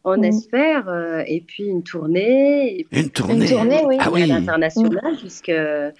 On 0.08 0.18
Mm. 0.18 0.24
espère, 0.24 0.88
euh, 0.88 1.22
et 1.26 1.40
puis 1.40 1.64
une 1.64 1.82
tournée, 1.82 2.78
et 2.80 2.84
puis 2.84 3.02
Une 3.02 3.10
tournée. 3.10 3.46
tournée, 3.46 3.82
oui. 3.86 3.96
Ah 3.98 4.08
à 4.14 4.26
l'international, 4.26 5.16
puisque, 5.18 5.50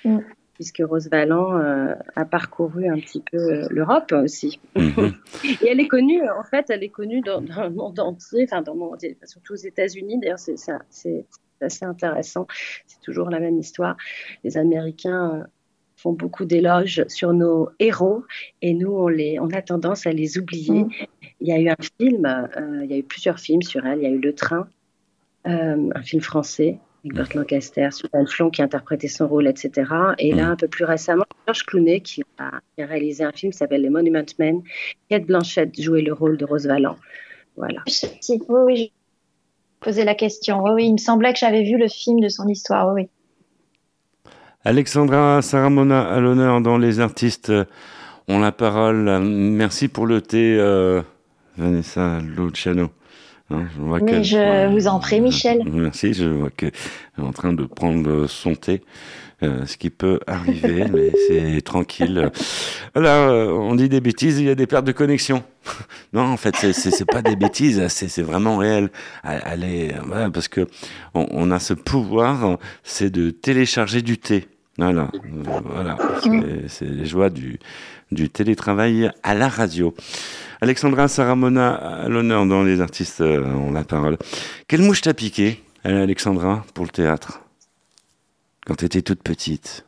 Mm. 0.05 0.19
puisque 0.55 0.81
Rose 0.89 1.09
Valland 1.11 1.59
euh, 1.59 1.95
a 2.15 2.25
parcouru 2.25 2.89
un 2.89 2.99
petit 3.01 3.21
peu 3.21 3.37
euh, 3.37 3.67
l'Europe 3.69 4.13
aussi. 4.13 4.61
Mhm. 4.77 5.13
Et 5.63 5.69
elle 5.69 5.81
est 5.81 5.89
connue, 5.89 6.23
en 6.23 6.45
fait, 6.45 6.67
elle 6.71 6.85
est 6.85 6.89
connue 6.89 7.21
dans, 7.21 7.41
dans 7.41 7.65
le 7.65 7.71
monde 7.71 7.99
entier, 7.99 8.45
enfin 8.51 8.63
dans 8.63 8.75
le 8.75 8.79
monde 8.79 8.95
entier, 8.95 9.19
surtout 9.25 9.55
aux 9.55 9.57
États-Unis. 9.57 10.19
D'ailleurs, 10.21 10.39
c'est 10.39 10.55
assez 11.61 11.85
intéressant. 11.85 12.47
C'est 12.87 13.01
toujours 13.01 13.29
la 13.31 13.41
même 13.41 13.59
histoire. 13.59 13.97
Les 14.45 14.57
Américains 14.57 15.41
euh, 15.41 15.45
font 15.97 16.13
beaucoup 16.13 16.45
d'éloges 16.45 17.05
sur 17.09 17.33
nos 17.33 17.71
héros 17.79 18.25
et 18.63 18.75
nous, 18.75 18.93
on, 18.93 19.09
les, 19.09 19.41
on 19.41 19.49
a 19.51 19.63
tendance 19.63 20.07
à 20.07 20.13
les 20.13 20.39
oublier. 20.39 20.85
Mm. 20.85 20.91
Il 21.41 21.49
y 21.49 21.53
a 21.53 21.59
eu 21.59 21.69
un 21.69 21.77
film, 21.99 22.25
euh, 22.25 22.85
il 22.85 22.91
y 22.91 22.95
a 22.95 22.99
eu 22.99 23.03
plusieurs 23.03 23.39
films 23.39 23.63
sur 23.63 23.85
elle. 23.87 23.99
Il 23.99 24.05
y 24.05 24.07
a 24.07 24.11
eu 24.11 24.19
Le 24.19 24.35
Train, 24.35 24.69
euh, 25.47 25.91
un 25.95 26.03
film 26.03 26.23
français. 26.23 26.79
Avec 27.05 27.15
Burt 27.15 27.35
Lancaster, 27.35 27.89
Suzanne 27.93 28.27
Flon 28.27 28.51
qui 28.51 28.63
interprétait 28.63 29.07
son 29.07 29.29
rôle, 29.29 29.47
etc. 29.47 29.71
Et 30.19 30.33
là, 30.33 30.49
Mm. 30.49 30.51
un 30.51 30.57
peu 30.57 30.67
plus 30.67 30.85
récemment, 30.85 31.25
Georges 31.47 31.65
Clooney 31.65 32.01
qui 32.01 32.25
a, 32.39 32.51
qui 32.75 32.83
a 32.83 32.87
réalisé 32.87 33.23
un 33.23 33.31
film 33.31 33.53
qui 33.53 33.59
s'appelle 33.59 33.83
Les 33.83 33.91
Monument 33.91 34.25
Men. 34.41 34.63
Kate 35.09 35.25
Blanchett 35.25 35.81
jouait 35.81 36.03
le 36.03 36.13
rôle 36.13 36.37
de 36.37 36.45
Rose 36.45 36.67
Valland. 36.67 36.97
Voilà. 37.57 37.83
Oui, 37.87 38.41
oui, 38.49 38.77
je 38.77 39.85
posais 39.85 40.05
la 40.05 40.17
question. 40.17 40.63
Oui, 40.65 40.71
oui, 40.75 40.87
il 40.87 40.93
me 40.95 40.99
semblait 40.99 41.33
que 41.33 41.39
j'avais 41.39 41.63
vu 41.63 41.79
le 41.79 41.87
film 41.89 42.19
de 42.19 42.29
son 42.29 42.49
histoire. 42.49 42.93
Oui. 42.93 43.09
Alexandra 44.71 45.43
Saramona 45.43 46.03
à 46.13 46.19
l'honneur 46.19 46.61
dans 46.61 46.77
Les 46.77 46.99
artistes 46.99 47.51
euh, 47.51 47.65
ont 48.27 48.41
la 48.41 48.51
parole. 48.51 49.07
Euh, 49.09 49.21
Merci 49.21 49.87
pour 49.87 50.07
le 50.07 50.21
thé, 50.21 50.57
euh, 50.59 51.03
Vanessa 51.57 52.19
Luciano. 52.21 52.91
Hein, 53.53 53.67
je 53.77 53.81
vois 53.81 54.01
Mais 54.01 54.11
que- 54.11 54.23
je 54.25 54.69
vous 54.73 54.89
en 54.89 54.99
prie, 54.99 55.21
Michel. 55.21 55.63
Merci, 55.73 56.15
je 56.15 56.25
vois 56.25 56.51
qu'elle 56.51 56.73
est 57.17 57.23
en 57.23 57.31
train 57.31 57.53
de 57.53 57.65
prendre 57.65 58.27
son 58.27 58.57
thé. 58.57 58.83
euh, 59.43 59.67
ce 59.67 59.77
qui 59.77 59.91
peut 59.91 60.19
arriver, 60.27 60.87
mais 60.93 61.13
c'est 61.29 61.61
tranquille. 61.61 62.31
Là, 62.95 63.29
euh, 63.29 63.51
on 63.53 63.75
dit 63.77 63.89
des 63.91 64.01
bêtises, 64.01 64.39
il 64.41 64.47
y 64.47 64.51
a 64.51 64.55
des 64.57 64.67
pertes 64.67 64.87
de 64.87 64.93
connexion. 64.93 65.45
non, 66.15 66.23
en 66.23 66.37
fait, 66.39 66.57
c'est- 66.57 67.05
pas 67.05 67.21
des 67.23 67.37
bêtises, 67.37 67.87
c'est 67.89 68.09
c'est 68.09 68.23
vraiment 68.23 68.57
réel. 68.57 68.89
Voilà, 69.23 70.31
parce 70.31 70.49
que 70.49 70.67
on, 71.15 71.27
on 71.31 71.51
a 71.53 71.59
ce 71.61 71.75
pouvoir, 71.75 72.57
c'est 72.83 73.11
de 73.11 73.29
télécharger 73.31 74.01
du 74.03 74.17
thé. 74.19 74.49
Voilà, 74.79 75.11
voilà. 75.65 75.97
C'est- 76.23 76.69
c'est 76.69 76.85
les 76.85 77.07
joies 77.07 77.31
du, 77.31 77.59
du 78.13 78.29
télétravail 78.29 79.11
à 79.23 79.35
la 79.35 79.49
radio. 79.49 79.95
Alexandra 80.61 81.09
Saramona 81.09 81.75
à 81.75 82.09
l'honneur 82.09 82.47
dans 82.47 82.63
Les 82.63 82.81
artistes 82.81 83.21
euh, 83.21 83.45
ont 83.45 83.73
la 83.73 83.85
parole. 83.85 84.19
Quelle 84.69 84.83
mouche 84.83 85.01
t'a 85.03 85.15
piqué, 85.15 85.63
Alexandra, 85.85 86.65
pour 86.75 86.85
le 86.85 86.91
théâtre? 86.91 87.41
Quand 88.67 88.75
tu 88.75 88.85
étais 88.85 89.03
toute 89.03 89.23
petite 89.23 89.85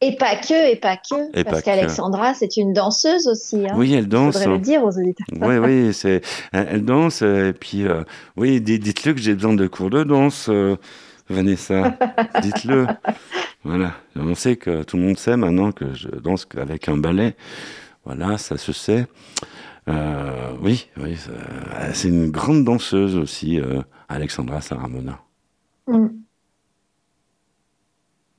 Et 0.00 0.16
pas 0.16 0.36
que, 0.36 0.70
et 0.72 0.76
pas 0.76 0.96
que. 0.96 1.36
Et 1.38 1.44
parce 1.44 1.60
que. 1.60 1.64
qu'Alexandra, 1.64 2.34
c'est 2.34 2.56
une 2.58 2.72
danseuse 2.72 3.26
aussi. 3.26 3.64
Hein. 3.66 3.74
Oui, 3.76 3.94
elle 3.94 4.06
danse. 4.08 4.34
Faudrait 4.34 4.50
le 4.52 4.58
dire 4.58 4.84
aux 4.84 4.90
auditeurs. 4.98 5.26
Oui, 5.40 5.56
oui, 5.56 5.94
c'est, 5.94 6.20
elle, 6.52 6.84
danse. 6.84 7.22
Et 7.22 7.54
puis, 7.58 7.86
euh, 7.86 8.02
oui, 8.36 8.60
di- 8.60 8.78
dites-le 8.78 9.14
que 9.14 9.20
j'ai 9.20 9.34
besoin 9.34 9.54
de 9.54 9.66
cours 9.66 9.88
de 9.90 10.04
danse, 10.04 10.48
euh, 10.50 10.76
Vanessa. 11.32 11.96
dites-le. 12.40 12.86
Voilà. 13.64 13.92
On 14.16 14.34
sait 14.34 14.56
que 14.56 14.82
tout 14.82 14.96
le 14.96 15.02
monde 15.04 15.18
sait 15.18 15.36
maintenant 15.36 15.72
que 15.72 15.94
je 15.94 16.08
danse 16.08 16.46
avec 16.56 16.88
un 16.88 16.96
ballet. 16.96 17.36
Voilà, 18.04 18.38
ça 18.38 18.56
se 18.58 18.72
sait. 18.72 19.06
Euh, 19.88 20.52
oui, 20.60 20.88
oui, 20.96 21.16
c'est 21.92 22.08
une 22.08 22.30
grande 22.30 22.64
danseuse 22.64 23.16
aussi, 23.16 23.60
euh, 23.60 23.82
Alexandra 24.08 24.60
Saramona. 24.60 25.20
Mm. 25.86 26.06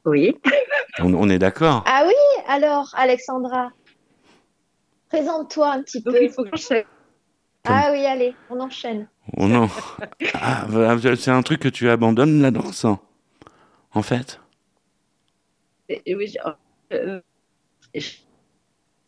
Oui. 0.06 0.36
On, 1.00 1.14
on 1.14 1.30
est 1.30 1.40
d'accord 1.40 1.84
Ah 1.88 2.04
oui, 2.06 2.14
alors, 2.48 2.94
Alexandra, 2.96 3.72
présente-toi 5.10 5.72
un 5.72 5.82
petit 5.82 6.02
Donc 6.02 6.16
peu. 6.16 6.24
il 6.24 6.30
faut 6.30 6.44
que 6.44 6.56
je... 6.58 6.84
Ah 7.66 7.90
oui, 7.92 8.06
allez, 8.06 8.36
on 8.50 8.60
enchaîne. 8.60 9.08
Oh 9.38 9.48
non. 9.48 9.70
Ah, 10.34 10.66
voilà, 10.70 10.98
c'est 11.16 11.32
un 11.32 11.42
truc 11.44 11.62
que 11.62 11.70
tu 11.70 11.90
abandonnes, 11.90 12.42
la 12.42 12.52
danse, 12.52 12.86
en 13.94 14.02
fait 14.02 14.40
oui, 16.08 16.28
je- 16.28 16.96
euh, 16.96 17.22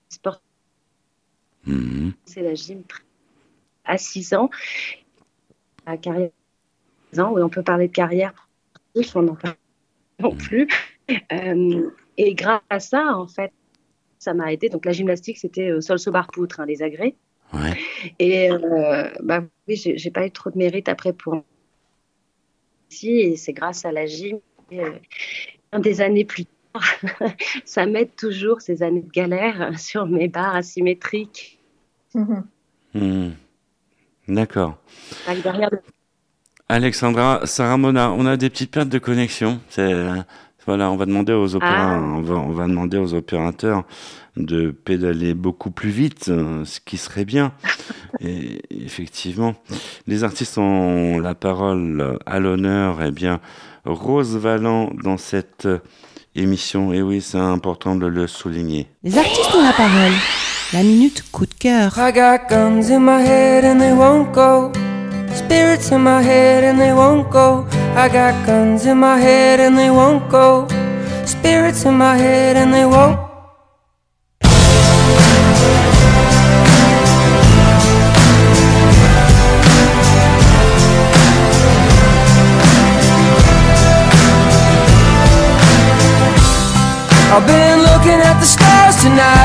sport, 0.09 0.41
Mhm. 1.65 2.13
c'est 2.25 2.41
la 2.41 2.53
gym 2.55 2.83
à 3.85 3.97
6 3.97 4.33
ans, 4.33 4.49
à 5.85 5.97
carrière 5.97 6.29
6 7.13 7.19
ans, 7.19 7.33
oui, 7.33 7.41
on 7.41 7.49
peut 7.49 7.63
parler 7.63 7.87
de 7.87 7.93
carrière, 7.93 8.49
on 9.15 9.21
n'en 9.21 9.35
parle 9.35 9.55
non 10.19 10.35
plus. 10.35 10.67
Euh, 11.31 11.91
et 12.17 12.33
grâce 12.35 12.61
à 12.69 12.79
ça, 12.79 13.17
en 13.17 13.27
fait, 13.27 13.51
ça 14.19 14.33
m'a 14.33 14.53
aidé. 14.53 14.69
Donc 14.69 14.85
la 14.85 14.91
gymnastique, 14.93 15.37
c'était 15.37 15.69
euh, 15.69 15.81
sol 15.81 15.99
sous 15.99 16.11
barre 16.11 16.27
poutre, 16.27 16.59
hein, 16.61 16.65
les 16.65 16.83
agrès. 16.83 17.15
Ouais. 17.55 17.77
Et 18.19 18.51
euh, 18.51 19.09
bah 19.23 19.43
oui, 19.67 19.75
j'ai 19.75 20.11
pas 20.11 20.25
eu 20.25 20.31
trop 20.31 20.49
de 20.51 20.57
mérite 20.57 20.89
après 20.89 21.13
pour 21.13 21.43
ici, 22.91 23.09
et 23.09 23.35
c'est 23.37 23.53
grâce 23.53 23.85
à 23.85 23.91
la 23.91 24.05
gym. 24.05 24.39
Et, 24.71 24.81
euh, 24.81 25.79
des 25.79 26.01
années 26.01 26.25
plus 26.25 26.45
tard, 26.45 26.83
ça 27.65 27.85
m'aide 27.85 28.15
toujours 28.15 28.61
ces 28.61 28.83
années 28.83 29.01
de 29.01 29.11
galère 29.11 29.71
sur 29.79 30.05
mes 30.05 30.27
barres 30.27 30.55
asymétriques. 30.55 31.59
Mhm. 32.13 32.45
Mhm. 32.93 33.35
D'accord. 34.27 34.77
Alexandra, 36.67 37.45
Sarah 37.45 37.77
Mona, 37.77 38.11
on 38.11 38.25
a 38.25 38.37
des 38.37 38.49
petites 38.49 38.71
pertes 38.71 38.89
de 38.89 38.97
connexion. 38.97 39.59
C'est 39.69 39.81
euh, 39.81 40.15
voilà, 40.67 40.89
on 40.91 40.95
va 40.97 41.05
demander 41.05 41.33
aux 41.33 41.55
opéra- 41.55 41.95
Ah. 41.95 41.99
on 42.01 42.21
va, 42.21 42.35
on 42.35 42.51
va 42.51 42.67
demander 42.67 42.97
aux 42.97 43.13
opérateurs 43.13 43.83
de 44.37 44.71
pédaler 44.71 45.33
beaucoup 45.33 45.71
plus 45.71 45.89
vite, 45.91 46.27
euh, 46.29 46.65
ce 46.65 46.79
qui 46.83 46.97
serait 46.97 47.25
bien. 47.25 47.53
Et 48.19 48.61
effectivement, 48.69 49.55
les 50.07 50.23
artistes 50.23 50.57
ont 50.57 51.19
la 51.19 51.35
parole 51.35 52.17
à 52.25 52.39
l'honneur. 52.39 52.97
Eh 53.05 53.11
bien, 53.11 53.39
Rose 53.85 54.35
Valland 54.37 54.89
dans 55.03 55.17
cette 55.17 55.65
euh, 55.65 55.79
émission. 56.35 56.91
Et 56.93 57.01
oui, 57.01 57.21
c'est 57.21 57.37
important 57.37 57.95
de 57.95 58.07
le 58.07 58.27
souligner. 58.27 58.87
Les 59.03 59.17
artistes 59.17 59.53
ont 59.55 59.63
la 59.63 59.73
parole. 59.73 60.11
La 60.73 60.81
minute 60.83 61.23
coup 61.31 61.45
de 61.45 61.53
cœur. 61.53 61.93
I 61.97 62.11
got 62.11 62.49
guns 62.49 62.89
in 62.91 62.99
my 63.01 63.21
head 63.21 63.63
and 63.63 63.79
they 63.79 63.93
won't 63.93 64.31
go. 64.33 64.71
Spirits 65.33 65.91
in 65.91 65.99
my 65.99 66.21
head 66.23 66.63
and 66.63 66.77
they 66.79 66.91
won't 66.91 67.29
go. 67.31 67.65
I 67.97 68.09
got 68.09 68.45
guns 68.45 68.85
in 68.85 68.97
my 68.97 69.17
head 69.17 69.61
and 69.61 69.77
they 69.77 69.89
won't 69.89 70.29
go. 70.29 70.67
Spirits 71.25 71.85
in 71.85 71.93
my 71.93 72.17
head 72.17 72.57
and 72.57 72.73
they 72.73 72.85
won't. 72.85 73.17
I've 87.31 87.47
been 87.47 87.79
looking 87.79 88.19
at 88.19 88.37
the 88.41 88.45
stars 88.45 89.01
tonight. 89.01 89.44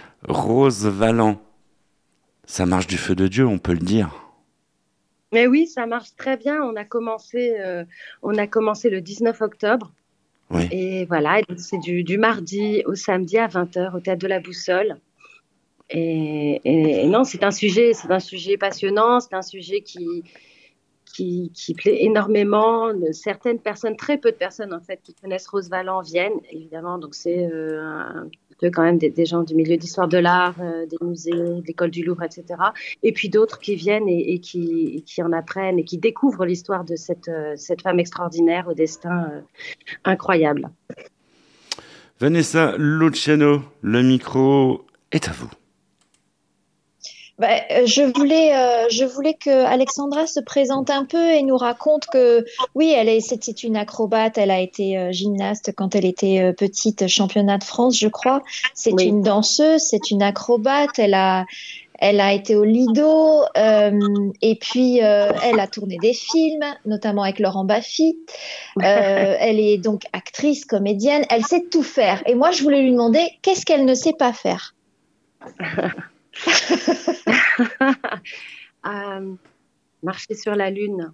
Rose 0.27 0.85
Valland, 0.85 1.39
ça 2.45 2.65
marche 2.65 2.87
du 2.87 2.97
feu 2.97 3.15
de 3.15 3.27
Dieu, 3.27 3.45
on 3.47 3.57
peut 3.57 3.73
le 3.73 3.79
dire. 3.79 4.09
Mais 5.33 5.47
oui, 5.47 5.65
ça 5.67 5.85
marche 5.85 6.15
très 6.17 6.37
bien. 6.37 6.61
On 6.61 6.75
a 6.75 6.83
commencé, 6.83 7.55
euh, 7.59 7.85
on 8.21 8.37
a 8.37 8.47
commencé 8.47 8.89
le 8.89 9.01
19 9.01 9.41
octobre. 9.41 9.91
Oui. 10.49 10.67
Et 10.71 11.05
voilà, 11.05 11.39
c'est 11.55 11.77
du, 11.79 12.03
du 12.03 12.17
mardi 12.17 12.83
au 12.85 12.95
samedi 12.95 13.37
à 13.37 13.47
20h 13.47 13.95
au 13.95 13.99
Théâtre 14.01 14.21
de 14.21 14.27
la 14.27 14.41
Boussole. 14.41 14.97
Et, 15.89 16.61
et- 16.65 17.03
et 17.03 17.07
non, 17.07 17.23
c'est 17.23 17.43
un 17.43 17.51
sujet, 17.51 17.93
c'est 17.93 18.11
un 18.11 18.19
sujet 18.19 18.57
passionnant, 18.57 19.21
c'est 19.21 19.33
un 19.33 19.41
sujet 19.41 19.81
qui, 19.81 20.23
qui, 21.05 21.51
qui 21.53 21.73
plaît 21.73 22.03
énormément. 22.03 22.91
Certaines 23.13 23.59
personnes, 23.59 23.95
très 23.95 24.17
peu 24.17 24.31
de 24.31 24.37
personnes 24.37 24.73
en 24.73 24.81
fait, 24.81 24.99
qui 25.01 25.13
connaissent 25.13 25.47
Rose 25.47 25.69
Valland 25.69 26.01
viennent, 26.01 26.39
évidemment. 26.51 26.97
Donc 26.97 27.15
c'est 27.15 27.45
euh, 27.45 27.81
un 27.81 28.27
peu 28.61 28.69
quand 28.69 28.83
même 28.83 28.97
des, 28.97 29.25
gens 29.25 29.43
du 29.43 29.55
milieu 29.55 29.75
d'histoire 29.75 30.07
de 30.07 30.17
l'art, 30.17 30.55
euh, 30.61 30.85
des 30.85 30.97
musées, 31.01 31.31
de 31.31 31.63
l'école 31.65 31.91
du 31.91 32.03
Louvre, 32.03 32.23
etc. 32.23 32.45
Et 33.03 33.11
puis 33.11 33.27
d'autres 33.29 33.59
qui 33.59 33.75
viennent 33.75 34.07
et, 34.07 34.39
qui, 34.39 35.03
qui 35.05 35.21
en 35.21 35.33
apprennent 35.33 35.79
et 35.79 35.83
qui 35.83 35.97
découvrent 35.97 36.45
l'histoire 36.45 36.85
de 36.85 36.95
cette, 36.95 37.27
euh, 37.27 37.53
cette 37.57 37.81
femme 37.81 37.99
extraordinaire 37.99 38.67
au 38.67 38.73
destin 38.73 39.29
euh, 39.31 39.41
incroyable. 40.05 40.69
Vanessa 42.19 42.75
Luciano, 42.77 43.63
le 43.81 44.03
micro 44.03 44.85
est 45.11 45.27
à 45.27 45.31
vous. 45.31 45.49
Bah, 47.41 47.47
euh, 47.71 47.87
je 47.87 48.03
voulais, 48.03 48.55
euh, 48.55 48.87
je 48.91 49.03
voulais 49.03 49.33
que 49.33 49.65
Alexandra 49.65 50.27
se 50.27 50.39
présente 50.39 50.91
un 50.91 51.05
peu 51.05 51.31
et 51.31 51.41
nous 51.41 51.57
raconte 51.57 52.05
que 52.05 52.45
oui, 52.75 52.93
elle 52.95 53.09
est, 53.09 53.19
c'était 53.19 53.51
une 53.51 53.75
acrobate. 53.75 54.37
Elle 54.37 54.51
a 54.51 54.59
été 54.59 54.95
euh, 54.95 55.11
gymnaste 55.11 55.73
quand 55.75 55.95
elle 55.95 56.05
était 56.05 56.39
euh, 56.39 56.53
petite, 56.53 57.07
championnat 57.07 57.57
de 57.57 57.63
France, 57.63 57.97
je 57.97 58.07
crois. 58.07 58.43
C'est 58.75 58.93
Oui. 58.93 59.05
une 59.05 59.23
danseuse, 59.23 59.81
c'est 59.81 60.11
une 60.11 60.21
acrobate. 60.21 60.99
Elle 60.99 61.15
a, 61.15 61.47
elle 61.97 62.19
a 62.19 62.31
été 62.31 62.55
au 62.55 62.63
Lido 62.63 63.41
euh, 63.57 64.31
et 64.43 64.55
puis 64.55 65.03
euh, 65.03 65.31
elle 65.43 65.59
a 65.59 65.65
tourné 65.65 65.97
des 65.99 66.13
films, 66.13 66.65
notamment 66.85 67.23
avec 67.23 67.39
Laurent 67.39 67.65
Baffy. 67.65 68.19
Euh, 68.77 69.35
elle 69.39 69.59
est 69.59 69.77
donc 69.77 70.03
actrice, 70.13 70.63
comédienne. 70.65 71.25
Elle 71.29 71.43
sait 71.43 71.65
tout 71.69 71.83
faire. 71.83 72.23
Et 72.25 72.35
moi, 72.35 72.51
je 72.51 72.63
voulais 72.63 72.81
lui 72.81 72.91
demander 72.91 73.27
qu'est-ce 73.41 73.65
qu'elle 73.65 73.83
ne 73.83 73.93
sait 73.93 74.13
pas 74.13 74.31
faire? 74.31 74.75
Euh, 78.87 79.33
marcher 80.01 80.33
sur 80.33 80.55
la 80.55 80.71
lune. 80.71 81.11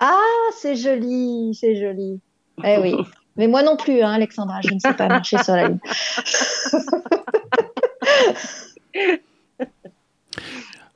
Ah, 0.00 0.20
c'est 0.54 0.76
joli, 0.76 1.56
c'est 1.58 1.74
joli. 1.80 2.20
Eh 2.62 2.76
oui. 2.78 2.94
Mais 3.38 3.48
moi 3.48 3.62
non 3.62 3.78
plus, 3.78 4.02
hein, 4.02 4.10
Alexandra, 4.12 4.60
je 4.62 4.74
ne 4.74 4.78
sais 4.78 4.92
pas 4.92 5.08
marcher 5.08 5.38
sur 5.42 5.54
la 5.56 5.68
lune. 5.68 5.78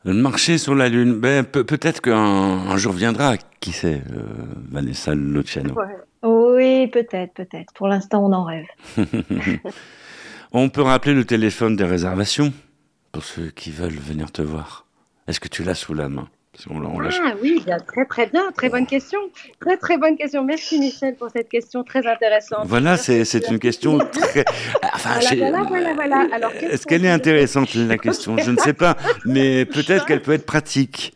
Marcher 0.04 0.56
sur 0.58 0.74
la 0.74 0.88
Lune, 0.88 1.20
ben, 1.20 1.44
pe- 1.44 1.62
peut-être 1.62 2.00
qu'un 2.00 2.16
un 2.16 2.76
jour 2.78 2.92
viendra, 2.92 3.36
qui 3.60 3.72
sait, 3.72 4.02
euh, 4.12 4.22
Vanessa 4.70 5.14
Luciano. 5.14 5.74
Oui, 6.22 6.86
peut-être, 6.88 7.34
peut-être. 7.34 7.72
Pour 7.74 7.86
l'instant, 7.88 8.24
on 8.24 8.32
en 8.32 8.44
rêve. 8.44 8.66
On 10.52 10.68
peut 10.68 10.82
rappeler 10.82 11.14
le 11.14 11.24
téléphone 11.24 11.76
des 11.76 11.84
réservations 11.84 12.52
pour 13.12 13.24
ceux 13.24 13.50
qui 13.50 13.70
veulent 13.70 13.92
venir 13.98 14.30
te 14.32 14.42
voir. 14.42 14.86
Est-ce 15.26 15.40
que 15.40 15.48
tu 15.48 15.62
l'as 15.62 15.74
sous 15.74 15.94
la 15.94 16.08
main? 16.08 16.28
On 16.68 16.98
l'a- 16.98 17.10
Ah 17.24 17.34
oui, 17.40 17.62
bien, 17.64 17.78
très 17.78 18.04
très 18.04 18.26
bien, 18.26 18.50
très 18.52 18.68
bonne 18.68 18.86
question. 18.86 19.18
Très 19.60 19.76
très 19.76 19.96
bonne 19.96 20.16
question. 20.16 20.44
Merci 20.44 20.80
Michel 20.80 21.14
pour 21.14 21.30
cette 21.30 21.48
question 21.48 21.84
très 21.84 22.04
intéressante. 22.06 22.66
Voilà, 22.66 22.96
c'est 22.96 23.24
c'est 23.24 23.48
une 23.48 23.58
question 23.60 23.98
très. 23.98 24.44
Enfin, 24.92 25.20
Voilà, 25.20 25.48
voilà, 25.48 25.62
voilà, 25.62 25.94
voilà. 25.94 26.34
Alors, 26.34 26.52
qu'est-ce 26.52 26.72
Est-ce 26.74 26.86
qu'elle 26.86 27.04
est 27.04 27.10
intéressante 27.10 27.72
la 27.74 27.96
question? 27.98 28.36
Je 28.36 28.50
ne 28.50 28.58
sais 28.58 28.74
pas, 28.74 28.96
mais 29.24 29.64
peut-être 29.64 30.04
qu'elle 30.06 30.20
peut 30.22 30.32
être 30.32 30.44
pratique. 30.44 31.14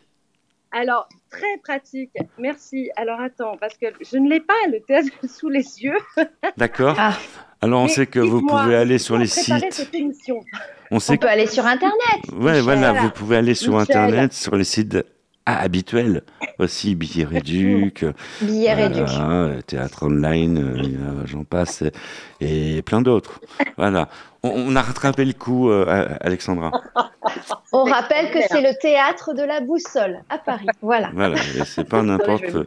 Alors, 0.71 1.07
très 1.29 1.57
pratique. 1.63 2.11
Merci. 2.39 2.89
Alors, 2.95 3.19
attends, 3.19 3.57
parce 3.57 3.77
que 3.77 3.87
je 4.01 4.17
ne 4.17 4.29
l'ai 4.29 4.39
pas 4.39 4.53
le 4.71 4.79
test 4.87 5.09
sous 5.27 5.49
les 5.49 5.83
yeux. 5.83 5.97
D'accord 6.57 6.95
Ah. 6.97 7.13
Alors 7.65 7.81
on 7.81 7.85
Mais 7.85 7.89
sait 7.89 8.05
que 8.05 8.19
vous 8.19 8.45
pouvez 8.45 8.75
aller 8.75 8.99
sur 8.99 9.17
les 9.17 9.25
sites. 9.27 9.53
On 10.91 10.99
sait 10.99 11.13
On 11.13 11.15
que 11.17 11.21
peut 11.21 11.27
aller 11.29 11.47
sur 11.47 11.65
Internet. 11.65 11.97
Ouais, 12.37 12.61
voilà, 12.61 12.93
vous 12.93 13.09
pouvez 13.09 13.37
aller 13.37 13.55
sur 13.55 13.73
Michel. 13.79 13.97
Internet, 13.97 14.33
sur 14.33 14.55
les 14.55 14.63
sites 14.63 14.97
ah, 15.47 15.59
habituels 15.61 16.21
aussi, 16.59 16.95
billets 16.95 17.25
réducs, 17.25 18.05
Billet 18.41 18.73
réduit. 18.73 19.01
voilà, 19.05 19.61
théâtre 19.63 20.03
online, 20.03 20.57
euh, 20.57 21.21
j'en 21.25 21.43
passe, 21.43 21.83
et, 22.41 22.77
et 22.77 22.81
plein 22.81 23.01
d'autres. 23.01 23.39
Voilà. 23.77 24.09
On, 24.41 24.49
on 24.49 24.75
a 24.75 24.81
rattrapé 24.81 25.23
le 25.25 25.33
coup, 25.33 25.69
euh, 25.69 25.85
à- 25.87 26.25
Alexandra. 26.25 26.71
On 27.71 27.83
rappelle 27.83 28.31
que 28.31 28.39
c'est 28.47 28.61
le 28.61 28.79
théâtre 28.79 29.33
de 29.33 29.43
la 29.43 29.59
boussole 29.59 30.19
à 30.29 30.37
Paris. 30.39 30.67
Voilà. 30.81 31.09
Voilà, 31.13 31.35
et 31.37 31.65
c'est 31.65 31.83
pas 31.87 32.01
n'importe, 32.03 32.43
hein. 32.55 32.65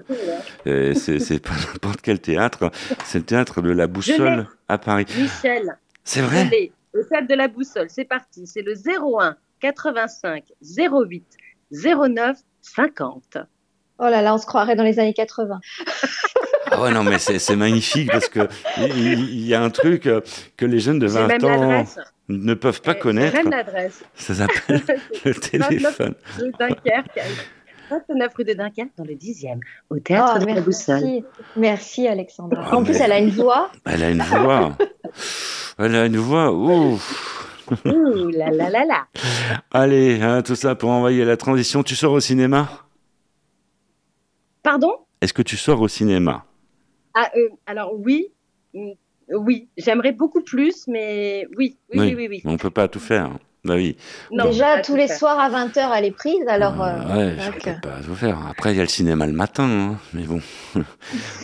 euh, 0.66 0.94
c'est 0.94 1.42
pas 1.42 1.54
n'importe 1.72 2.00
quel 2.02 2.20
théâtre, 2.20 2.70
c'est 3.04 3.18
le 3.18 3.24
théâtre 3.24 3.60
de 3.60 3.70
la 3.72 3.86
boussole 3.88 4.46
à 4.68 4.78
Paris. 4.78 5.06
Michel, 5.16 5.78
C'est 6.04 6.20
vrai? 6.20 6.44
l'ai. 6.44 6.72
Le 6.92 7.06
théâtre 7.06 7.28
de 7.28 7.34
la 7.34 7.48
boussole, 7.48 7.88
c'est 7.90 8.04
parti. 8.04 8.46
C'est 8.46 8.62
le 8.62 8.74
01 8.74 9.36
85 9.60 10.44
08 10.76 11.24
09 11.70 12.38
50. 12.62 13.38
Oh 14.00 14.04
là 14.04 14.22
là, 14.22 14.34
on 14.34 14.38
se 14.38 14.46
croirait 14.46 14.76
dans 14.76 14.84
les 14.84 14.98
années 14.98 15.14
80. 15.14 15.60
Ah 16.70 16.82
ouais, 16.82 16.92
non, 16.92 17.02
mais 17.02 17.18
c'est 17.18 17.38
c'est 17.38 17.56
magnifique 17.56 18.10
parce 18.10 18.28
que 18.28 18.48
il 18.78 19.28
il 19.30 19.46
y, 19.46 19.54
a 19.54 19.62
un 19.62 19.70
truc 19.70 20.06
euh, 20.06 20.20
que 20.56 20.66
les 20.66 20.78
jeunes 20.78 20.98
de 20.98 21.08
J'ai 21.08 21.14
20 21.14 21.26
même 21.26 21.44
ans 21.44 21.84
ne 22.28 22.54
peuvent 22.54 22.82
pas 22.82 22.94
connaître. 22.94 23.34
même 23.36 23.50
l'adresse. 23.50 24.04
Ça 24.14 24.34
s'appelle 24.34 24.82
le 25.24 25.34
téléphone. 25.34 26.14
Dunkerque. 26.58 27.20
29 27.90 28.34
rue 28.34 28.44
de 28.44 28.52
Dunkerque, 28.54 28.90
dans 28.96 29.04
le 29.04 29.14
10e, 29.14 29.60
au 29.90 29.98
théâtre 29.98 30.34
Oh, 30.36 30.44
de 30.44 30.46
la 30.54 30.60
Boussole. 30.60 31.00
merci, 31.00 31.24
merci 31.56 32.06
Alexandra. 32.08 32.62
Ah, 32.70 32.76
en 32.76 32.82
plus, 32.84 32.94
elle 32.96 33.12
a 33.12 33.18
une 33.18 33.30
voix. 33.30 33.70
Elle 33.84 34.02
a 34.02 34.10
une 34.10 34.22
voix. 34.22 34.76
Elle 35.78 35.94
a 35.94 36.06
une 36.06 36.16
voix. 36.18 36.52
Ouf. 36.52 37.64
Ouh 37.84 38.28
là 38.30 38.50
là 38.50 38.70
là 38.70 38.84
là. 38.86 39.06
Allez, 39.70 40.20
hein, 40.22 40.42
tout 40.42 40.54
ça 40.54 40.74
pour 40.74 40.90
envoyer 40.90 41.24
la 41.24 41.36
transition. 41.36 41.82
Tu 41.82 41.94
sors 41.96 42.12
au 42.12 42.20
cinéma? 42.20 42.68
Pardon? 44.62 44.92
Est-ce 45.20 45.32
que 45.32 45.42
tu 45.42 45.56
sors 45.56 45.80
au 45.80 45.88
cinéma? 45.88 46.44
Ah, 47.14 47.30
euh, 47.36 47.48
Alors 47.66 47.94
oui, 47.98 48.28
mm, 48.74 48.90
oui, 49.36 49.68
j'aimerais 49.76 50.12
beaucoup 50.12 50.42
plus, 50.42 50.86
mais 50.88 51.46
oui, 51.56 51.76
oui, 51.92 51.98
oui, 52.00 52.14
oui. 52.16 52.28
oui. 52.30 52.42
On 52.44 52.56
peut 52.56 52.70
pas 52.70 52.88
tout 52.88 53.00
faire. 53.00 53.30
Bah 53.64 53.74
oui. 53.76 53.96
Non, 54.30 54.44
Déjà, 54.46 54.76
pas 54.76 54.80
tous 54.82 54.94
les 54.96 55.08
faire. 55.08 55.18
soirs 55.18 55.38
à 55.38 55.50
20h, 55.50 55.90
elle 55.96 56.04
est 56.06 56.10
prise. 56.12 56.46
Alors, 56.48 56.80
Euh, 56.82 56.86
euh, 57.10 57.16
ouais, 57.30 57.36
je 57.38 57.44
donc, 57.46 57.62
peux 57.82 57.88
pas 57.88 57.96
tout 58.04 58.14
faire. 58.14 58.38
Après, 58.50 58.72
il 58.72 58.76
y 58.76 58.80
a 58.80 58.84
le 58.84 58.88
cinéma 58.88 59.26
le 59.26 59.32
matin, 59.32 59.64
hein, 59.68 59.96
mais 60.14 60.22
bon. 60.22 60.40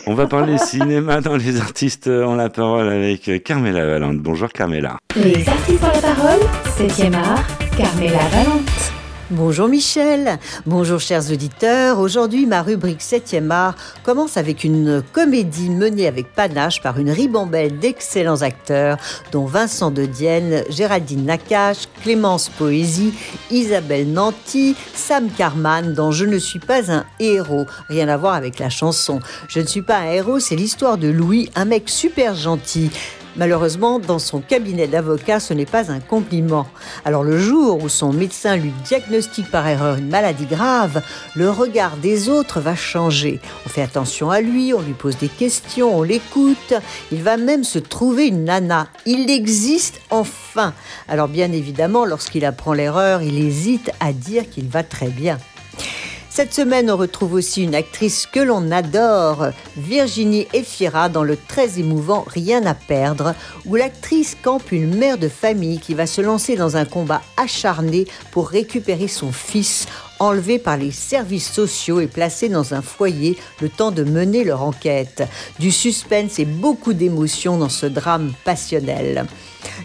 On 0.07 0.13
va 0.13 0.25
parler 0.27 0.57
cinéma 0.57 1.21
dans 1.21 1.35
les 1.35 1.59
artistes 1.59 2.07
en 2.07 2.35
la 2.35 2.49
parole 2.49 2.87
avec 2.89 3.43
Carmela 3.43 3.85
Valente. 3.85 4.17
Bonjour 4.19 4.49
Carmela. 4.49 4.97
Les 5.15 5.47
artistes 5.47 5.83
ont 5.83 5.87
la 5.87 6.13
parole, 6.13 6.39
7e 6.77 7.13
art, 7.15 7.43
Carmela 7.77 8.19
Valente. 8.31 8.94
Bonjour 9.31 9.67
Michel, 9.67 10.37
bonjour 10.67 10.99
chers 10.99 11.31
auditeurs. 11.31 11.97
Aujourd'hui, 11.97 12.45
ma 12.45 12.61
rubrique 12.61 13.01
7e 13.01 13.49
art 13.49 13.75
commence 14.03 14.37
avec 14.37 14.63
une 14.63 15.01
comédie 15.13 15.71
menée 15.71 16.05
avec 16.05 16.31
panache 16.31 16.79
par 16.79 16.99
une 16.99 17.09
ribambelle 17.09 17.79
d'excellents 17.79 18.43
acteurs, 18.43 18.97
dont 19.31 19.45
Vincent 19.45 19.89
de 19.89 20.05
Dienne, 20.05 20.63
Géraldine 20.69 21.25
Nakache, 21.25 21.87
Clémence 22.03 22.49
Poésie, 22.49 23.15
Isabelle 23.49 24.13
Nanty, 24.13 24.75
Sam 24.93 25.31
Carman, 25.35 25.95
dans 25.95 26.11
Je 26.11 26.25
ne 26.25 26.37
suis 26.37 26.59
pas 26.59 26.91
un 26.91 27.03
héros. 27.19 27.65
Rien 27.89 28.07
à 28.09 28.17
voir 28.17 28.35
avec 28.35 28.59
la 28.59 28.69
chanson. 28.69 29.21
Je 29.47 29.59
ne 29.59 29.65
suis 29.65 29.81
pas 29.81 29.97
un 29.97 30.11
héros, 30.11 30.39
c'est 30.39 30.55
l'histoire 30.55 30.99
de 30.99 31.07
Louis, 31.07 31.49
un 31.55 31.65
mec 31.65 31.89
super 31.89 32.35
gentil. 32.35 32.91
Malheureusement, 33.37 33.99
dans 33.99 34.19
son 34.19 34.39
cabinet 34.39 34.87
d'avocat, 34.87 35.41
ce 35.41 35.53
n'est 35.53 35.65
pas 35.65 35.91
un 35.91 35.99
compliment. 35.99 36.67
Alors 37.03 37.23
le 37.23 37.37
jour 37.37 37.83
où 37.83 37.89
son 37.89 38.13
médecin 38.13 38.55
lui 38.55 38.71
diagnostique 38.85 39.51
par 39.51 39.67
erreur 39.67 39.97
une 39.97 40.07
maladie 40.07 40.45
grave, 40.45 41.01
le 41.35 41.49
regard 41.49 41.97
des 41.97 42.29
autres 42.29 42.61
va 42.61 42.75
changer. 42.75 43.41
On 43.65 43.69
fait 43.69 43.81
attention 43.81 44.31
à 44.31 44.39
lui, 44.39 44.73
on 44.73 44.81
lui 44.81 44.93
pose 44.93 45.17
des 45.17 45.27
questions, 45.27 45.97
on 45.97 46.03
l'écoute. 46.03 46.73
Il 47.11 47.23
va 47.23 47.35
même 47.35 47.65
se 47.65 47.79
trouver 47.79 48.27
une 48.27 48.45
nana. 48.45 48.87
Il 49.05 49.29
existe 49.29 49.99
enfin. 50.09 50.73
Alors 51.09 51.27
bien 51.27 51.51
évidemment, 51.51 52.05
lorsqu'il 52.05 52.45
apprend 52.45 52.71
l'erreur, 52.71 53.21
il 53.21 53.37
hésite 53.37 53.91
à 53.99 54.13
dire 54.13 54.49
qu'il 54.49 54.69
va 54.69 54.83
très 54.83 55.09
bien. 55.09 55.37
Cette 56.35 56.53
semaine, 56.53 56.91
on 56.91 56.97
retrouve 56.97 57.31
aussi 57.35 57.63
une 57.63 57.75
actrice 57.75 58.25
que 58.25 58.41
l'on 58.41 58.69
adore, 58.69 59.51
Virginie 59.77 60.47
Efira, 60.51 61.07
dans 61.07 61.23
le 61.23 61.37
très 61.37 61.79
émouvant 61.79 62.25
Rien 62.27 62.65
à 62.65 62.73
perdre, 62.73 63.33
où 63.65 63.75
l'actrice 63.77 64.35
campe 64.43 64.73
une 64.73 64.97
mère 64.97 65.17
de 65.17 65.29
famille 65.29 65.79
qui 65.79 65.93
va 65.93 66.05
se 66.05 66.19
lancer 66.19 66.57
dans 66.57 66.75
un 66.75 66.83
combat 66.83 67.21
acharné 67.37 68.05
pour 68.31 68.49
récupérer 68.49 69.07
son 69.07 69.31
fils, 69.31 69.87
enlevé 70.19 70.59
par 70.59 70.75
les 70.75 70.91
services 70.91 71.49
sociaux 71.49 72.01
et 72.01 72.07
placé 72.07 72.49
dans 72.49 72.73
un 72.73 72.81
foyer 72.81 73.37
le 73.61 73.69
temps 73.69 73.91
de 73.91 74.03
mener 74.03 74.43
leur 74.43 74.61
enquête. 74.61 75.23
Du 75.59 75.71
suspense 75.71 76.37
et 76.37 76.45
beaucoup 76.45 76.91
d'émotion 76.91 77.57
dans 77.57 77.69
ce 77.69 77.85
drame 77.85 78.33
passionnel. 78.43 79.25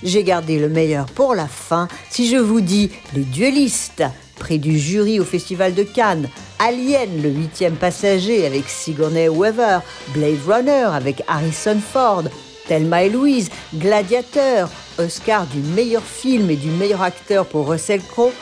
J'ai 0.03 0.25
gardé 0.25 0.59
le 0.59 0.69
meilleur 0.69 1.07
pour 1.07 1.37
la 1.37 1.47
fin. 1.47 1.87
Si 2.11 2.29
je 2.29 2.39
vous 2.39 2.61
dis 2.61 2.91
Les 3.15 3.23
Duellistes, 3.23 4.03
prix 4.41 4.59
du 4.59 4.77
jury 4.77 5.21
au 5.21 5.25
Festival 5.25 5.75
de 5.75 5.85
Cannes, 5.85 6.29
Alien, 6.59 7.23
le 7.23 7.29
huitième 7.29 7.77
passager 7.77 8.45
avec 8.47 8.69
Sigourney 8.69 9.29
Weaver, 9.29 9.79
Blade 10.15 10.39
Runner 10.49 10.89
avec 10.93 11.23
Harrison 11.29 11.79
Ford, 11.81 12.25
Thelma 12.67 13.05
et 13.05 13.11
Louise, 13.11 13.51
Gladiateur, 13.77 14.69
Oscar 14.99 15.47
du 15.47 15.59
meilleur 15.59 16.03
film 16.03 16.51
et 16.51 16.57
du 16.57 16.71
meilleur 16.71 17.03
acteur 17.03 17.47
pour 17.47 17.69
Russell 17.69 18.01
Crowe, 18.01 18.33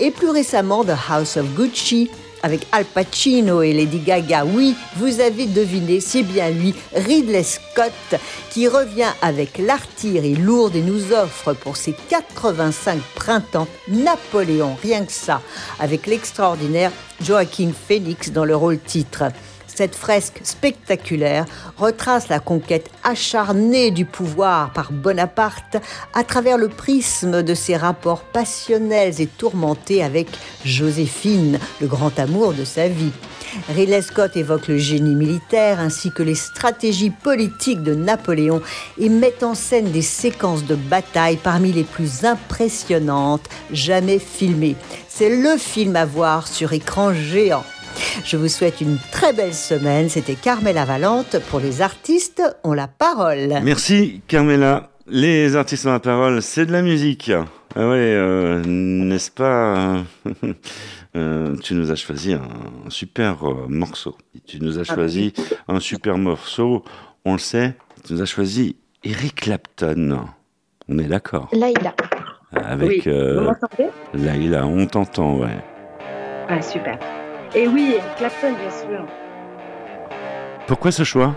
et 0.00 0.10
plus 0.10 0.30
récemment 0.30 0.84
The 0.84 0.96
House 1.10 1.36
of 1.36 1.46
Gucci 1.54 2.10
avec 2.42 2.66
Al 2.72 2.84
Pacino 2.84 3.62
et 3.62 3.72
Lady 3.72 3.98
Gaga. 3.98 4.44
Oui, 4.44 4.74
vous 4.96 5.20
avez 5.20 5.46
deviné, 5.46 6.00
c'est 6.00 6.22
bien 6.22 6.50
lui, 6.50 6.74
Ridley 6.94 7.42
Scott, 7.42 8.20
qui 8.50 8.68
revient 8.68 9.12
avec 9.22 9.58
l'artillerie 9.58 10.36
lourde 10.36 10.76
et 10.76 10.82
nous 10.82 11.12
offre 11.12 11.52
pour 11.52 11.76
ses 11.76 11.94
85 12.08 13.00
printemps 13.14 13.68
Napoléon, 13.88 14.76
rien 14.82 15.04
que 15.04 15.12
ça, 15.12 15.40
avec 15.78 16.06
l'extraordinaire 16.06 16.92
Joaquin 17.22 17.70
Phoenix 17.86 18.30
dans 18.30 18.44
le 18.44 18.56
rôle 18.56 18.78
titre. 18.78 19.24
Cette 19.78 19.94
fresque 19.94 20.40
spectaculaire 20.42 21.46
retrace 21.76 22.28
la 22.28 22.40
conquête 22.40 22.90
acharnée 23.04 23.92
du 23.92 24.06
pouvoir 24.06 24.72
par 24.72 24.90
Bonaparte 24.90 25.76
à 26.14 26.24
travers 26.24 26.58
le 26.58 26.66
prisme 26.68 27.44
de 27.44 27.54
ses 27.54 27.76
rapports 27.76 28.22
passionnels 28.22 29.20
et 29.20 29.28
tourmentés 29.28 30.02
avec 30.02 30.26
Joséphine, 30.64 31.60
le 31.80 31.86
grand 31.86 32.18
amour 32.18 32.54
de 32.54 32.64
sa 32.64 32.88
vie. 32.88 33.12
Ridley 33.68 34.02
Scott 34.02 34.36
évoque 34.36 34.66
le 34.66 34.78
génie 34.78 35.14
militaire 35.14 35.78
ainsi 35.78 36.10
que 36.10 36.24
les 36.24 36.34
stratégies 36.34 37.10
politiques 37.10 37.84
de 37.84 37.94
Napoléon 37.94 38.60
et 38.98 39.08
met 39.08 39.44
en 39.44 39.54
scène 39.54 39.92
des 39.92 40.02
séquences 40.02 40.64
de 40.64 40.74
bataille 40.74 41.36
parmi 41.36 41.70
les 41.70 41.84
plus 41.84 42.24
impressionnantes 42.24 43.48
jamais 43.70 44.18
filmées. 44.18 44.74
C'est 45.08 45.30
le 45.30 45.56
film 45.56 45.94
à 45.94 46.04
voir 46.04 46.48
sur 46.48 46.72
écran 46.72 47.14
géant. 47.14 47.62
Je 48.24 48.36
vous 48.36 48.48
souhaite 48.48 48.80
une 48.80 48.98
très 49.12 49.32
belle 49.32 49.54
semaine. 49.54 50.08
C'était 50.08 50.34
Carmela 50.34 50.84
Valente. 50.84 51.38
Pour 51.50 51.60
les 51.60 51.82
artistes, 51.82 52.42
on 52.64 52.72
la 52.72 52.88
parole. 52.88 53.60
Merci 53.62 54.22
Carmela. 54.28 54.90
Les 55.06 55.56
artistes 55.56 55.86
ont 55.86 55.92
la 55.92 56.00
parole, 56.00 56.42
c'est 56.42 56.66
de 56.66 56.72
la 56.72 56.82
musique. 56.82 57.32
Ah 57.76 57.88
ouais, 57.88 57.96
euh, 57.96 58.62
n'est-ce 58.64 59.30
pas 59.30 59.76
euh, 59.76 60.02
euh, 61.16 61.56
Tu 61.62 61.74
nous 61.74 61.90
as 61.90 61.96
choisi 61.96 62.34
un 62.34 62.90
super 62.90 63.48
euh, 63.48 63.66
morceau. 63.68 64.16
Tu 64.46 64.60
nous 64.60 64.78
as 64.78 64.84
choisi 64.84 65.32
un 65.68 65.80
super 65.80 66.18
morceau. 66.18 66.84
On 67.24 67.34
le 67.34 67.38
sait, 67.38 67.74
tu 68.04 68.14
nous 68.14 68.22
as 68.22 68.26
choisi 68.26 68.76
Eric 69.04 69.36
Clapton. 69.36 70.26
On 70.88 70.98
est 70.98 71.08
d'accord 71.08 71.48
Laïla. 71.52 71.94
Avec 72.54 72.88
oui, 72.88 73.00
vous 73.04 73.10
euh, 73.10 73.40
m'entendez? 73.42 73.90
Laïla, 74.14 74.66
on 74.66 74.86
t'entend, 74.86 75.38
ouais. 75.38 75.58
Ah, 76.48 76.62
super. 76.62 76.98
Et 77.54 77.66
oui, 77.66 77.94
Eric 77.96 78.14
Clapton, 78.16 78.52
bien 78.52 78.70
sûr. 78.70 79.06
Pourquoi 80.66 80.92
ce 80.92 81.02
choix? 81.02 81.34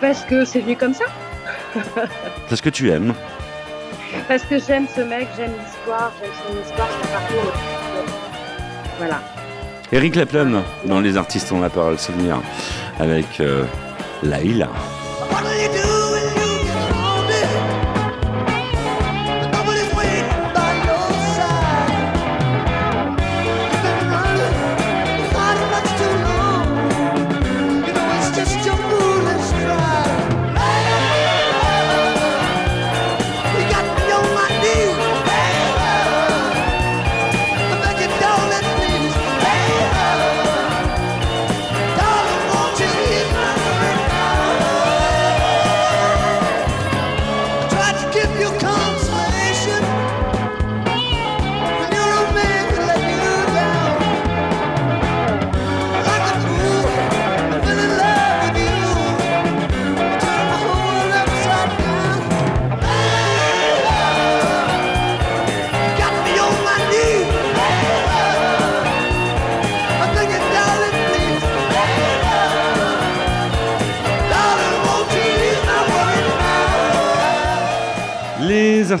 Parce 0.00 0.24
que 0.24 0.44
c'est 0.44 0.60
venu 0.60 0.76
comme 0.76 0.94
ça. 0.94 1.04
Parce 2.48 2.60
que 2.60 2.68
tu 2.68 2.90
aimes. 2.90 3.14
Parce 4.28 4.42
que 4.44 4.58
j'aime 4.58 4.86
ce 4.94 5.00
mec, 5.00 5.28
j'aime 5.36 5.52
l'histoire, 5.52 6.12
j'aime 6.20 6.30
son 6.46 6.62
histoire, 6.62 6.88
son 7.02 7.08
parcours. 7.08 7.52
Voilà. 8.98 9.20
Eric 9.92 10.14
Clapton, 10.14 10.62
dans 10.84 11.00
Les 11.00 11.16
artistes 11.16 11.50
ont 11.52 11.60
la 11.60 11.70
parole, 11.70 11.98
souvenir, 11.98 12.40
avec 12.98 13.40
euh, 13.40 13.64
Laïla. 14.22 14.68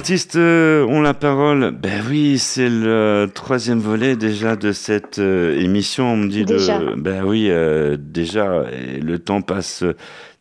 Artistes 0.04 0.36
euh, 0.36 0.84
ont 0.84 1.00
la 1.00 1.14
parole. 1.14 1.70
Ben 1.70 2.04
oui, 2.10 2.38
c'est 2.38 2.68
le 2.68 3.26
troisième 3.32 3.78
volet 3.78 4.16
déjà 4.16 4.54
de 4.54 4.70
cette 4.70 5.18
euh, 5.18 5.58
émission. 5.58 6.12
On 6.12 6.16
me 6.18 6.28
dit 6.28 6.44
Déjà. 6.44 6.78
de. 6.78 6.94
Ben 6.94 7.24
oui, 7.24 7.46
euh, 7.48 7.96
déjà. 7.98 8.64
Et 8.70 9.00
le 9.00 9.18
temps 9.18 9.40
passe 9.40 9.82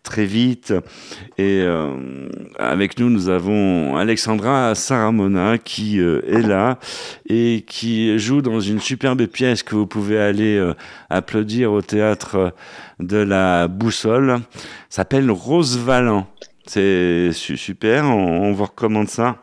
très 0.03 0.25
vite. 0.25 0.73
Et 1.37 1.61
euh, 1.61 2.27
avec 2.59 2.99
nous, 2.99 3.09
nous 3.09 3.29
avons 3.29 3.95
Alexandra 3.95 4.75
Saramona 4.75 5.57
qui 5.57 6.01
euh, 6.01 6.19
est 6.27 6.41
là 6.45 6.77
et 7.29 7.63
qui 7.65 8.19
joue 8.19 8.41
dans 8.41 8.59
une 8.59 8.81
superbe 8.81 9.25
pièce 9.27 9.63
que 9.63 9.75
vous 9.75 9.87
pouvez 9.87 10.19
aller 10.19 10.57
euh, 10.57 10.73
applaudir 11.09 11.71
au 11.71 11.81
théâtre 11.81 12.53
de 12.99 13.17
la 13.17 13.69
Boussole. 13.69 14.41
S'appelle 14.89 15.31
Rose 15.31 15.77
Valent. 15.77 16.27
C'est 16.65 17.31
su- 17.33 17.57
super, 17.57 18.05
on, 18.05 18.43
on 18.47 18.53
vous 18.53 18.65
recommande 18.65 19.09
ça. 19.09 19.41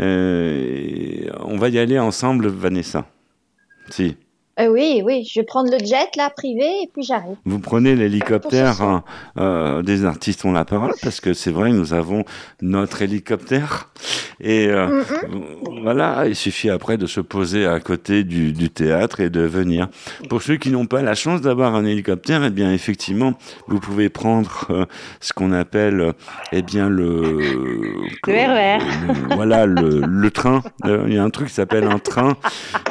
Euh, 0.00 1.28
on 1.40 1.56
va 1.56 1.68
y 1.68 1.78
aller 1.78 1.98
ensemble, 1.98 2.48
Vanessa. 2.48 3.06
Si. 3.90 4.16
Euh, 4.60 4.66
oui, 4.68 5.02
oui, 5.04 5.24
je 5.32 5.38
vais 5.40 5.44
prendre 5.46 5.70
le 5.70 5.78
jet 5.78 6.08
là 6.16 6.30
privé 6.30 6.64
et 6.82 6.90
puis 6.92 7.04
j'arrive. 7.04 7.36
Vous 7.44 7.60
prenez 7.60 7.94
l'hélicoptère 7.94 8.82
hein, 8.82 9.04
euh, 9.38 9.82
des 9.82 10.04
artistes 10.04 10.44
ont 10.44 10.50
la 10.50 10.64
parole 10.64 10.94
parce 11.00 11.20
que 11.20 11.32
c'est 11.32 11.52
vrai, 11.52 11.70
nous 11.70 11.92
avons 11.94 12.24
notre 12.60 13.02
hélicoptère 13.02 13.88
et 14.40 14.66
euh, 14.68 15.02
voilà, 15.82 16.24
il 16.26 16.34
suffit 16.34 16.70
après 16.70 16.96
de 16.96 17.06
se 17.06 17.20
poser 17.20 17.66
à 17.66 17.78
côté 17.78 18.24
du, 18.24 18.52
du 18.52 18.68
théâtre 18.70 19.20
et 19.20 19.30
de 19.30 19.42
venir. 19.42 19.88
Pour 20.28 20.42
ceux 20.42 20.56
qui 20.56 20.70
n'ont 20.70 20.86
pas 20.86 21.02
la 21.02 21.14
chance 21.14 21.40
d'avoir 21.40 21.76
un 21.76 21.84
hélicoptère, 21.84 22.42
eh 22.44 22.50
bien 22.50 22.72
effectivement, 22.72 23.34
vous 23.68 23.78
pouvez 23.78 24.08
prendre 24.08 24.66
euh, 24.70 24.86
ce 25.20 25.32
qu'on 25.32 25.52
appelle 25.52 26.00
euh, 26.00 26.12
eh 26.50 26.62
bien 26.62 26.88
le, 26.88 27.38
Le 28.26 28.32
RER. 28.32 28.78
le- 29.06 29.34
voilà 29.36 29.66
le, 29.66 30.00
le 30.04 30.30
train. 30.32 30.62
Il 30.84 31.12
y 31.14 31.18
a 31.18 31.22
un 31.22 31.30
truc 31.30 31.46
qui 31.48 31.54
s'appelle 31.54 31.84
un 31.84 31.98
train 32.00 32.36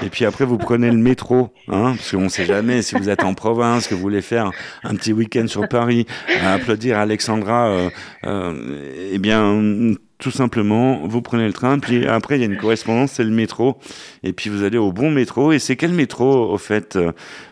et 0.01 0.09
puis 0.09 0.23
après 0.23 0.45
vous 0.45 0.57
prenez 0.57 0.89
le 0.91 0.97
métro, 0.97 1.49
hein, 1.67 1.93
parce 1.95 2.11
qu'on 2.11 2.21
ne 2.21 2.29
sait 2.29 2.45
jamais 2.45 2.81
si 2.81 2.95
vous 2.95 3.09
êtes 3.09 3.23
en 3.23 3.33
province, 3.33 3.87
que 3.87 3.95
vous 3.95 4.01
voulez 4.01 4.21
faire 4.21 4.51
un 4.83 4.95
petit 4.95 5.13
week-end 5.13 5.47
sur 5.47 5.67
Paris, 5.67 6.05
applaudir 6.43 6.97
Alexandra, 6.97 7.67
euh, 7.67 7.89
euh, 8.25 9.09
eh 9.11 9.19
bien 9.19 9.95
tout 10.19 10.31
simplement, 10.31 11.05
vous 11.05 11.21
prenez 11.21 11.45
le 11.45 11.53
train, 11.53 11.77
puis 11.77 12.07
après 12.07 12.37
il 12.37 12.41
y 12.41 12.43
a 12.43 12.47
une 12.47 12.57
correspondance, 12.57 13.11
c'est 13.13 13.23
le 13.23 13.29
métro, 13.29 13.77
et 14.23 14.33
puis 14.33 14.49
vous 14.49 14.63
allez 14.63 14.79
au 14.79 14.91
bon 14.91 15.11
métro. 15.11 15.51
Et 15.51 15.59
c'est 15.59 15.75
quel 15.75 15.91
métro 15.91 16.51
au 16.51 16.57
fait 16.57 16.97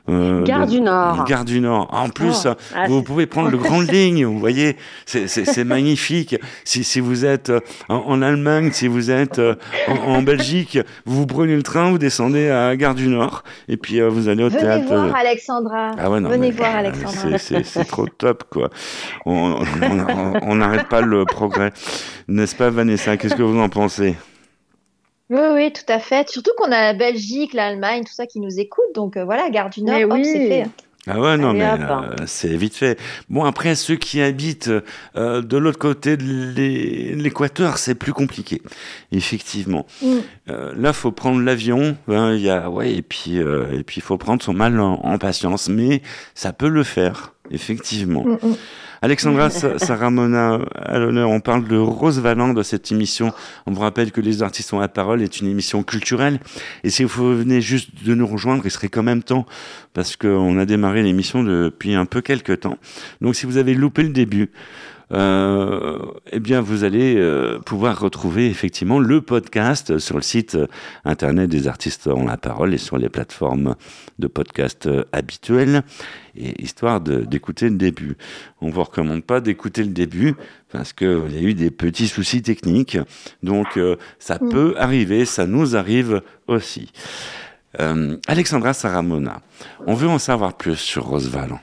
euh, 0.09 0.41
euh, 0.41 0.43
Gare 0.43 0.67
du 0.67 0.81
Nord. 0.81 1.23
Gare 1.25 1.45
du 1.45 1.59
Nord. 1.61 1.87
En 1.91 2.09
plus, 2.09 2.45
Oh. 2.45 2.49
Ah, 2.75 2.87
vous 2.87 2.99
c'est- 2.99 3.03
pouvez 3.05 3.25
prendre 3.25 3.49
le 3.49 3.57
grande 3.57 3.87
ligne. 3.91 4.25
Vous 4.25 4.39
voyez, 4.39 4.75
c'est- 5.05 5.63
magnifique. 5.63 6.35
Si, 6.63 6.83
si 6.83 6.99
vous 6.99 7.25
êtes 7.25 7.49
euh, 7.49 7.59
en, 7.89 7.95
en 7.95 8.21
Allemagne, 8.21 8.69
si 8.71 8.87
vous 8.87 9.09
êtes 9.11 9.39
euh, 9.39 9.55
en, 9.87 10.15
en 10.17 10.21
Belgique, 10.21 10.77
vous 11.05 11.25
prenez 11.25 11.55
le 11.55 11.63
train, 11.63 11.89
vous 11.89 11.97
descendez 11.97 12.49
à 12.49 12.75
Gare 12.75 12.95
du 12.95 13.07
Nord, 13.07 13.43
et 13.67 13.77
puis 13.77 13.99
euh, 13.99 14.09
vous 14.09 14.27
allez 14.29 14.43
au 14.43 14.49
Venez 14.49 14.61
théâtre. 14.61 14.85
voir 14.87 15.05
euh, 15.05 15.11
Alexandra. 15.15 15.91
ah 15.97 16.09
ouais, 16.09 16.19
non, 16.19 16.29
Venez 16.29 16.49
mais, 16.49 16.51
voir 16.55 16.75
euh, 16.75 16.79
Alexandra. 16.79 17.37
c'est- 17.37 17.85
trop 17.85 18.07
top, 18.07 18.43
quoi. 18.51 18.69
On 19.25 20.55
n'arrête 20.55 20.87
pas 20.87 21.01
le 21.01 21.25
progrès. 21.25 21.71
N'est-ce 22.27 22.55
pas, 22.55 22.69
Vanessa? 22.69 23.17
Qu'est-ce 23.17 23.35
que 23.35 23.43
vous 23.43 23.59
en 23.59 23.69
pensez? 23.69 24.15
Oui, 25.29 25.39
oui, 25.53 25.73
tout 25.73 25.91
à 25.91 25.99
fait. 25.99 26.29
Surtout 26.29 26.51
qu'on 26.57 26.71
a 26.71 26.81
la 26.81 26.93
Belgique, 26.93 27.53
l'Allemagne, 27.53 28.03
tout 28.03 28.13
ça 28.13 28.25
qui 28.27 28.39
nous 28.39 28.59
écoute. 28.59 28.85
Donc 28.93 29.17
euh, 29.17 29.25
voilà, 29.25 29.49
Gare 29.49 29.69
du 29.69 29.81
Nord, 29.81 29.99
oui. 30.11 30.23
c'est 30.25 30.47
fait. 30.47 30.67
Ah 31.07 31.19
ouais, 31.19 31.37
non, 31.37 31.49
Allez, 31.51 31.59
mais 31.59 31.65
euh, 31.65 32.15
c'est 32.25 32.55
vite 32.57 32.75
fait. 32.75 32.99
Bon, 33.29 33.43
après, 33.43 33.75
ceux 33.75 33.95
qui 33.95 34.21
habitent 34.21 34.71
euh, 35.15 35.43
de 35.43 35.57
l'autre 35.57 35.77
côté 35.77 36.17
de 36.17 36.23
l'é- 36.23 37.13
l'équateur, 37.13 37.77
c'est 37.77 37.93
plus 37.93 38.11
compliqué, 38.11 38.59
effectivement. 39.11 39.85
Mm. 40.01 40.15
Euh, 40.49 40.73
là, 40.75 40.93
faut 40.93 41.11
prendre 41.11 41.41
l'avion, 41.41 41.95
hein, 42.07 42.33
il 42.33 42.41
y 42.41 42.49
a, 42.49 42.71
ouais, 42.71 42.91
et 42.91 43.01
puis, 43.03 43.37
euh, 43.37 43.65
et 43.71 43.83
puis, 43.83 43.97
il 43.97 44.01
faut 44.01 44.17
prendre 44.17 44.41
son 44.41 44.53
mal 44.53 44.79
en, 44.79 44.93
en 45.03 45.17
patience, 45.19 45.69
mais 45.69 46.01
ça 46.33 46.53
peut 46.53 46.69
le 46.69 46.83
faire, 46.83 47.33
effectivement. 47.51 48.23
Mm, 48.25 48.39
mm. 48.41 48.55
Alexandra 49.05 49.51
Sa- 49.51 49.77
Saramona, 49.85 50.57
à 50.75 50.97
l'honneur, 50.97 51.29
on 51.29 51.39
parle 51.39 51.67
de 51.67 51.77
Rose 51.77 52.19
Valland 52.19 52.55
de 52.55 52.63
cette 52.63 52.91
émission. 52.91 53.33
On 53.67 53.71
vous 53.71 53.81
rappelle 53.81 54.11
que 54.11 54.19
Les 54.19 54.41
Artistes 54.41 54.73
ont 54.73 54.79
la 54.79 54.87
parole 54.87 55.21
est 55.21 55.39
une 55.39 55.47
émission 55.47 55.83
culturelle. 55.83 56.39
Et 56.83 56.89
si 56.89 57.03
vous 57.03 57.37
venez 57.37 57.61
juste 57.61 58.03
de 58.03 58.15
nous 58.15 58.25
rejoindre, 58.25 58.65
il 58.65 58.71
serait 58.71 58.87
quand 58.89 59.03
même 59.03 59.21
temps, 59.21 59.45
parce 59.93 60.15
qu'on 60.15 60.57
a 60.57 60.65
démarré 60.65 61.03
l'émission 61.03 61.43
depuis 61.43 61.93
un 61.93 62.05
peu 62.05 62.21
quelques 62.21 62.61
temps. 62.61 62.79
Donc 63.21 63.35
si 63.35 63.45
vous 63.45 63.57
avez 63.57 63.75
loupé 63.75 64.01
le 64.01 64.09
début, 64.09 64.49
euh, 65.11 65.99
eh 66.31 66.39
bien, 66.39 66.61
vous 66.61 66.83
allez 66.83 67.15
euh, 67.17 67.59
pouvoir 67.59 67.99
retrouver 67.99 68.47
effectivement 68.47 68.99
le 68.99 69.21
podcast 69.21 69.99
sur 69.99 70.15
le 70.15 70.21
site 70.21 70.55
euh, 70.55 70.67
internet 71.03 71.49
des 71.49 71.67
artistes 71.67 72.07
ont 72.07 72.25
la 72.25 72.37
parole 72.37 72.73
et 72.73 72.77
sur 72.79 72.97
les 72.97 73.09
plateformes 73.09 73.75
de 74.19 74.27
podcast 74.27 74.87
euh, 74.87 75.03
habituelles, 75.11 75.83
et 76.35 76.61
histoire 76.61 77.01
d'écouter 77.01 77.69
le 77.69 77.75
début. 77.77 78.17
On 78.61 78.69
vous 78.69 78.83
recommande 78.83 79.23
pas 79.23 79.41
d'écouter 79.41 79.83
le 79.83 79.91
début 79.91 80.35
parce 80.71 80.91
qu'il 80.91 81.31
y 81.31 81.37
a 81.37 81.41
eu 81.41 81.53
des 81.53 81.71
petits 81.71 82.07
soucis 82.07 82.41
techniques, 82.41 82.97
donc 83.43 83.77
euh, 83.77 83.95
ça 84.19 84.37
Mm. 84.41 84.49
peut 84.49 84.75
arriver, 84.77 85.25
ça 85.25 85.45
nous 85.47 85.75
arrive 85.75 86.21
aussi. 86.47 86.91
Alexandra 88.27 88.73
Saramona, 88.73 89.41
on 89.85 89.95
veut 89.95 90.07
en 90.07 90.17
savoir 90.19 90.53
plus 90.55 90.77
sur 90.77 91.03
Rose 91.05 91.29
Valland. 91.29 91.59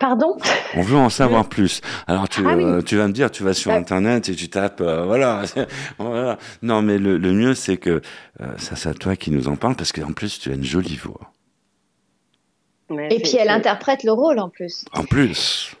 Pardon 0.00 0.36
On 0.74 0.82
veut 0.82 0.96
en 0.96 1.08
savoir 1.10 1.48
plus. 1.48 1.80
Alors 2.06 2.28
tu, 2.28 2.42
Ah 2.46 2.56
oui. 2.56 2.64
euh, 2.64 2.82
tu 2.82 2.96
vas 2.96 3.06
me 3.08 3.12
dire, 3.12 3.30
tu 3.30 3.42
vas 3.42 3.54
sur 3.54 3.70
Euh. 3.70 3.76
internet 3.76 4.28
et 4.28 4.34
tu 4.34 4.48
tapes, 4.48 4.80
euh, 4.80 5.04
voilà, 5.04 5.42
voilà. 5.98 6.38
Non, 6.62 6.82
mais 6.82 6.98
le, 6.98 7.16
le 7.18 7.32
mieux 7.32 7.54
c'est 7.54 7.76
que 7.76 8.00
euh, 8.40 8.46
ça 8.58 8.76
c'est 8.76 8.88
à 8.88 8.94
toi 8.94 9.16
qui 9.16 9.30
nous 9.30 9.48
en 9.48 9.56
parle 9.56 9.76
parce 9.76 9.92
qu'en 9.92 10.12
plus 10.12 10.38
tu 10.38 10.50
as 10.50 10.54
une 10.54 10.64
jolie 10.64 10.96
voix. 10.96 11.30
Et 13.10 13.18
puis 13.20 13.36
elle 13.38 13.48
interprète 13.48 14.04
le 14.04 14.12
rôle 14.12 14.38
en 14.38 14.48
plus. 14.50 14.84
En 14.92 15.04
plus. 15.04 15.74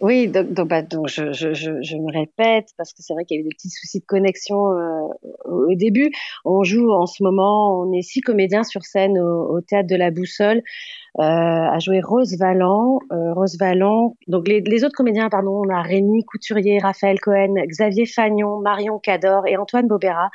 Oui, 0.00 0.28
donc, 0.28 0.68
bah, 0.68 0.82
donc 0.82 1.08
je, 1.08 1.32
je, 1.32 1.54
je, 1.54 1.82
je 1.82 1.96
me 1.96 2.12
répète 2.12 2.68
parce 2.76 2.92
que 2.92 3.02
c'est 3.02 3.14
vrai 3.14 3.24
qu'il 3.24 3.36
y 3.36 3.38
a 3.38 3.40
eu 3.40 3.44
des 3.44 3.54
petits 3.54 3.70
soucis 3.70 3.98
de 4.00 4.06
connexion 4.06 4.70
euh, 4.70 5.08
au 5.44 5.74
début. 5.74 6.10
On 6.44 6.62
joue 6.62 6.92
en 6.92 7.06
ce 7.06 7.22
moment, 7.22 7.80
on 7.80 7.92
est 7.92 8.02
six 8.02 8.20
comédiens 8.20 8.62
sur 8.62 8.84
scène 8.84 9.18
au, 9.18 9.56
au 9.56 9.60
théâtre 9.60 9.88
de 9.88 9.96
la 9.96 10.10
Boussole 10.12 10.58
euh, 10.58 11.22
à 11.22 11.78
jouer 11.80 12.00
Rose 12.00 12.36
Valland. 12.38 13.00
Euh, 13.10 13.34
Rose 13.34 13.56
Valland. 13.58 14.16
Donc 14.28 14.46
les, 14.46 14.60
les 14.60 14.84
autres 14.84 14.94
comédiens, 14.96 15.28
pardon, 15.30 15.62
on 15.66 15.68
a 15.68 15.82
Rémi 15.82 16.24
Couturier, 16.24 16.78
Raphaël 16.78 17.18
Cohen, 17.18 17.54
Xavier 17.66 18.06
Fagnon, 18.06 18.60
Marion 18.60 19.00
Cador 19.00 19.48
et 19.48 19.56
Antoine 19.56 19.88
Bobera. 19.88 20.30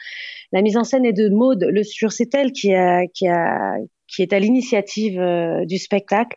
La 0.51 0.61
mise 0.61 0.75
en 0.75 0.83
scène 0.83 1.05
est 1.05 1.13
de 1.13 1.29
Maude 1.29 1.65
Le 1.69 1.83
Sur. 1.83 2.11
C'est 2.11 2.35
elle 2.35 2.51
qui 2.51 2.73
a, 2.73 3.07
qui 3.07 3.27
a, 3.27 3.75
qui 4.07 4.21
est 4.21 4.33
à 4.33 4.39
l'initiative 4.39 5.19
euh, 5.19 5.65
du 5.65 5.77
spectacle 5.77 6.35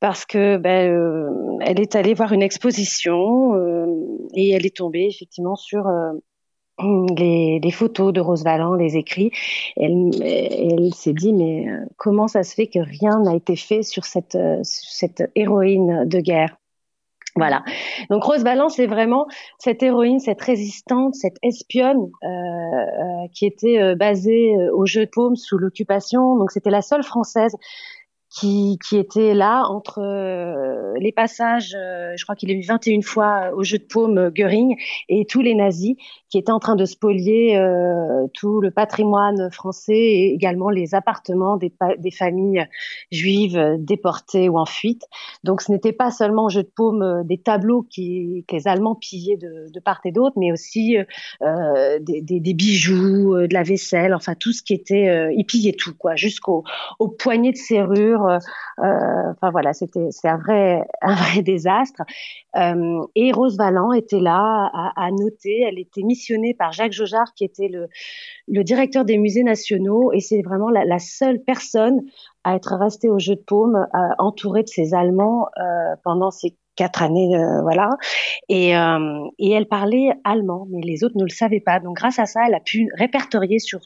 parce 0.00 0.26
que 0.26 0.56
ben, 0.56 0.90
euh, 0.90 1.58
elle 1.60 1.80
est 1.80 1.94
allée 1.94 2.14
voir 2.14 2.32
une 2.32 2.42
exposition 2.42 3.54
euh, 3.54 3.86
et 4.34 4.50
elle 4.50 4.66
est 4.66 4.76
tombée 4.76 5.06
effectivement 5.06 5.56
sur 5.56 5.86
euh, 5.86 6.12
les, 7.16 7.70
photos 7.72 8.12
de 8.12 8.20
Rose 8.20 8.44
Valland, 8.44 8.74
les 8.74 8.96
écrits. 8.96 9.30
Elle, 9.76 10.10
elle 10.22 10.94
s'est 10.94 11.14
dit 11.14 11.32
mais 11.32 11.68
euh, 11.68 11.86
comment 11.96 12.28
ça 12.28 12.42
se 12.42 12.54
fait 12.54 12.66
que 12.66 12.78
rien 12.78 13.20
n'a 13.20 13.34
été 13.34 13.56
fait 13.56 13.82
sur 13.82 14.04
cette, 14.04 14.36
héroïne 15.34 16.04
de 16.06 16.20
guerre? 16.20 16.56
Voilà. 17.34 17.62
Donc 18.08 18.24
Rose 18.24 18.42
Valland, 18.42 18.70
c'est 18.70 18.86
vraiment 18.86 19.26
cette 19.58 19.82
héroïne, 19.82 20.20
cette 20.20 20.40
résistante, 20.40 21.14
cette 21.14 21.36
espionne 21.42 22.10
qui 23.34 23.44
était 23.44 23.94
basée 23.94 24.54
au 24.72 24.86
jeu 24.86 25.04
de 25.04 25.10
paume 25.10 25.36
sous 25.36 25.58
l'occupation. 25.58 26.36
Donc 26.36 26.50
c'était 26.50 26.70
la 26.70 26.80
seule 26.80 27.02
française 27.02 27.54
qui, 28.36 28.78
était 28.92 29.34
là 29.34 29.64
entre 29.68 30.00
euh, 30.00 30.92
les 30.98 31.12
passages, 31.12 31.74
euh, 31.74 32.12
je 32.16 32.24
crois 32.24 32.36
qu'il 32.36 32.50
est 32.50 32.54
vu 32.54 32.62
21 32.62 33.00
fois 33.00 33.50
au 33.54 33.64
jeu 33.64 33.78
de 33.78 33.84
paume 33.84 34.18
euh, 34.18 34.30
Göring 34.30 34.76
et 35.08 35.24
tous 35.24 35.40
les 35.40 35.54
nazis 35.54 35.96
qui 36.36 36.40
étaient 36.40 36.52
en 36.52 36.60
train 36.60 36.76
de 36.76 36.84
spolier 36.84 37.56
euh, 37.56 38.26
tout 38.34 38.60
le 38.60 38.70
patrimoine 38.70 39.50
français 39.50 39.96
et 39.96 40.34
également 40.34 40.68
les 40.68 40.94
appartements 40.94 41.56
des, 41.56 41.72
familles 42.10 42.66
juives 43.10 43.76
déportées 43.78 44.50
ou 44.50 44.58
en 44.58 44.66
fuite. 44.66 45.04
Donc 45.44 45.62
ce 45.62 45.72
n'était 45.72 45.94
pas 45.94 46.10
seulement 46.10 46.50
jeu 46.50 46.62
de 46.62 46.68
paume 46.68 47.02
euh, 47.02 47.22
des 47.24 47.38
tableaux 47.38 47.86
qui, 47.88 48.44
que 48.48 48.56
les 48.56 48.68
Allemands 48.68 48.96
pillaient 48.96 49.38
de, 49.38 49.80
part 49.80 50.00
et 50.04 50.12
d'autre, 50.12 50.36
mais 50.38 50.52
aussi 50.52 50.98
euh, 51.40 51.98
des, 52.00 52.54
bijoux, 52.54 53.34
de 53.34 53.54
la 53.54 53.62
vaisselle, 53.62 54.12
enfin 54.14 54.34
tout 54.34 54.52
ce 54.52 54.62
qui 54.62 54.74
était, 54.74 55.32
ils 55.34 55.46
pillaient 55.46 55.72
tout 55.72 55.94
quoi, 55.96 56.16
jusqu'au 56.16 56.64
aux 56.98 57.08
poignées 57.08 57.52
de 57.52 57.56
serrure. 57.56 58.38
Enfin 58.76 59.50
voilà, 59.50 59.72
c'était 59.72 60.10
un 60.24 60.36
vrai 60.36 60.82
un 61.00 61.14
vrai 61.14 61.40
désastre. 61.42 62.02
Et 63.14 63.32
Rose 63.32 63.56
Valland 63.56 63.92
était 63.92 64.20
là 64.20 64.70
à, 64.96 65.10
noter. 65.10 65.62
Elle 65.66 65.78
était 65.78 66.02
par 66.58 66.72
Jacques 66.72 66.92
Jaujard, 66.92 67.34
qui 67.34 67.44
était 67.44 67.68
le, 67.68 68.64
directeur 68.64 69.04
des 69.04 69.18
musées 69.18 69.42
nationaux, 69.42 70.12
et 70.12 70.20
c'est 70.20 70.42
vraiment 70.42 70.70
la, 70.70 70.98
seule 70.98 71.42
personne 71.42 72.02
à 72.44 72.56
être 72.56 72.76
restée 72.76 73.08
au 73.10 73.18
jeu 73.18 73.34
de 73.34 73.40
paume, 73.40 73.76
euh, 73.76 73.98
entourée 74.18 74.62
de 74.62 74.68
ces 74.68 74.94
Allemands 74.94 75.48
euh, 75.58 75.96
pendant 76.04 76.30
ces 76.30 76.56
quatre 76.76 77.02
années, 77.02 77.34
voilà. 77.62 77.90
Et, 78.48 78.70
elle 78.70 79.66
parlait 79.68 80.10
allemand, 80.24 80.66
mais 80.70 80.82
les 80.82 81.04
autres 81.04 81.16
ne 81.16 81.24
le 81.24 81.30
savaient 81.30 81.60
pas. 81.60 81.80
Donc 81.80 81.96
grâce 81.96 82.18
à 82.18 82.26
ça, 82.26 82.40
elle 82.46 82.54
a 82.54 82.60
pu 82.60 82.90
répertorier 82.94 83.58
sur 83.58 83.80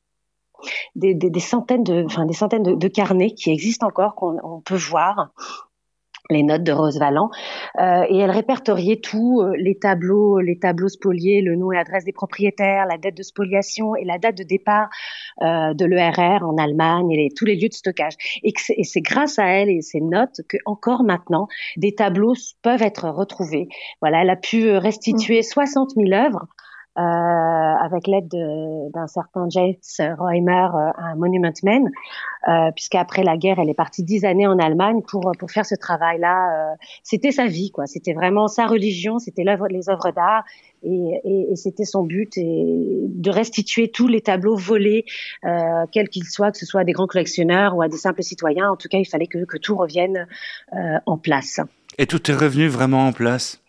des, 0.97 1.17
centaines 1.39 1.85
des 1.85 2.33
centaines 2.33 2.63
de, 2.63 2.89
carnets 2.89 3.31
qui 3.31 3.51
existent 3.51 3.87
encore, 3.87 4.15
qu'on 4.17 4.61
peut 4.65 4.77
voir 4.77 5.31
les 6.31 6.43
notes 6.43 6.63
de 6.63 6.73
Rose 6.73 6.99
Valland, 6.99 7.31
euh, 7.79 8.05
et 8.09 8.19
elle 8.19 8.31
répertoriait 8.31 9.01
tout, 9.01 9.41
euh, 9.41 9.55
les 9.57 9.79
tableaux, 9.79 10.41
les 10.41 10.59
tableaux 10.59 10.89
spoliés, 10.89 11.43
le 11.43 11.57
nom 11.57 11.73
et 11.73 11.77
l'adresse 11.77 12.05
des 12.05 12.13
propriétaires, 12.13 12.87
la 12.87 12.99
date 12.99 13.17
de 13.17 13.23
spoliation 13.23 13.95
et 13.97 14.05
la 14.05 14.19
date 14.19 14.37
de 14.37 14.45
départ 14.45 14.89
euh, 15.43 15.75
de 15.75 15.85
l'ERR 15.85 16.45
en 16.45 16.57
Allemagne 16.57 17.11
et 17.13 17.29
tous 17.37 17.45
les 17.45 17.57
lieux 17.57 17.69
de 17.69 17.75
stockage. 17.75 18.15
Et, 18.43 18.53
c'est 18.85 19.01
grâce 19.01 19.39
à 19.39 19.47
elle 19.47 19.69
et 19.71 19.83
ses 19.83 20.01
notes 20.01 20.41
que 20.49 20.57
encore 20.65 21.03
maintenant 21.03 21.49
des 21.77 21.95
tableaux 21.95 22.35
peuvent 22.63 22.83
être 22.83 23.09
retrouvés. 23.09 23.69
Voilà, 24.01 24.23
elle 24.23 24.31
a 24.31 24.37
pu 24.37 24.71
restituer 24.77 25.43
60 25.43 25.91
000 25.97 26.13
œuvres 26.13 26.47
euh, 26.99 27.03
avec 27.03 28.07
l'aide 28.07 28.29
d'un 28.93 29.07
certain 29.07 29.49
James 29.51 29.75
Roimer, 30.19 30.69
euh, 30.75 30.91
un 30.99 31.15
Monument 31.17 31.53
Man, 31.63 31.85
euh, 32.49 32.71
puisqu'après 32.73 33.23
la 33.23 33.37
guerre, 33.37 33.59
elle 33.59 33.71
est 33.71 33.75
partie 33.75 34.03
dix 34.03 34.25
années 34.25 34.47
en 34.47 34.59
Allemagne 34.59 35.03
pour 35.09 35.33
pour 35.39 35.51
faire 35.51 35.67
ce 35.67 35.75
travail-là. 35.75 36.77
c'était 37.03 37.33
sa 37.33 37.47
vie, 37.47 37.71
quoi. 37.71 37.87
C'était 37.87 38.13
vraiment 38.13 38.49
sa 38.49 38.67
religion, 38.67 39.19
c'était 39.19 39.45
les 39.45 39.89
œuvres 39.89 40.11
d'art, 40.11 40.45
et, 40.83 41.53
c'était 41.55 41.85
son 41.85 42.03
but, 42.03 42.33
de 42.37 43.31
restituer 43.31 43.91
tous 43.91 44.09
les 44.09 44.21
tableaux 44.21 44.57
volés, 44.57 45.05
euh, 45.45 45.87
quels 45.93 46.09
qu'ils 46.09 46.25
soient, 46.25 46.51
que 46.53 46.59
ce 46.59 46.67
soit 46.67 46.81
à 46.81 46.85
des 46.85 46.93
grands 46.93 47.07
collectionneurs 47.07 47.77
ou 47.77 47.83
à 47.83 47.89
des 47.89 47.97
simples 47.97 48.23
citoyens. 48.23 48.71
En 48.71 48.77
tout 48.77 48.89
cas, 48.89 48.99
il 48.99 49.07
fallait 49.07 49.27
que, 49.27 49.45
que 49.45 49.59
tout 49.59 49.77
revienne 49.77 50.27
euh, 50.73 50.99
en 51.07 51.19
place. 51.19 51.61
Et 51.99 52.07
tout 52.07 52.31
est 52.31 52.35
revenu 52.35 52.69
vraiment 52.69 53.07
en 53.07 53.13
place? 53.13 53.63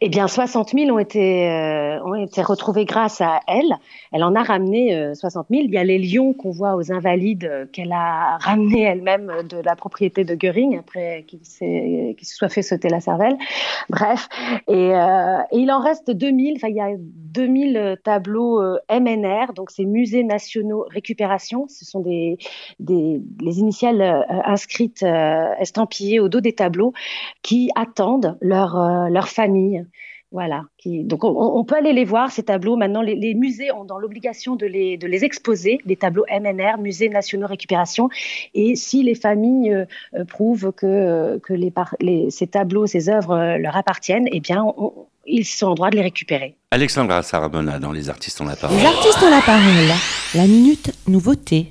Eh 0.00 0.08
bien, 0.08 0.28
60 0.28 0.70
000 0.70 0.90
ont 0.90 0.98
été, 0.98 1.48
euh, 1.48 2.02
ont 2.04 2.14
été 2.14 2.42
retrouvés 2.42 2.84
grâce 2.84 3.20
à 3.20 3.40
elle. 3.46 3.74
Elle 4.12 4.22
en 4.22 4.34
a 4.34 4.42
ramené 4.42 4.94
euh, 4.94 5.14
60 5.14 5.46
000. 5.50 5.62
Il 5.64 5.70
y 5.72 5.78
a 5.78 5.84
les 5.84 5.98
lions 5.98 6.34
qu'on 6.34 6.50
voit 6.50 6.76
aux 6.76 6.92
Invalides 6.92 7.44
euh, 7.44 7.66
qu'elle 7.66 7.92
a 7.92 8.36
ramenés 8.38 8.82
elle-même 8.82 9.32
de 9.48 9.56
la 9.58 9.76
propriété 9.76 10.24
de 10.24 10.34
Göring 10.34 10.78
après 10.78 11.24
qu'il 11.26 11.40
se 11.44 12.34
soit 12.34 12.50
fait 12.50 12.62
sauter 12.62 12.88
la 12.90 13.00
cervelle. 13.00 13.36
Bref, 13.88 14.28
et, 14.68 14.94
euh, 14.94 15.38
il 15.52 15.70
en 15.70 15.80
reste 15.80 16.10
2000. 16.10 16.56
Enfin, 16.56 16.68
il 16.68 16.76
y 16.76 16.80
a 16.80 16.90
2000 16.98 17.98
tableaux 18.04 18.60
MNR, 18.90 19.54
donc 19.54 19.70
c'est 19.70 19.84
musées 19.84 20.24
nationaux 20.24 20.84
récupération. 20.90 21.66
Ce 21.68 21.84
sont 21.84 22.00
des, 22.00 22.36
des 22.78 23.22
les 23.40 23.58
initiales 23.58 24.26
inscrites 24.44 25.04
estampillées 25.58 26.20
au 26.20 26.28
dos 26.28 26.40
des 26.40 26.52
tableaux 26.52 26.92
qui 27.42 27.70
attendent 27.74 28.36
leur 28.40 28.76
leur 29.08 29.29
famille. 29.30 29.84
Voilà. 30.32 30.62
Qui, 30.78 31.02
donc 31.02 31.24
on, 31.24 31.64
peut 31.64 31.74
aller 31.74 31.92
les 31.92 32.04
voir 32.04 32.30
ces 32.30 32.44
tableaux. 32.44 32.76
Maintenant, 32.76 33.02
les, 33.02 33.34
musées 33.34 33.72
ont 33.72 33.84
dans 33.84 33.98
l'obligation 33.98 34.54
de 34.54 34.64
les, 34.64 34.96
de 34.96 35.08
les 35.08 35.24
exposer, 35.24 35.80
les 35.84 35.96
tableaux 35.96 36.24
MNR, 36.30 36.78
Musées 36.78 37.08
Nationaux 37.08 37.48
Récupération. 37.48 38.08
Et 38.54 38.76
si 38.76 39.02
les 39.02 39.16
familles 39.16 39.72
euh, 39.72 39.84
euh, 40.14 40.24
prouvent 40.24 40.72
que, 40.72 41.38
que 41.38 41.52
les, 41.52 41.72
les, 42.00 42.30
ces 42.30 42.46
tableaux, 42.46 42.86
ces 42.86 43.08
œuvres 43.08 43.32
euh, 43.32 43.58
leur 43.58 43.76
appartiennent, 43.76 44.28
eh 44.30 44.38
bien, 44.38 44.64
ils 45.26 45.44
sont 45.44 45.66
en 45.66 45.74
droit 45.74 45.90
de 45.90 45.96
les 45.96 46.02
récupérer. 46.02 46.54
Alexandra 46.70 47.22
Sarabona 47.22 47.80
dans 47.80 47.90
Les 47.90 48.08
artistes 48.08 48.40
ont 48.40 48.46
la 48.46 48.54
parole. 48.54 48.76
Les 48.76 48.86
artistes 48.86 49.22
ont 49.24 49.30
la 49.30 49.42
parole. 49.42 49.64
La 50.36 50.46
minute 50.46 50.92
nouveauté. 51.08 51.70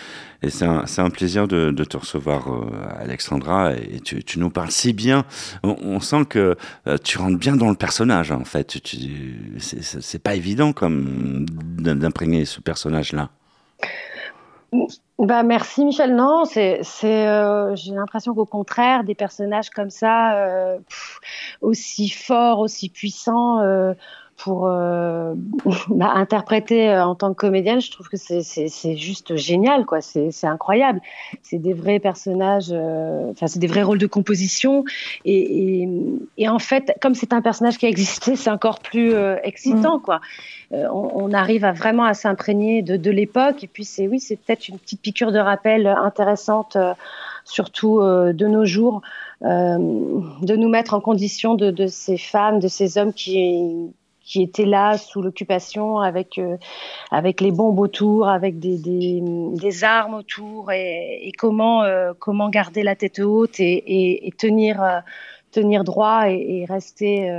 Et 0.43 0.49
c'est 0.49 0.65
un, 0.65 1.09
plaisir 1.11 1.47
de, 1.47 1.83
te 1.83 1.97
recevoir, 1.97 2.51
euh, 2.51 2.71
Alexandra. 2.99 3.73
Et 3.73 3.99
tu, 3.99 4.39
nous 4.39 4.49
parles 4.49 4.71
si 4.71 4.91
bien. 4.91 5.23
On, 5.61 5.99
sent 5.99 6.25
que 6.25 6.57
euh, 6.87 6.97
tu 7.03 7.19
rentres 7.19 7.37
bien 7.37 7.55
dans 7.55 7.69
le 7.69 7.75
personnage, 7.75 8.31
en 8.31 8.43
fait. 8.43 8.75
C'est 9.59 10.23
pas 10.23 10.33
évident 10.33 10.73
comme 10.73 11.45
d'imprégner 11.45 12.45
ce 12.45 12.59
personnage-là. 12.59 13.29
Bah 15.19 15.43
merci 15.43 15.85
Michel. 15.85 16.15
Non, 16.15 16.45
c'est, 16.45 16.81
euh, 17.03 17.75
j'ai 17.75 17.91
l'impression 17.91 18.33
qu'au 18.33 18.45
contraire, 18.45 19.03
des 19.03 19.13
personnages 19.13 19.69
comme 19.69 19.91
ça, 19.91 20.79
aussi 21.61 22.09
forts, 22.09 22.59
aussi 22.59 22.89
puissants, 22.89 23.59
pour 24.41 24.67
euh, 24.67 25.33
bah, 25.89 26.11
interpréter 26.15 26.89
euh, 26.89 27.05
en 27.05 27.15
tant 27.15 27.29
que 27.33 27.39
comédienne, 27.39 27.79
je 27.79 27.91
trouve 27.91 28.09
que 28.09 28.17
c'est 28.17 28.95
juste 28.97 29.35
génial, 29.35 29.85
quoi. 29.85 30.01
C'est 30.01 30.47
incroyable. 30.47 30.99
C'est 31.43 31.59
des 31.59 31.73
vrais 31.73 31.99
personnages, 31.99 32.69
euh, 32.71 33.31
enfin, 33.31 33.47
c'est 33.47 33.59
des 33.59 33.67
vrais 33.67 33.83
rôles 33.83 33.99
de 33.99 34.07
composition. 34.07 34.83
Et, 35.25 35.83
et, 35.83 35.89
et 36.37 36.49
en 36.49 36.59
fait, 36.59 36.93
comme 37.01 37.13
c'est 37.13 37.33
un 37.33 37.41
personnage 37.41 37.77
qui 37.77 37.85
a 37.85 37.89
existé, 37.89 38.35
c'est 38.35 38.49
encore 38.49 38.79
plus 38.79 39.13
excitant, 39.43 39.97
mm. 39.97 40.01
quoi. 40.01 40.21
On, 40.71 41.11
on, 41.15 41.33
arrive 41.33 41.65
à 41.65 41.73
vraiment 41.73 42.05
à 42.05 42.13
s'imprégner 42.13 42.81
de, 42.81 42.95
de 42.95 43.11
l'époque. 43.11 43.63
Et 43.63 43.67
puis, 43.67 43.83
c'est 43.83 44.07
oui, 44.07 44.19
c'est 44.19 44.37
peut-être 44.37 44.69
une 44.69 44.79
petite 44.79 45.01
piqûre 45.01 45.31
de 45.31 45.39
rappel 45.39 45.85
intéressante, 45.85 46.77
surtout 47.43 47.99
de 48.01 48.47
nos 48.47 48.65
jours. 48.65 49.01
de 49.41 50.55
nous 50.55 50.69
mettre 50.69 50.93
en 50.93 51.01
condition 51.01 51.55
de, 51.55 51.71
de, 51.71 51.87
ces 51.87 52.17
femmes, 52.17 52.59
de 52.59 52.69
ces 52.69 52.97
hommes 52.97 53.11
qui, 53.11 53.91
qui 54.31 54.41
étaient 54.41 54.65
là 54.65 54.97
sous 54.97 55.21
l'occupation 55.21 55.99
avec 55.99 56.37
euh, 56.37 56.55
avec 57.11 57.41
les 57.41 57.51
bombes 57.51 57.79
autour, 57.79 58.29
avec 58.29 58.59
des, 58.59 58.77
des, 58.77 59.19
des 59.21 59.83
armes 59.83 60.13
autour 60.13 60.71
et, 60.71 61.27
et 61.27 61.33
comment 61.33 61.83
euh, 61.83 62.13
comment 62.17 62.47
garder 62.49 62.81
la 62.81 62.95
tête 62.95 63.19
haute 63.19 63.59
et, 63.59 63.73
et, 63.73 64.27
et 64.27 64.31
tenir 64.31 64.81
euh, 64.81 64.99
tenir 65.51 65.83
droit 65.83 66.29
et, 66.29 66.65
rester 66.69 67.29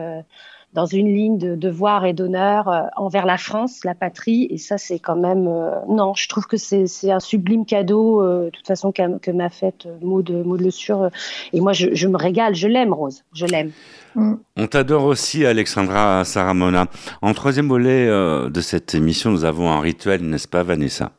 dans 0.73 0.87
une 0.87 1.12
ligne 1.12 1.39
de 1.39 1.55
devoir 1.55 2.05
et 2.07 2.12
d'honneur 2.12 2.68
euh, 2.68 2.83
envers 2.97 3.27
la 3.27 3.37
France, 3.37 3.81
la 3.85 3.95
patrie. 3.95 4.47
Et 4.51 4.59
ça, 4.59 4.79
c'est 4.79 4.99
quand 4.99 5.16
même. 5.16 5.47
Euh, 5.47 5.70
non, 5.89 6.14
je 6.14 6.29
trouve 6.29 6.47
que 6.47 6.57
c'est 6.57 7.11
un 7.11 7.20
sublime 7.20 7.66
cadeau, 7.66 8.23
euh, 8.23 8.47
de 8.47 8.51
toute 8.51 8.66
façon, 8.66 8.93
que 8.93 9.31
m'a 9.31 9.51
fait 9.51 9.87
Maud, 10.01 10.31
Maud 10.31 10.61
Le 10.61 10.70
Sur. 10.70 11.11
Et 11.53 11.61
moi, 11.61 11.73
je, 11.73 11.89
je 11.93 12.09
me 12.09 12.16
régale. 12.16 12.55
Je 12.55 12.68
l'aime, 12.68 12.93
Rose. 12.93 13.23
Je 13.35 13.47
l'aime. 13.47 13.73
Mm. 14.14 14.35
On 14.57 14.66
t'adore 14.66 15.05
aussi, 15.05 15.45
Alexandra 15.45 16.25
Saramona. 16.25 16.87
En 17.20 17.35
troisième 17.35 17.68
volet 17.68 18.07
de 18.07 18.61
cette 18.61 18.95
émission, 18.95 19.31
nous 19.31 19.45
avons 19.45 19.70
un 19.70 19.81
rituel, 19.81 20.23
n'est-ce 20.23 20.49
pas, 20.49 20.62
Vanessa? 20.62 21.12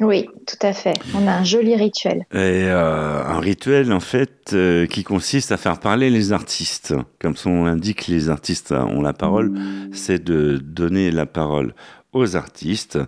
Oui, 0.00 0.26
tout 0.46 0.66
à 0.66 0.72
fait. 0.72 0.94
On 1.14 1.26
a 1.26 1.32
un 1.32 1.44
joli 1.44 1.76
rituel. 1.76 2.24
Et 2.32 2.64
euh, 2.68 3.22
un 3.24 3.38
rituel, 3.38 3.92
en 3.92 4.00
fait, 4.00 4.52
euh, 4.52 4.86
qui 4.86 5.04
consiste 5.04 5.52
à 5.52 5.56
faire 5.56 5.78
parler 5.78 6.10
les 6.10 6.32
artistes. 6.32 6.94
Comme 7.20 7.36
son 7.36 7.66
indique, 7.66 8.06
les 8.06 8.30
artistes 8.30 8.72
ont 8.72 9.02
la 9.02 9.12
parole, 9.12 9.52
c'est 9.92 10.22
de 10.22 10.56
donner 10.56 11.10
la 11.10 11.26
parole 11.26 11.74
aux 12.12 12.36
artistes. 12.36 12.98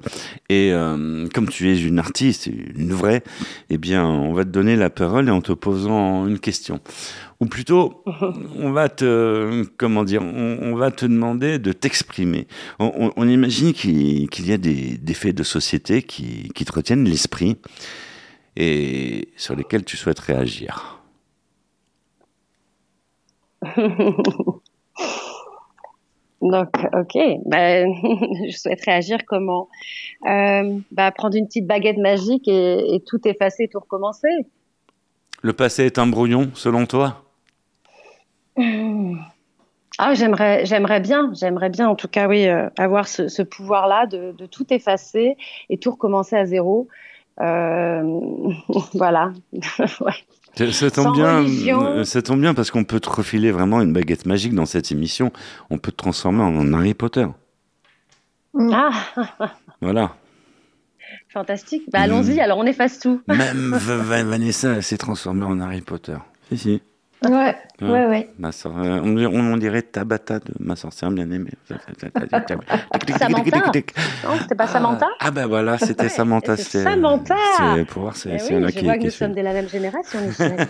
Et 0.49 0.71
euh, 0.73 1.27
comme 1.35 1.49
tu 1.49 1.71
es 1.71 1.81
une 1.81 1.99
artiste, 1.99 2.47
une 2.47 2.93
vraie, 2.93 3.23
eh 3.71 3.79
bien, 3.79 4.05
on 4.05 4.33
va 4.33 4.45
te 4.45 4.51
donner 4.51 4.77
la 4.77 4.91
parole 4.91 5.29
en 5.31 5.41
te 5.41 5.53
posant 5.53 6.27
une 6.27 6.39
question. 6.39 6.81
Ou 7.43 7.47
plutôt, 7.47 8.05
on 8.57 8.71
va 8.71 8.89
te, 8.89 9.65
comment 9.77 10.05
dire, 10.05 10.23
on, 10.23 10.59
on 10.63 10.77
va 10.77 10.93
te 10.93 11.05
demander 11.07 11.59
de 11.59 11.73
t'exprimer. 11.73 12.47
On, 12.79 12.93
on- 12.97 13.13
on 13.17 13.29
imagine 13.29 13.73
qu'il 13.73 14.47
y 14.47 14.53
a 14.53 14.59
des, 14.59 14.97
des 14.97 15.15
faits 15.15 15.35
de 15.35 15.43
société 15.43 16.03
qui, 16.05 16.51
qui 16.55 16.65
te 16.65 16.73
retiennent 16.73 17.03
l'esprit 17.05 17.57
et 18.55 19.31
sur 19.37 19.57
lesquels 19.57 19.83
tu 19.85 19.97
souhaites 19.97 20.21
réagir. 20.21 21.01
Donc, 26.43 26.69
ok, 26.93 27.19
ben, 27.47 27.89
je 28.49 28.57
souhaite 28.57 28.85
réagir 28.85 29.19
comment? 29.27 29.69
Euh, 30.29 30.79
bah, 30.93 31.11
Prendre 31.11 31.37
une 31.37 31.47
petite 31.47 31.67
baguette 31.67 31.99
magique 31.99 32.47
et, 32.47 32.95
et 32.95 33.01
tout 33.01 33.21
effacer, 33.27 33.69
tout 33.69 33.81
recommencer. 33.81 34.29
Le 35.43 35.53
passé 35.53 35.87
est 35.87 35.99
un 35.99 36.07
brouillon, 36.07 36.51
selon 36.55 36.87
toi? 36.87 37.25
Ah, 39.99 40.15
j'aimerais, 40.15 40.65
j'aimerais 40.65 41.01
bien, 41.01 41.31
j'aimerais 41.35 41.69
bien, 41.71 41.89
en 41.89 41.95
tout 41.95 42.09
cas, 42.09 42.27
oui, 42.29 42.47
euh, 42.49 42.69
avoir 42.79 43.07
ce, 43.09 43.29
ce 43.29 43.43
pouvoir-là 43.43 44.07
de, 44.07 44.33
de 44.33 44.47
tout 44.47 44.73
effacer 44.73 45.37
et 45.69 45.79
tout 45.79 45.91
recommencer 45.91 46.37
à 46.37 46.47
zéro. 46.47 46.89
Euh, 47.41 48.03
voilà. 48.95 49.33
Ouais. 50.01 50.13
Ça- 50.57 50.71
Ça 50.73 50.91
tombe 50.91 51.05
Sans 51.05 51.13
bien, 51.13 51.39
religion. 51.39 51.85
euh, 51.87 52.05
ça 52.05 52.21
tombe 52.23 52.41
bien 52.41 52.53
parce 52.55 52.71
qu'on 52.71 52.85
peut 52.85 53.01
te 53.01 53.09
refiler 53.09 53.51
vraiment 53.53 53.81
une 53.81 53.93
baguette 53.93 54.27
magique 54.27 54.55
dans 54.55 54.67
cette 54.67 54.93
émission. 54.93 55.33
On 55.71 55.79
peut 55.79 55.91
te 55.93 55.97
transformer 55.97 56.43
en 56.43 56.73
Harry 56.75 56.93
Potter. 56.95 57.27
Ah, 58.73 58.91
Voilà. 59.81 60.15
fantastique. 61.31 61.85
Bah, 61.91 62.01
allons-y, 62.01 62.39
alors 62.41 62.59
on 62.59 62.67
efface 62.67 62.99
tout. 62.99 63.23
Même 63.27 63.75
Vanessa 63.77 64.83
s'est 64.83 64.99
transformée 64.99 65.45
en 65.45 65.59
Harry 65.61 65.81
Potter. 65.81 66.17
Si, 66.51 66.59
si. 66.59 66.83
Ouais, 67.29 67.55
ouais, 67.83 68.07
ouais. 68.07 68.29
Ma 68.39 68.49
euh, 68.49 69.01
on, 69.05 69.13
dirait- 69.15 69.27
on 69.37 69.57
dirait 69.57 69.83
Tabata 69.83 70.39
de 70.41 70.53
ma 70.59 70.75
sorcière 70.77 71.11
bien 71.11 71.31
aimée. 71.31 71.53
Samantha 73.19 73.61
Non, 74.25 74.37
c'était 74.41 74.55
pas 74.57 74.67
Samantha 74.67 75.07
Ah 75.21 75.31
ben 75.31 75.47
voilà, 75.47 75.79
c'était 75.79 76.05
Ouais, 76.05 76.09
Samantha. 76.09 76.57
c'est 76.57 76.83
Samantha. 76.83 77.37
C'est 77.77 77.85
pour 77.87 78.03
voir, 78.03 78.17
c'est 78.17 78.31
Eh 78.31 78.55
oui, 78.55 78.61
là 78.61 78.69
je 78.69 78.79
qui, 78.79 78.85
vois 78.85 78.95
que 78.95 78.99
qui 79.01 79.05
nous 79.07 79.11
suit. 79.11 79.19
sommes 79.21 79.35
de 79.35 79.41
la 79.41 79.53
même 79.53 79.69
génération, 79.69 80.19
Michel. 80.21 80.57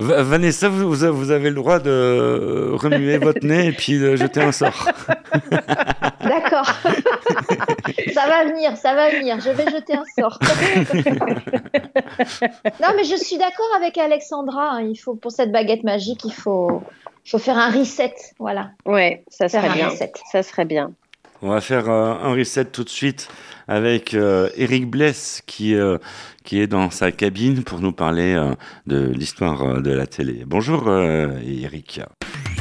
Vanessa, 0.00 0.68
vous, 0.68 0.88
vous 0.94 1.30
avez 1.32 1.48
le 1.50 1.56
droit 1.56 1.80
de 1.80 2.70
remuer 2.72 3.18
votre 3.18 3.44
nez 3.44 3.66
et 3.66 3.72
puis 3.72 3.98
de 3.98 4.14
jeter 4.14 4.40
un 4.40 4.52
sort. 4.52 4.88
D'accord. 6.22 6.66
ça 8.14 8.26
va 8.28 8.44
venir, 8.44 8.76
ça 8.76 8.94
va 8.94 9.10
venir. 9.10 9.38
Je 9.40 9.50
vais 9.50 9.64
jeter 9.68 9.94
un 9.96 10.04
sort. 10.16 10.38
non, 12.82 12.88
mais 12.96 13.04
je 13.04 13.16
suis 13.16 13.38
d'accord 13.38 13.68
avec 13.76 13.98
Alexandra. 13.98 14.72
hein. 14.76 14.82
Il 14.82 14.96
faut 14.96 15.14
pour 15.14 15.32
cette 15.32 15.52
baguette 15.52 15.84
magique, 15.84 16.24
il 16.24 16.32
faut, 16.32 16.82
il 17.26 17.30
faut 17.30 17.38
faire 17.38 17.58
un 17.58 17.70
reset. 17.70 18.14
Voilà. 18.38 18.70
ouais, 18.86 19.24
ça 19.28 19.48
Faire 19.48 19.62
serait 19.64 19.74
bien. 19.74 19.88
reset. 19.88 20.12
Ça 20.32 20.42
serait 20.42 20.64
bien. 20.64 20.92
On 21.40 21.50
va 21.50 21.60
faire 21.60 21.88
euh, 21.88 22.14
un 22.14 22.32
reset 22.34 22.64
tout 22.64 22.82
de 22.82 22.88
suite 22.88 23.28
avec 23.68 24.12
euh, 24.14 24.48
Eric 24.56 24.90
Bless 24.90 25.40
qui, 25.46 25.74
euh, 25.76 25.98
qui 26.42 26.60
est 26.60 26.66
dans 26.66 26.90
sa 26.90 27.12
cabine 27.12 27.62
pour 27.62 27.78
nous 27.80 27.92
parler 27.92 28.34
euh, 28.34 28.54
de 28.88 29.06
l'histoire 29.12 29.80
de 29.80 29.90
la 29.92 30.06
télé. 30.08 30.42
Bonjour 30.46 30.88
euh, 30.88 31.38
Eric. 31.46 32.00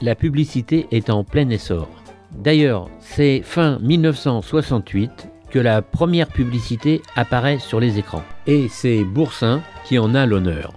La 0.02 0.16
publicité 0.16 0.88
est 0.90 1.12
en 1.12 1.24
plein 1.24 1.48
essor. 1.52 1.88
D'ailleurs, 2.32 2.90
c'est 3.00 3.44
fin 3.44 3.78
1968 3.82 5.30
que 5.52 5.60
la 5.60 5.84
première 5.84 6.30
publicité 6.30 7.04
apparaît 7.16 7.60
sur 7.60 7.80
les 7.80 8.00
écrans. 8.00 8.24
Et 8.48 8.68
c'est 8.68 9.04
Boursin 9.04 9.62
qui 9.86 10.00
en 10.00 10.16
a 10.16 10.26
l'honneur. 10.26 10.74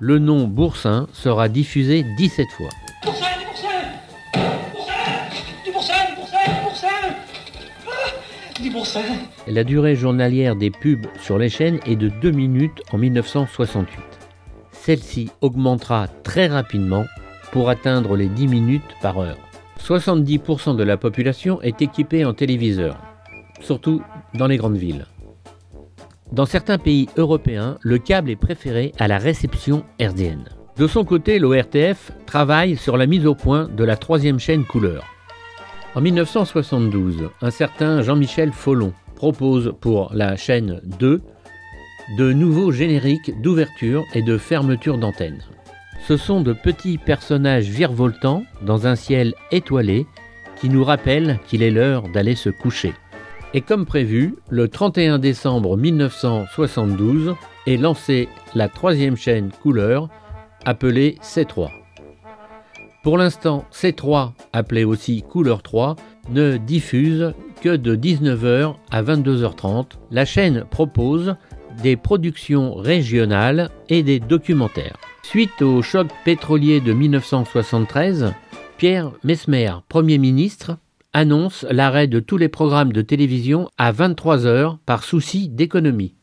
Le 0.00 0.18
nom 0.18 0.48
Boursin 0.48 1.06
sera 1.12 1.48
diffusé 1.48 2.04
17 2.16 2.48
fois. 2.50 2.70
La 9.46 9.64
durée 9.64 9.96
journalière 9.96 10.56
des 10.56 10.70
pubs 10.70 11.06
sur 11.20 11.38
les 11.38 11.48
chaînes 11.48 11.80
est 11.86 11.96
de 11.96 12.08
2 12.08 12.30
minutes 12.30 12.82
en 12.92 12.98
1968. 12.98 13.98
Celle-ci 14.72 15.30
augmentera 15.40 16.08
très 16.22 16.48
rapidement 16.48 17.04
pour 17.50 17.68
atteindre 17.68 18.16
les 18.16 18.28
10 18.28 18.48
minutes 18.48 18.96
par 19.00 19.18
heure. 19.18 19.38
70% 19.80 20.76
de 20.76 20.82
la 20.82 20.96
population 20.96 21.60
est 21.62 21.82
équipée 21.82 22.24
en 22.24 22.34
téléviseur, 22.34 22.98
surtout 23.60 24.02
dans 24.34 24.46
les 24.46 24.56
grandes 24.56 24.76
villes. 24.76 25.06
Dans 26.32 26.46
certains 26.46 26.78
pays 26.78 27.08
européens, 27.16 27.78
le 27.82 27.98
câble 27.98 28.30
est 28.30 28.36
préféré 28.36 28.92
à 28.98 29.08
la 29.08 29.18
réception 29.18 29.84
hertzienne. 29.98 30.48
De 30.76 30.86
son 30.86 31.04
côté, 31.04 31.38
l'ORTF 31.38 32.12
travaille 32.26 32.76
sur 32.76 32.96
la 32.96 33.06
mise 33.06 33.26
au 33.26 33.34
point 33.34 33.68
de 33.68 33.84
la 33.84 33.96
troisième 33.96 34.38
chaîne 34.38 34.64
couleur. 34.64 35.11
En 35.94 36.00
1972, 36.00 37.28
un 37.42 37.50
certain 37.50 38.00
Jean-Michel 38.00 38.50
Follon 38.50 38.94
propose 39.14 39.74
pour 39.78 40.10
la 40.14 40.36
chaîne 40.36 40.80
2 40.98 41.20
de 42.16 42.32
nouveaux 42.32 42.72
génériques 42.72 43.42
d'ouverture 43.42 44.02
et 44.14 44.22
de 44.22 44.38
fermeture 44.38 44.96
d'antenne. 44.96 45.42
Ce 46.08 46.16
sont 46.16 46.40
de 46.40 46.54
petits 46.54 46.96
personnages 46.96 47.68
virevoltants 47.68 48.42
dans 48.62 48.86
un 48.86 48.96
ciel 48.96 49.34
étoilé 49.50 50.06
qui 50.56 50.70
nous 50.70 50.82
rappellent 50.82 51.38
qu'il 51.46 51.62
est 51.62 51.70
l'heure 51.70 52.08
d'aller 52.08 52.36
se 52.36 52.48
coucher. 52.48 52.94
Et 53.52 53.60
comme 53.60 53.84
prévu, 53.84 54.36
le 54.48 54.68
31 54.68 55.18
décembre 55.18 55.76
1972 55.76 57.34
est 57.66 57.76
lancée 57.76 58.30
la 58.54 58.70
troisième 58.70 59.16
chaîne 59.16 59.50
couleur 59.62 60.08
appelée 60.64 61.18
C3. 61.22 61.81
Pour 63.02 63.18
l'instant, 63.18 63.64
C3, 63.72 64.30
appelée 64.52 64.84
aussi 64.84 65.22
Couleur 65.22 65.62
3, 65.62 65.96
ne 66.30 66.56
diffuse 66.56 67.32
que 67.60 67.74
de 67.74 67.96
19h 67.96 68.76
à 68.92 69.02
22h30. 69.02 69.86
La 70.12 70.24
chaîne 70.24 70.64
propose 70.70 71.34
des 71.82 71.96
productions 71.96 72.74
régionales 72.74 73.70
et 73.88 74.04
des 74.04 74.20
documentaires. 74.20 74.96
Suite 75.24 75.62
au 75.62 75.82
choc 75.82 76.08
pétrolier 76.24 76.80
de 76.80 76.92
1973, 76.92 78.34
Pierre 78.76 79.10
Mesmer, 79.24 79.72
Premier 79.88 80.18
ministre, 80.18 80.76
annonce 81.12 81.66
l'arrêt 81.70 82.06
de 82.06 82.20
tous 82.20 82.36
les 82.36 82.48
programmes 82.48 82.92
de 82.92 83.02
télévision 83.02 83.68
à 83.78 83.92
23h 83.92 84.78
par 84.86 85.02
souci 85.02 85.48
d'économie. 85.48 86.14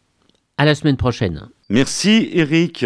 À 0.57 0.63
la 0.63 0.75
semaine 0.75 0.97
prochaine. 0.97 1.49
Merci 1.69 2.29
Eric. 2.31 2.85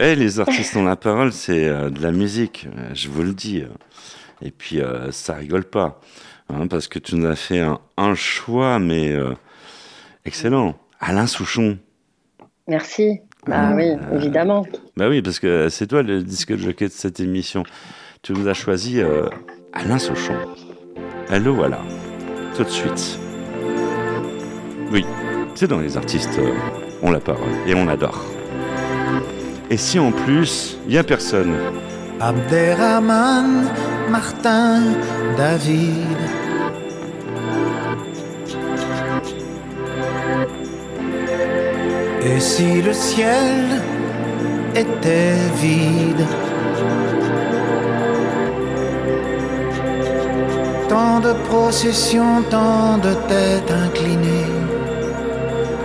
Eh, 0.00 0.14
les 0.14 0.40
artistes 0.40 0.76
ont 0.76 0.84
la 0.84 0.96
parole, 0.96 1.32
c'est 1.32 1.68
euh, 1.68 1.90
de 1.90 2.00
la 2.02 2.12
musique, 2.12 2.66
je 2.94 3.08
vous 3.08 3.22
le 3.22 3.34
dis. 3.34 3.62
Et 4.40 4.50
puis, 4.50 4.80
euh, 4.80 5.12
ça 5.12 5.34
rigole 5.34 5.64
pas. 5.64 6.00
hein, 6.48 6.66
parce 6.66 6.88
que 6.88 6.98
tu 6.98 7.14
nous 7.16 7.26
as 7.26 7.36
fait 7.36 7.60
un, 7.60 7.78
un 7.96 8.14
choix, 8.14 8.78
mais 8.78 9.12
euh, 9.12 9.34
excellent. 10.24 10.76
Alain 11.00 11.26
Souchon. 11.26 11.78
Merci. 12.68 13.20
Bah 13.46 13.72
oui, 13.74 13.90
évidemment. 14.14 14.64
Bah 14.96 15.08
oui, 15.08 15.20
parce 15.20 15.40
que 15.40 15.68
c'est 15.68 15.88
toi 15.88 16.02
le 16.02 16.22
disque 16.22 16.52
de 16.52 16.58
jockey 16.58 16.86
de 16.86 16.92
cette 16.92 17.18
émission. 17.18 17.64
Tu 18.22 18.32
nous 18.32 18.46
as 18.46 18.54
choisi 18.54 19.00
Alain 19.72 19.98
Souchon. 19.98 20.36
Le 21.28 21.50
voilà, 21.50 21.80
tout 22.56 22.62
de 22.62 22.68
suite. 22.68 23.18
Oui, 24.92 25.04
c'est 25.56 25.66
dans 25.66 25.80
les 25.80 25.96
artistes, 25.96 26.38
on 27.02 27.10
la 27.10 27.18
parole 27.18 27.50
et 27.66 27.74
on 27.74 27.88
adore. 27.88 28.24
Et 29.72 29.78
si 29.78 29.98
en 29.98 30.12
plus, 30.12 30.76
il 30.86 30.90
n'y 30.90 30.98
a 30.98 31.02
personne. 31.02 31.54
Abderrahman, 32.20 33.70
Martin, 34.10 34.82
David. 35.38 36.18
Et 42.22 42.38
si 42.38 42.82
le 42.82 42.92
ciel 42.92 43.80
était 44.74 45.38
vide? 45.62 46.26
Tant 50.90 51.18
de 51.20 51.32
processions, 51.48 52.42
tant 52.50 52.98
de 52.98 53.14
têtes 53.26 53.72
inclinées, 53.86 54.52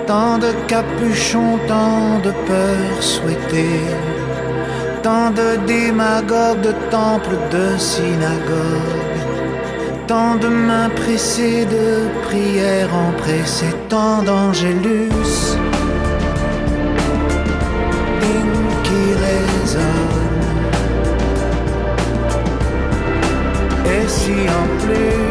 tant 0.07 0.37
de 0.37 0.51
capuchons, 0.67 1.59
tant 1.67 2.19
de 2.23 2.31
peurs 2.47 3.03
souhaitées, 3.03 3.91
tant 5.03 5.29
de 5.31 5.57
démagogues, 5.67 6.61
de 6.61 6.73
temples, 6.89 7.37
de 7.51 7.77
synagogues, 7.77 9.21
tant 10.07 10.35
de 10.35 10.47
mains 10.47 10.89
pressées 11.01 11.65
de 11.65 11.87
prières 12.27 12.93
empressées, 13.09 13.75
tant 13.89 14.23
d'angélus. 14.23 15.09
Qui. 18.83 19.05
Et 23.93 24.07
si 24.07 24.37
en 24.61 24.67
plus, 24.81 25.26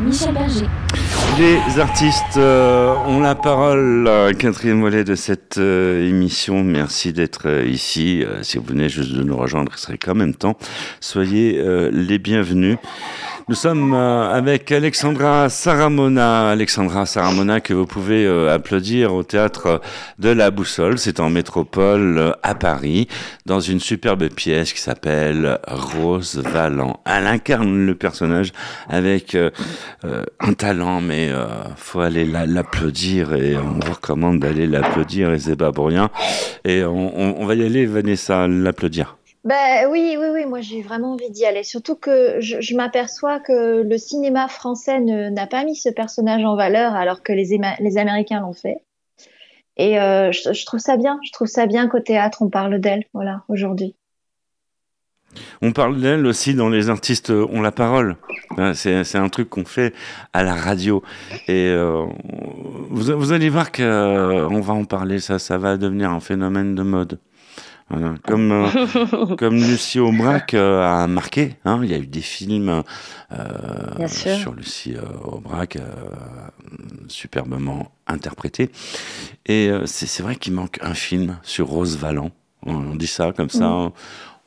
Michel 0.00 0.34
Berger. 0.34 0.66
Les 1.38 1.80
artistes 1.80 2.36
euh, 2.36 2.94
ont 3.06 3.20
la 3.20 3.34
parole, 3.34 4.08
quatrième 4.38 4.80
volet 4.80 5.02
de 5.02 5.16
cette 5.16 5.58
euh, 5.58 6.08
émission. 6.08 6.62
Merci 6.62 7.12
d'être 7.12 7.48
euh, 7.48 7.66
ici. 7.66 8.24
Si 8.42 8.58
vous 8.58 8.64
venez 8.64 8.88
juste 8.88 9.12
de 9.12 9.22
nous 9.22 9.36
rejoindre, 9.36 9.72
il 9.74 9.80
serait 9.80 9.98
quand 9.98 10.14
même 10.14 10.34
temps. 10.34 10.56
Soyez 11.00 11.60
les 11.90 12.18
bienvenus. 12.18 12.78
Nous 13.46 13.54
sommes 13.54 13.92
euh, 13.92 14.32
avec 14.32 14.72
Alexandra 14.72 15.50
Saramona. 15.50 16.48
Alexandra 16.50 17.04
Saramona 17.04 17.60
que 17.60 17.74
vous 17.74 17.84
pouvez 17.84 18.24
euh, 18.24 18.50
applaudir 18.54 19.12
au 19.12 19.22
théâtre 19.22 19.82
de 20.18 20.30
la 20.30 20.50
Boussole. 20.50 20.96
C'est 20.98 21.20
en 21.20 21.28
métropole 21.28 22.16
euh, 22.16 22.32
à 22.42 22.54
Paris, 22.54 23.06
dans 23.44 23.60
une 23.60 23.80
superbe 23.80 24.28
pièce 24.30 24.72
qui 24.72 24.80
s'appelle 24.80 25.58
Rose 25.68 26.38
Vallant. 26.42 27.00
Elle 27.04 27.26
incarne 27.26 27.84
le 27.84 27.94
personnage 27.94 28.52
avec 28.88 29.36
un 30.40 30.52
talent, 30.54 31.00
mais 31.02 31.30
faut 31.76 32.00
aller 32.00 32.24
la- 32.24 32.46
l'applaudir 32.46 33.34
et 33.34 33.56
on 33.56 33.78
vous 33.84 33.92
recommande 33.92 34.40
d'aller 34.40 34.66
l'applaudir 34.66 35.32
et 35.32 35.38
c'est 35.38 35.56
pas 35.56 35.70
pour 35.72 35.88
rien. 35.88 36.08
Et 36.64 36.82
on 36.84 37.44
va 37.44 37.54
y 37.54 37.64
aller, 37.64 37.84
Vanessa, 37.86 38.48
l'applaudir. 38.48 39.16
Ben 39.44 39.86
oui, 39.90 40.16
oui, 40.18 40.26
oui, 40.32 40.46
moi 40.46 40.62
j'ai 40.62 40.80
vraiment 40.80 41.12
envie 41.12 41.30
d'y 41.30 41.44
aller. 41.44 41.64
Surtout 41.64 41.96
que 41.96 42.40
je, 42.40 42.74
m'aperçois 42.74 43.40
que 43.40 43.82
le 43.82 43.98
cinéma 43.98 44.48
français 44.48 45.00
n'a 45.00 45.46
pas 45.46 45.64
mis 45.64 45.76
ce 45.76 45.90
personnage 45.90 46.42
en 46.44 46.56
valeur 46.56 46.94
alors 46.94 47.22
que 47.22 47.32
les, 47.32 47.52
Américains 47.98 48.40
l'ont 48.40 48.54
fait. 48.54 48.78
Et 49.76 50.00
euh, 50.00 50.32
je, 50.32 50.64
trouve 50.64 50.80
ça 50.80 50.96
bien. 50.96 51.18
Je 51.26 51.32
trouve 51.32 51.48
ça 51.48 51.66
bien 51.66 51.88
qu'au 51.88 52.00
théâtre 52.00 52.40
on 52.40 52.48
parle 52.48 52.80
d'elle, 52.80 53.04
voilà, 53.12 53.42
aujourd'hui. 53.48 53.94
On 55.60 55.72
parle 55.72 56.00
d'elle 56.00 56.26
aussi 56.26 56.54
dans 56.54 56.68
Les 56.70 56.88
artistes 56.88 57.30
ont 57.30 57.60
la 57.60 57.72
parole. 57.72 58.16
Euh, 58.58 58.72
C'est 58.72 59.18
un 59.18 59.28
truc 59.28 59.50
qu'on 59.50 59.66
fait 59.66 59.92
à 60.32 60.42
la 60.42 60.54
radio. 60.54 61.02
Et 61.48 61.66
euh, 61.68 62.06
vous, 62.88 63.18
vous 63.18 63.32
allez 63.32 63.50
voir 63.50 63.72
qu'on 63.72 64.60
va 64.60 64.72
en 64.72 64.84
parler, 64.84 65.18
ça, 65.18 65.38
ça 65.38 65.58
va 65.58 65.76
devenir 65.76 66.10
un 66.10 66.20
phénomène 66.20 66.74
de 66.74 66.82
mode. 66.82 67.18
Comme, 68.26 68.50
euh, 68.50 69.36
comme 69.38 69.56
Lucie 69.56 70.00
Aubrac 70.00 70.54
euh, 70.54 70.82
a 70.82 71.06
marqué, 71.06 71.56
hein, 71.64 71.80
il 71.82 71.90
y 71.90 71.94
a 71.94 71.98
eu 71.98 72.06
des 72.06 72.22
films 72.22 72.82
euh, 73.32 74.08
sur 74.08 74.52
Lucie 74.52 74.96
Aubrac, 75.22 75.78
superbement 77.08 77.92
interprété. 78.06 78.70
Et 79.46 79.70
c'est 79.84 80.22
vrai 80.22 80.36
qu'il 80.36 80.54
manque 80.54 80.78
un 80.82 80.94
film 80.94 81.38
sur 81.42 81.68
Rose 81.68 81.98
Vallant. 81.98 82.30
On, 82.66 82.74
on 82.74 82.94
dit 82.94 83.06
ça 83.06 83.32
comme 83.32 83.50
ça. 83.50 83.68
Mm. 83.68 83.72
On 83.72 83.92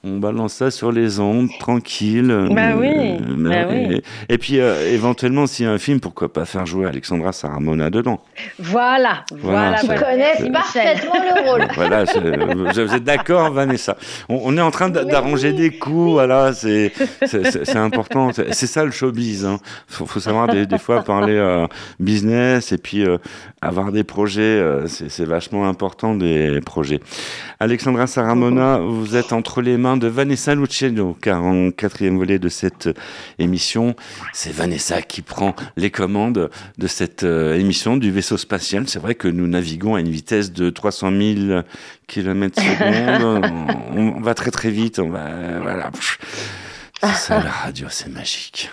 balance 0.04 0.54
ça 0.54 0.72
sur 0.72 0.92
les 0.92 1.20
ondes, 1.20 1.50
tranquille. 1.60 2.28
Bah 2.52 2.76
oui, 2.78 2.88
Euh, 2.96 3.18
bah 3.38 3.62
et, 3.74 3.88
oui. 3.88 4.02
et 4.30 4.38
puis, 4.38 4.60
euh, 4.60 4.90
éventuellement, 4.94 5.48
s'il 5.48 5.66
y 5.66 5.68
a 5.68 5.72
un 5.72 5.78
film, 5.78 6.00
pourquoi 6.00 6.32
pas 6.32 6.46
faire 6.46 6.66
jouer 6.66 6.86
Alexandra 6.88 7.34
Saramona 7.34 7.90
dedans? 7.90 8.22
Voilà, 8.58 9.24
Voilà, 9.32 9.72
voilà. 9.72 9.78
c'est- 9.78 9.82
Tu 9.82 9.88
voilà. 9.88 10.02
connais 10.02 10.50
Merci, 10.50 10.52
parfaitement 10.52 11.14
le 11.16 11.42
rôle. 11.50 11.68
voilà, 11.76 12.04
vous 12.86 12.96
êtes 12.96 13.04
d'accord, 13.04 13.52
Vanessa? 13.52 13.98
On, 14.30 14.40
on 14.46 14.58
est 14.58 14.62
en 14.62 14.72
train 14.72 14.90
d'a- 14.90 15.04
d'arranger 15.04 15.52
des 15.54 15.72
coups, 15.78 16.12
voilà, 16.12 16.54
c'est 16.54 16.94
important. 17.76 18.32
C'est 18.34 18.68
ça 18.68 18.86
le 18.86 18.92
showbiz. 18.92 19.46
Hein. 19.46 19.60
Faut, 19.88 20.06
faut 20.06 20.20
savoir 20.20 20.48
des, 20.48 20.66
des 20.66 20.78
fois 20.78 21.04
parler 21.04 21.36
euh, 21.36 21.66
business 22.00 22.72
et 22.72 22.78
puis 22.78 23.04
euh, 23.06 23.18
avoir 23.62 23.92
des 23.92 24.04
projets. 24.04 24.42
euh, 24.42 24.88
c'est 24.88 25.10
c'est 25.10 25.26
vachement 25.26 25.68
important 25.68 26.16
des 26.16 26.60
projets. 26.66 27.00
Alexandra 27.60 28.08
Saramona, 28.08 28.78
vous 28.80 29.16
êtes 29.16 29.34
entre 29.34 29.62
les 29.62 29.78
mains 29.78 29.87
de 29.96 30.08
Vanessa 30.08 30.54
Luciano, 30.56 31.16
car 31.22 31.44
en 31.44 31.72
quatrième 31.72 32.18
volet 32.18 32.40
de 32.40 32.50
cette 32.50 32.90
émission, 33.40 33.96
c'est 34.34 34.52
Vanessa 34.52 35.02
qui 35.02 35.22
prend 35.22 35.56
les 35.78 35.92
commandes 35.92 36.50
de 36.78 36.88
cette 36.88 37.24
euh, 37.24 37.58
émission 37.58 37.96
du 37.96 38.12
vaisseau 38.12 38.38
spatial. 38.38 38.90
C'est 38.90 39.00
vrai 39.00 39.16
que 39.16 39.30
nous 39.30 39.48
naviguons 39.48 39.96
à 39.96 40.02
une 40.02 40.10
vitesse 40.10 40.52
de 40.52 40.70
300 40.70 41.12
000 41.12 41.62
km 42.08 42.62
secondes. 42.62 43.46
on, 43.96 44.18
on 44.18 44.20
va 44.20 44.34
très 44.34 44.52
très 44.52 44.72
vite. 44.72 45.00
On 45.00 45.10
va, 45.10 45.60
voilà. 45.62 45.92
C'est 47.02 47.14
ça 47.14 47.44
la 47.44 47.52
radio, 47.52 47.88
c'est 47.90 48.10
magique. 48.10 48.70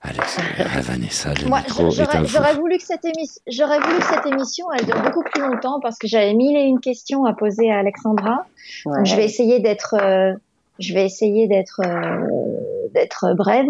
Alex, 0.00 0.38
euh, 0.38 0.80
Vanessa, 0.80 1.34
le 1.34 1.48
Moi, 1.48 1.58
micro 1.58 1.88
est 1.88 1.90
j'aurais 1.90 2.16
un 2.18 2.24
j'aurais 2.24 2.54
fou. 2.54 2.60
voulu 2.60 2.78
que 2.78 2.84
cette 2.84 3.04
émission, 3.04 3.42
j'aurais 3.48 3.80
voulu 3.80 3.98
que 3.98 4.06
cette 4.06 4.26
émission, 4.26 4.66
elle 4.72 4.86
dure 4.86 5.02
beaucoup 5.02 5.24
plus 5.24 5.42
longtemps 5.42 5.80
parce 5.80 5.98
que 5.98 6.06
j'avais 6.06 6.34
mille 6.34 6.56
et 6.56 6.62
une 6.62 6.78
questions 6.80 7.24
à 7.24 7.32
poser 7.32 7.70
à 7.72 7.78
Alexandra. 7.78 8.46
Donc, 8.86 9.06
je 9.06 9.16
vais 9.16 9.24
essayer 9.24 9.58
d'être, 9.58 9.96
euh, 10.00 10.34
je 10.78 10.94
vais 10.94 11.04
essayer 11.04 11.48
d'être, 11.48 11.80
euh, 11.84 12.88
d'être 12.94 13.34
brève. 13.34 13.66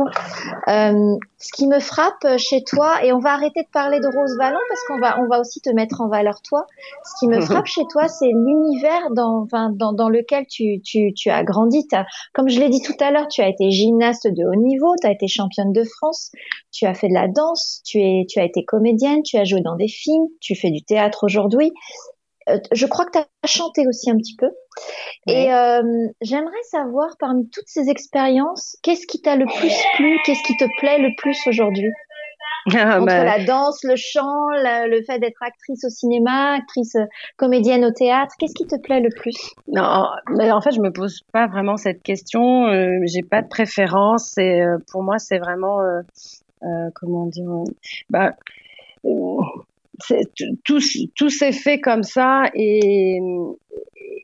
Euh, 0.68 1.16
ce 1.38 1.52
qui 1.52 1.66
me 1.66 1.80
frappe 1.80 2.26
chez 2.36 2.62
toi, 2.64 3.04
et 3.04 3.12
on 3.12 3.18
va 3.18 3.32
arrêter 3.32 3.62
de 3.62 3.68
parler 3.72 4.00
de 4.00 4.06
Rose 4.06 4.36
Valland 4.38 4.58
parce 4.68 4.82
qu'on 4.86 4.98
va, 4.98 5.20
on 5.20 5.26
va 5.28 5.40
aussi 5.40 5.60
te 5.60 5.70
mettre 5.70 6.00
en 6.00 6.08
valeur 6.08 6.40
toi. 6.42 6.66
Ce 7.04 7.18
qui 7.18 7.28
me 7.28 7.40
frappe 7.62 7.66
chez 7.66 7.82
toi, 7.90 8.08
c'est 8.08 8.28
l'univers 8.28 9.10
dans, 9.12 9.42
enfin, 9.42 9.70
dans, 9.74 9.92
dans 9.92 10.08
lequel 10.08 10.46
tu, 10.46 10.80
tu, 10.84 11.12
tu 11.14 11.30
as 11.30 11.42
grandi. 11.44 11.86
T'as- 11.88 12.06
comme 12.34 12.48
je 12.48 12.60
l'ai 12.60 12.68
dit 12.68 12.82
tout 12.82 12.96
à 13.00 13.10
l'heure, 13.10 13.28
tu 13.28 13.40
as 13.40 13.48
été 13.48 13.70
gymnaste 13.70 14.26
de 14.26 14.44
haut 14.44 14.60
niveau, 14.60 14.94
tu 15.00 15.06
as 15.06 15.12
été 15.12 15.28
championne 15.28 15.72
de 15.72 15.84
France, 15.84 16.30
tu 16.72 16.86
as 16.86 16.94
fait 16.94 17.08
de 17.08 17.14
la 17.14 17.28
danse, 17.28 17.82
tu, 17.84 17.98
es, 17.98 18.26
tu 18.28 18.38
as 18.38 18.44
été 18.44 18.64
comédienne, 18.64 19.22
tu 19.22 19.36
as 19.36 19.44
joué 19.44 19.60
dans 19.60 19.76
des 19.76 19.88
films, 19.88 20.26
tu 20.40 20.54
fais 20.54 20.70
du 20.70 20.82
théâtre 20.82 21.24
aujourd'hui. 21.24 21.72
Euh, 22.48 22.58
je 22.72 22.86
crois 22.86 23.04
que 23.06 23.12
tu 23.12 23.18
as 23.18 23.26
chanté 23.46 23.86
aussi 23.86 24.10
un 24.10 24.16
petit 24.16 24.36
peu. 24.36 24.50
Et 25.26 25.52
euh, 25.52 25.82
j'aimerais 26.20 26.62
savoir, 26.70 27.16
parmi 27.18 27.48
toutes 27.50 27.66
ces 27.68 27.88
expériences, 27.90 28.76
qu'est-ce 28.82 29.06
qui 29.06 29.20
t'a 29.20 29.36
le 29.36 29.46
plus 29.46 29.74
plu, 29.96 30.18
qu'est-ce 30.24 30.42
qui 30.44 30.56
te 30.56 30.64
plaît 30.78 30.98
le 30.98 31.10
plus 31.16 31.38
aujourd'hui? 31.46 31.90
Ah, 32.74 32.96
Entre 32.98 33.06
bah, 33.06 33.24
la 33.24 33.44
danse, 33.44 33.82
le 33.82 33.94
chant, 33.96 34.48
la- 34.50 34.86
le 34.88 35.02
fait 35.02 35.18
d'être 35.18 35.42
actrice 35.42 35.84
au 35.84 35.88
cinéma, 35.88 36.52
actrice 36.56 36.96
euh, 36.96 37.04
comédienne 37.38 37.82
au 37.82 37.92
théâtre, 37.92 38.34
qu'est-ce 38.38 38.52
qui 38.54 38.66
te 38.66 38.76
plaît 38.78 39.00
le 39.00 39.08
plus? 39.08 39.32
Non, 39.68 40.04
mais 40.36 40.50
en 40.52 40.60
fait, 40.60 40.72
je 40.72 40.80
me 40.80 40.92
pose 40.92 41.20
pas 41.32 41.46
vraiment 41.46 41.78
cette 41.78 42.02
question. 42.02 42.66
Euh, 42.66 42.98
j'ai 43.06 43.22
pas 43.22 43.40
de 43.40 43.48
préférence. 43.48 44.36
Et 44.36 44.60
euh, 44.60 44.76
pour 44.92 45.02
moi, 45.02 45.18
c'est 45.18 45.38
vraiment, 45.38 45.78
comment 46.94 47.26
dire, 47.26 47.48
bah, 48.10 48.34
tout- 50.64 50.80
tout, 51.16 51.30
s'est 51.30 51.52
fait 51.52 51.80
comme 51.80 52.02
ça 52.02 52.44
et, 52.54 53.18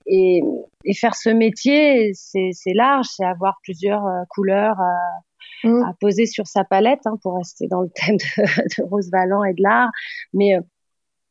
et, 0.07 0.43
et 0.85 0.95
faire 0.95 1.15
ce 1.15 1.31
métier, 1.31 2.13
c'est 2.15 2.75
large, 2.75 3.07
c'est 3.11 3.25
avoir 3.25 3.59
plusieurs 3.63 4.05
euh, 4.07 4.23
couleurs 4.31 4.81
à, 4.81 4.95
Mm. 5.63 5.83
à 5.83 5.93
poser 5.99 6.27
sur 6.27 6.47
sa 6.47 6.63
palette 6.63 7.01
hein, 7.07 7.17
pour 7.23 7.37
rester 7.37 7.67
dans 7.69 7.81
le 7.81 7.89
thème 7.95 8.17
de, 8.17 8.45
de 8.83 8.83
Rose 8.87 9.09
Valland 9.11 9.45
et 9.45 9.55
de 9.55 9.63
l'art. 9.63 9.91
Mais 10.35 10.57
euh, 10.57 10.61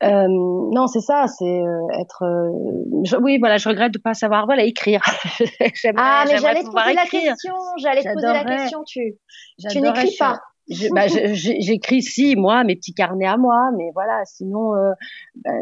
euh, 0.03 0.27
non, 0.27 0.87
c'est 0.87 1.01
ça, 1.01 1.27
c'est 1.27 1.45
euh, 1.45 1.87
être. 1.99 2.23
euh, 2.23 2.49
je- 3.03 3.15
oui, 3.17 3.37
voilà, 3.37 3.57
je 3.57 3.69
regrette 3.69 3.93
de 3.93 3.99
pas 3.99 4.15
savoir 4.15 4.45
voilà 4.47 4.63
écrire. 4.63 5.01
Ah, 5.97 6.23
mais 6.25 6.37
j'allais 6.41 6.61
te 6.61 6.65
poser 6.71 6.93
la 6.95 7.05
question, 7.27 7.53
j'allais 7.77 8.01
te 8.01 8.13
poser 8.13 8.27
la 8.33 8.43
question, 8.57 8.83
tu, 8.87 9.15
tu 9.69 9.81
n'écris 9.81 10.15
pas. 10.17 10.41
Bah, 10.91 11.07
J'écris 11.07 12.01
si, 12.01 12.35
moi, 12.35 12.63
mes 12.63 12.75
petits 12.75 12.93
carnets 12.93 13.25
à 13.27 13.37
moi, 13.37 13.69
mais 13.77 13.91
voilà, 13.93 14.21
sinon, 14.25 14.75
euh, 14.75 14.91
ben, 15.35 15.61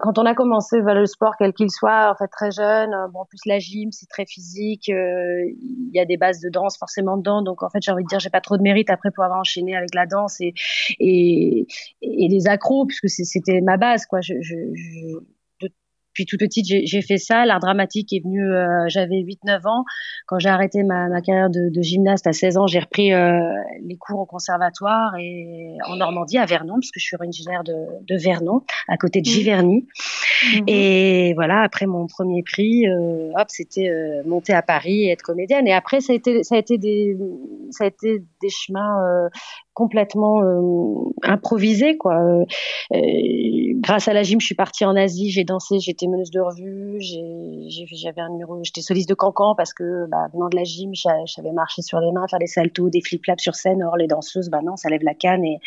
quand 0.00 0.18
on 0.18 0.24
a 0.24 0.34
commencé 0.34 0.80
bah, 0.82 0.94
le 0.94 1.06
sport, 1.06 1.34
quel 1.38 1.52
qu'il 1.52 1.70
soit, 1.70 2.10
en 2.10 2.14
fait, 2.16 2.28
très 2.28 2.50
jeune, 2.50 2.94
euh, 2.94 3.08
bon, 3.12 3.20
en 3.20 3.24
plus 3.24 3.40
la 3.46 3.58
gym, 3.58 3.90
c'est 3.92 4.06
très 4.08 4.24
physique, 4.26 4.88
euh, 4.88 5.44
il 5.60 5.90
y 5.92 6.00
a 6.00 6.04
des 6.04 6.16
bases 6.16 6.40
de 6.40 6.48
danse 6.48 6.78
forcément 6.78 7.16
dedans, 7.16 7.42
donc 7.42 7.62
en 7.62 7.68
fait, 7.70 7.80
j'ai 7.82 7.90
envie 7.92 8.04
de 8.04 8.08
dire, 8.08 8.20
j'ai 8.20 8.30
pas 8.30 8.40
trop 8.40 8.56
de 8.56 8.62
mérite 8.62 8.90
après 8.90 9.10
pour 9.10 9.24
avoir 9.24 9.40
enchaîné 9.40 9.76
avec 9.76 9.94
la 9.94 10.06
danse 10.06 10.40
et, 10.40 10.54
et, 11.00 11.66
et 12.02 12.28
les 12.28 12.46
accros, 12.46 12.86
puisque 12.86 13.08
c'était 13.08 13.60
ma 13.60 13.76
base, 13.76 14.06
quoi. 14.06 14.20
Je, 14.20 14.34
je, 14.40 14.54
je- 14.74 15.18
depuis 16.14 16.26
toute 16.26 16.40
petite, 16.40 16.66
j'ai 16.66 16.86
j'ai 16.86 17.02
fait 17.02 17.18
ça. 17.18 17.44
L'art 17.44 17.58
dramatique 17.58 18.12
est 18.12 18.22
venu, 18.22 18.40
euh, 18.40 18.84
j'avais 18.86 19.16
8-9 19.16 19.66
ans. 19.66 19.84
Quand 20.26 20.38
j'ai 20.38 20.48
arrêté 20.48 20.84
ma, 20.84 21.08
ma 21.08 21.20
carrière 21.20 21.50
de, 21.50 21.70
de 21.74 21.82
gymnaste 21.82 22.26
à 22.26 22.32
16 22.32 22.56
ans, 22.56 22.66
j'ai 22.66 22.78
repris 22.78 23.12
euh, 23.12 23.40
les 23.82 23.96
cours 23.96 24.20
au 24.20 24.26
conservatoire 24.26 25.16
et 25.20 25.76
en 25.88 25.96
Normandie, 25.96 26.38
à 26.38 26.46
Vernon, 26.46 26.74
parce 26.74 26.90
que 26.90 27.00
je 27.00 27.04
suis 27.04 27.16
originaire 27.16 27.64
de, 27.64 27.74
de 28.06 28.16
Vernon, 28.16 28.62
à 28.88 28.96
côté 28.96 29.20
de 29.20 29.26
Giverny. 29.26 29.86
Et 30.66 31.32
voilà, 31.34 31.62
après 31.62 31.86
mon 31.86 32.06
premier 32.06 32.42
prix, 32.42 32.86
euh, 32.86 33.30
hop, 33.34 33.46
c'était 33.48 33.88
euh, 33.88 34.22
monter 34.24 34.52
à 34.52 34.62
Paris 34.62 35.04
et 35.04 35.10
être 35.10 35.22
comédienne. 35.22 35.66
Et 35.66 35.72
après, 35.72 36.00
ça 36.00 36.12
a 36.12 36.16
été, 36.16 36.42
ça 36.42 36.56
a 36.56 36.58
été 36.58 36.78
des, 36.78 37.16
ça 37.70 37.84
a 37.84 37.86
été 37.88 38.22
des 38.42 38.48
chemins 38.50 39.02
euh, 39.04 39.28
complètement 39.74 40.42
euh, 40.42 41.10
improvisés, 41.22 41.96
quoi. 41.96 42.14
Euh, 42.20 42.44
grâce 43.80 44.08
à 44.08 44.12
la 44.14 44.22
gym, 44.22 44.40
je 44.40 44.46
suis 44.46 44.54
partie 44.54 44.84
en 44.84 44.96
Asie, 44.96 45.30
j'ai 45.30 45.44
dansé, 45.44 45.78
j'étais 45.80 46.06
meneuse 46.06 46.30
de 46.30 46.40
revue, 46.40 46.98
j'avais 47.00 48.20
un 48.20 48.30
numéro, 48.30 48.58
j'étais 48.62 48.80
soliste 48.80 49.08
de 49.08 49.14
cancan 49.14 49.54
parce 49.56 49.72
que, 49.74 50.06
bah, 50.08 50.28
venant 50.32 50.48
de 50.48 50.56
la 50.56 50.64
gym, 50.64 50.90
j'a- 50.94 51.24
je 51.26 51.32
savais 51.32 51.52
marcher 51.52 51.82
sur 51.82 51.98
les 52.00 52.12
mains, 52.12 52.26
faire 52.28 52.38
des 52.38 52.46
saltos, 52.46 52.88
des 52.90 53.00
flip-flaps 53.00 53.42
sur 53.42 53.54
scène. 53.54 53.82
Or, 53.82 53.96
les 53.96 54.06
danseuses, 54.06 54.48
bah 54.50 54.60
non, 54.64 54.76
ça 54.76 54.88
lève 54.88 55.02
la 55.02 55.14
canne 55.14 55.44
et, 55.44 55.58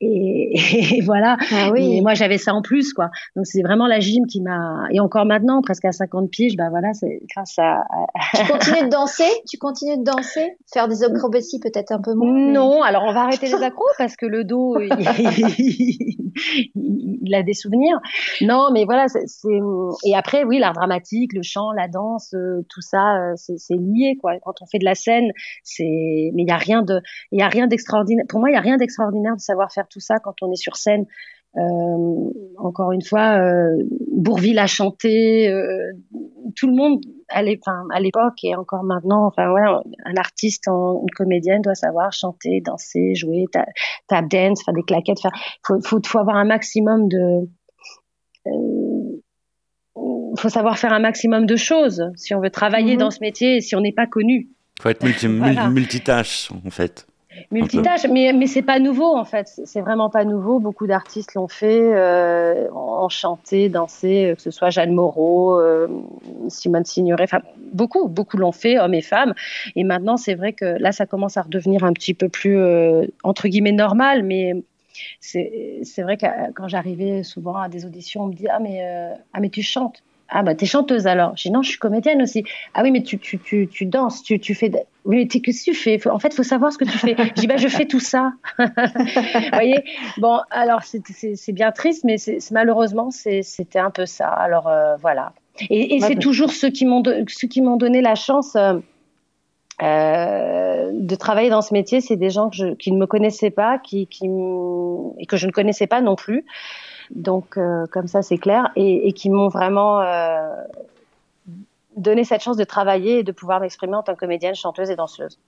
et, 0.00 0.52
et 0.98 1.00
voilà. 1.02 1.36
Ah 1.52 1.70
oui. 1.72 1.96
Et 1.96 2.00
moi, 2.00 2.14
j'avais 2.14 2.38
ça 2.38 2.54
en 2.54 2.62
plus, 2.62 2.92
quoi. 2.92 3.10
Donc, 3.36 3.46
c'est 3.46 3.62
vraiment 3.62 3.86
la 3.86 4.00
gym 4.00 4.26
qui 4.26 4.40
m'a, 4.40 4.86
et 4.90 5.00
encore 5.00 5.24
maintenant, 5.26 5.60
presque 5.62 5.84
à 5.84 5.92
50 5.92 6.30
piges, 6.30 6.56
bah 6.56 6.68
voilà, 6.70 6.92
c'est 6.94 7.20
grâce 7.34 7.58
à, 7.58 7.84
Tu 8.34 8.46
continues 8.50 8.84
de 8.84 8.88
danser? 8.90 9.24
Tu 9.48 9.58
continues 9.58 9.98
de 9.98 10.04
danser? 10.04 10.56
Faire 10.72 10.88
des 10.88 11.04
acrobaties 11.04 11.60
peut-être 11.60 11.92
un 11.92 12.00
peu 12.00 12.14
moins 12.14 12.32
mais- 12.32 12.52
Non, 12.52 12.82
alors 12.82 13.02
on 13.06 13.12
va 13.12 13.22
arrêter 13.22 13.41
les 13.46 13.62
accros 13.62 13.86
parce 13.98 14.16
que 14.16 14.26
le 14.26 14.44
dos, 14.44 14.78
il, 14.80 14.88
il- 16.74 17.34
a 17.34 17.42
des 17.42 17.54
souvenirs. 17.54 17.98
Non, 18.42 18.68
mais 18.72 18.84
voilà, 18.84 19.06
c'est 19.08 19.24
et 20.04 20.14
après, 20.14 20.44
oui, 20.44 20.58
l'art 20.58 20.74
dramatique, 20.74 21.32
le 21.32 21.42
chant, 21.42 21.72
la 21.72 21.88
danse, 21.88 22.34
euh, 22.34 22.62
tout 22.68 22.82
ça, 22.82 23.16
euh, 23.16 23.32
c'est 23.36 23.74
lié, 23.76 24.16
quoi. 24.20 24.34
Quand 24.44 24.54
on 24.60 24.66
fait 24.66 24.78
de 24.78 24.84
la 24.84 24.94
scène, 24.94 25.30
c'est, 25.62 26.30
mais 26.34 26.42
il 26.42 26.48
y 26.48 26.52
a 26.52 26.56
rien 26.58 26.82
de, 26.82 27.00
il 27.30 27.40
y 27.40 27.42
a 27.42 27.48
rien 27.48 27.66
d'extraordinaire. 27.66 28.26
Pour 28.28 28.40
moi, 28.40 28.50
il 28.50 28.54
y 28.54 28.56
a 28.56 28.60
rien 28.60 28.76
d'extraordinaire 28.76 29.34
de 29.36 29.40
savoir 29.40 29.72
faire 29.72 29.88
tout 29.88 30.00
ça 30.00 30.18
quand 30.18 30.34
on 30.42 30.50
est 30.52 30.56
sur 30.56 30.76
scène. 30.76 31.06
Euh, 31.56 32.30
encore 32.56 32.92
une 32.92 33.02
fois, 33.02 33.38
euh, 33.38 33.76
Bourville 34.10 34.58
a 34.58 34.66
chanté, 34.66 35.48
euh, 35.50 35.92
tout 36.56 36.66
le 36.66 36.74
monde 36.74 37.00
à 37.28 37.42
l'époque 37.42 38.38
et 38.42 38.54
encore 38.54 38.82
maintenant, 38.84 39.26
enfin 39.26 39.50
voilà, 39.50 39.82
un 40.04 40.16
artiste, 40.16 40.66
en- 40.68 41.00
une 41.02 41.10
comédienne 41.14 41.60
doit 41.60 41.74
savoir 41.74 42.10
chanter, 42.12 42.62
danser, 42.64 43.14
jouer, 43.14 43.44
ta- 43.52 43.66
tap 44.08 44.28
dance, 44.30 44.64
faire 44.64 44.72
des 44.74 44.82
claquettes. 44.82 45.20
Faire, 45.20 45.32
faut, 45.66 45.78
faut, 45.84 46.00
faut 46.04 46.18
avoir 46.18 46.36
un 46.36 46.44
maximum 46.46 47.08
de, 47.08 47.48
euh, 48.46 49.20
faut 50.38 50.48
savoir 50.48 50.78
faire 50.78 50.92
un 50.92 51.00
maximum 51.00 51.44
de 51.46 51.56
choses 51.56 52.02
si 52.16 52.34
on 52.34 52.40
veut 52.40 52.50
travailler 52.50 52.94
Mhm. 52.94 53.00
dans 53.00 53.10
ce 53.10 53.20
métier 53.20 53.56
et 53.56 53.60
si 53.60 53.76
on 53.76 53.80
n'est 53.80 53.92
pas 53.92 54.06
connu. 54.06 54.48
faut 54.80 54.88
être 54.88 55.04
multi- 55.04 55.26
Voilà. 55.38 55.66
mul- 55.66 55.74
multitâche, 55.74 56.50
en 56.66 56.70
fait. 56.70 57.06
Multitâche, 57.50 58.06
mais, 58.10 58.32
mais 58.32 58.46
c'est 58.46 58.62
pas 58.62 58.78
nouveau 58.78 59.16
en 59.16 59.24
fait. 59.24 59.48
C'est- 59.64 59.80
vraiment 59.80 60.10
pas 60.10 60.24
nouveau. 60.24 60.58
Beaucoup 60.60 60.86
d'artistes 60.86 61.34
l'ont 61.34 61.48
fait, 61.48 61.80
euh, 61.94 62.68
ont 62.72 63.08
chanté, 63.08 63.68
dansé, 63.68 64.26
euh, 64.26 64.34
que 64.34 64.42
ce 64.42 64.50
soit 64.50 64.70
Jeanne 64.70 64.92
Moreau, 64.92 65.58
euh, 65.60 65.88
Simone 66.48 66.84
Signoret, 66.84 67.24
enfin 67.24 67.40
beaucoup, 67.72 68.08
beaucoup 68.08 68.36
l'ont 68.36 68.52
fait, 68.52 68.78
hommes 68.78 68.94
et 68.94 69.02
femmes. 69.02 69.34
Et 69.76 69.84
maintenant, 69.84 70.16
c'est 70.16 70.34
vrai 70.34 70.52
que 70.52 70.64
là, 70.64 70.92
ça 70.92 71.06
commence 71.06 71.36
à 71.36 71.42
redevenir 71.42 71.84
un 71.84 71.92
petit 71.92 72.14
peu 72.14 72.28
plus 72.28 72.58
euh, 72.58 73.06
entre 73.24 73.48
guillemets 73.48 73.72
normal, 73.72 74.22
mais 74.22 74.54
c'est 75.20 76.02
vrai 76.02 76.16
que 76.16 76.26
euh, 76.26 76.52
quand 76.54 76.68
j'arrivais 76.68 77.22
souvent 77.22 77.56
à 77.56 77.68
des 77.68 77.86
auditions, 77.86 78.24
on 78.24 78.26
me 78.26 78.34
dit 78.34 78.48
ah 78.48 78.58
mais 78.60 78.82
ah 79.32 79.40
mais 79.40 79.48
tu 79.48 79.62
chantes. 79.62 80.02
Ah 80.34 80.42
bah 80.42 80.54
t'es 80.54 80.64
chanteuse 80.64 81.06
alors. 81.06 81.36
Je 81.36 81.42
dis 81.42 81.50
non, 81.50 81.62
je 81.62 81.68
suis 81.68 81.78
comédienne 81.78 82.22
aussi. 82.22 82.42
Ah 82.72 82.82
oui 82.82 82.90
mais 82.90 83.02
tu 83.02 83.18
tu 83.18 83.38
tu, 83.38 83.68
tu 83.68 83.84
danses, 83.84 84.22
tu 84.22 84.40
tu 84.40 84.54
fais. 84.54 84.72
Oui 85.04 85.16
mais 85.16 85.26
qu'est-ce 85.26 85.66
que 85.66 85.70
tu 85.72 85.74
fais? 85.74 86.08
En 86.08 86.18
fait, 86.18 86.32
faut 86.32 86.42
savoir 86.42 86.72
ce 86.72 86.78
que 86.78 86.84
tu 86.84 86.96
fais. 86.96 87.14
Je 87.18 87.32
dis 87.34 87.46
bah 87.46 87.58
je 87.58 87.68
fais 87.68 87.84
tout 87.84 88.00
ça. 88.00 88.32
Vous 88.58 88.66
voyez? 89.52 89.84
Bon 90.16 90.40
alors 90.50 90.82
c'est 90.84 91.52
bien 91.52 91.70
triste, 91.70 92.04
mais 92.04 92.16
c'est 92.16 92.50
malheureusement 92.50 93.10
c'était 93.10 93.78
un 93.78 93.90
peu 93.90 94.06
ça. 94.06 94.28
Alors 94.28 94.68
euh, 94.68 94.96
voilà. 94.96 95.34
Et, 95.68 96.00
c'est 96.00 96.16
toujours 96.16 96.50
ceux 96.50 96.70
qui 96.70 96.86
m'ont 96.86 97.02
ceux 97.28 97.48
qui 97.48 97.60
m'ont 97.60 97.76
donné 97.76 98.00
la 98.00 98.14
chance. 98.14 98.56
euh, 98.56 98.78
euh, 99.82 100.90
de 100.92 101.14
travailler 101.16 101.50
dans 101.50 101.62
ce 101.62 101.72
métier, 101.72 102.00
c'est 102.00 102.16
des 102.16 102.30
gens 102.30 102.50
que 102.50 102.56
je, 102.56 102.74
qui 102.74 102.92
ne 102.92 102.98
me 102.98 103.06
connaissaient 103.06 103.50
pas, 103.50 103.78
qui, 103.78 104.06
qui 104.06 104.26
et 105.18 105.26
que 105.26 105.36
je 105.36 105.46
ne 105.46 105.50
connaissais 105.50 105.86
pas 105.86 106.00
non 106.00 106.14
plus. 106.14 106.44
Donc 107.14 107.56
euh, 107.56 107.86
comme 107.90 108.08
ça 108.08 108.22
c'est 108.22 108.38
clair 108.38 108.70
et, 108.76 109.08
et 109.08 109.12
qui 109.12 109.28
m'ont 109.30 109.48
vraiment 109.48 110.00
euh, 110.00 110.54
donné 111.96 112.24
cette 112.24 112.42
chance 112.42 112.56
de 112.56 112.64
travailler 112.64 113.18
et 113.18 113.22
de 113.22 113.32
pouvoir 113.32 113.60
m'exprimer 113.60 113.94
en 113.94 114.02
tant 114.02 114.14
que 114.14 114.20
comédienne, 114.20 114.54
chanteuse 114.54 114.90
et 114.90 114.96
danseuse. 114.96 115.38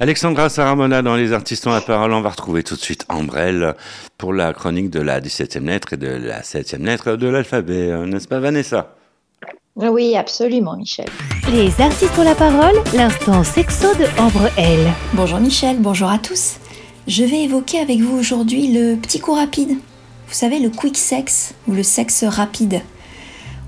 Alexandra 0.00 0.48
Saramona 0.48 1.02
dans 1.02 1.14
Les 1.14 1.32
Artistes 1.32 1.66
ont 1.66 1.72
la 1.72 1.80
parole. 1.80 2.12
On 2.12 2.20
va 2.20 2.30
retrouver 2.30 2.62
tout 2.62 2.74
de 2.74 2.80
suite 2.80 3.06
Ambrelle 3.08 3.74
pour 4.18 4.32
la 4.32 4.52
chronique 4.52 4.90
de 4.90 5.00
la 5.00 5.20
17e 5.20 5.64
lettre 5.66 5.92
et 5.92 5.96
de 5.96 6.08
la 6.08 6.40
7e 6.40 6.84
lettre 6.84 7.12
de 7.12 7.28
l'alphabet. 7.28 7.90
Euh, 7.90 8.06
N'est-ce 8.06 8.28
pas, 8.28 8.40
Vanessa? 8.40 8.94
Oui, 9.76 10.16
absolument, 10.16 10.76
Michel. 10.76 11.06
Les 11.52 11.80
artistes 11.80 12.16
ont 12.18 12.24
la 12.24 12.34
parole, 12.34 12.74
l'instant 12.94 13.42
sexo 13.42 13.88
de 13.94 14.04
Ambre 14.20 14.48
L. 14.56 14.78
Bonjour 15.14 15.40
Michel, 15.40 15.78
bonjour 15.80 16.08
à 16.08 16.18
tous. 16.18 16.58
Je 17.08 17.24
vais 17.24 17.42
évoquer 17.42 17.80
avec 17.80 17.98
vous 17.98 18.16
aujourd'hui 18.16 18.72
le 18.72 18.96
petit 18.96 19.18
coup 19.18 19.32
rapide. 19.32 19.78
Vous 20.28 20.34
savez, 20.34 20.58
le 20.58 20.70
quick 20.70 20.96
sex 20.96 21.54
ou 21.68 21.72
le 21.72 21.82
sexe 21.82 22.24
rapide. 22.24 22.80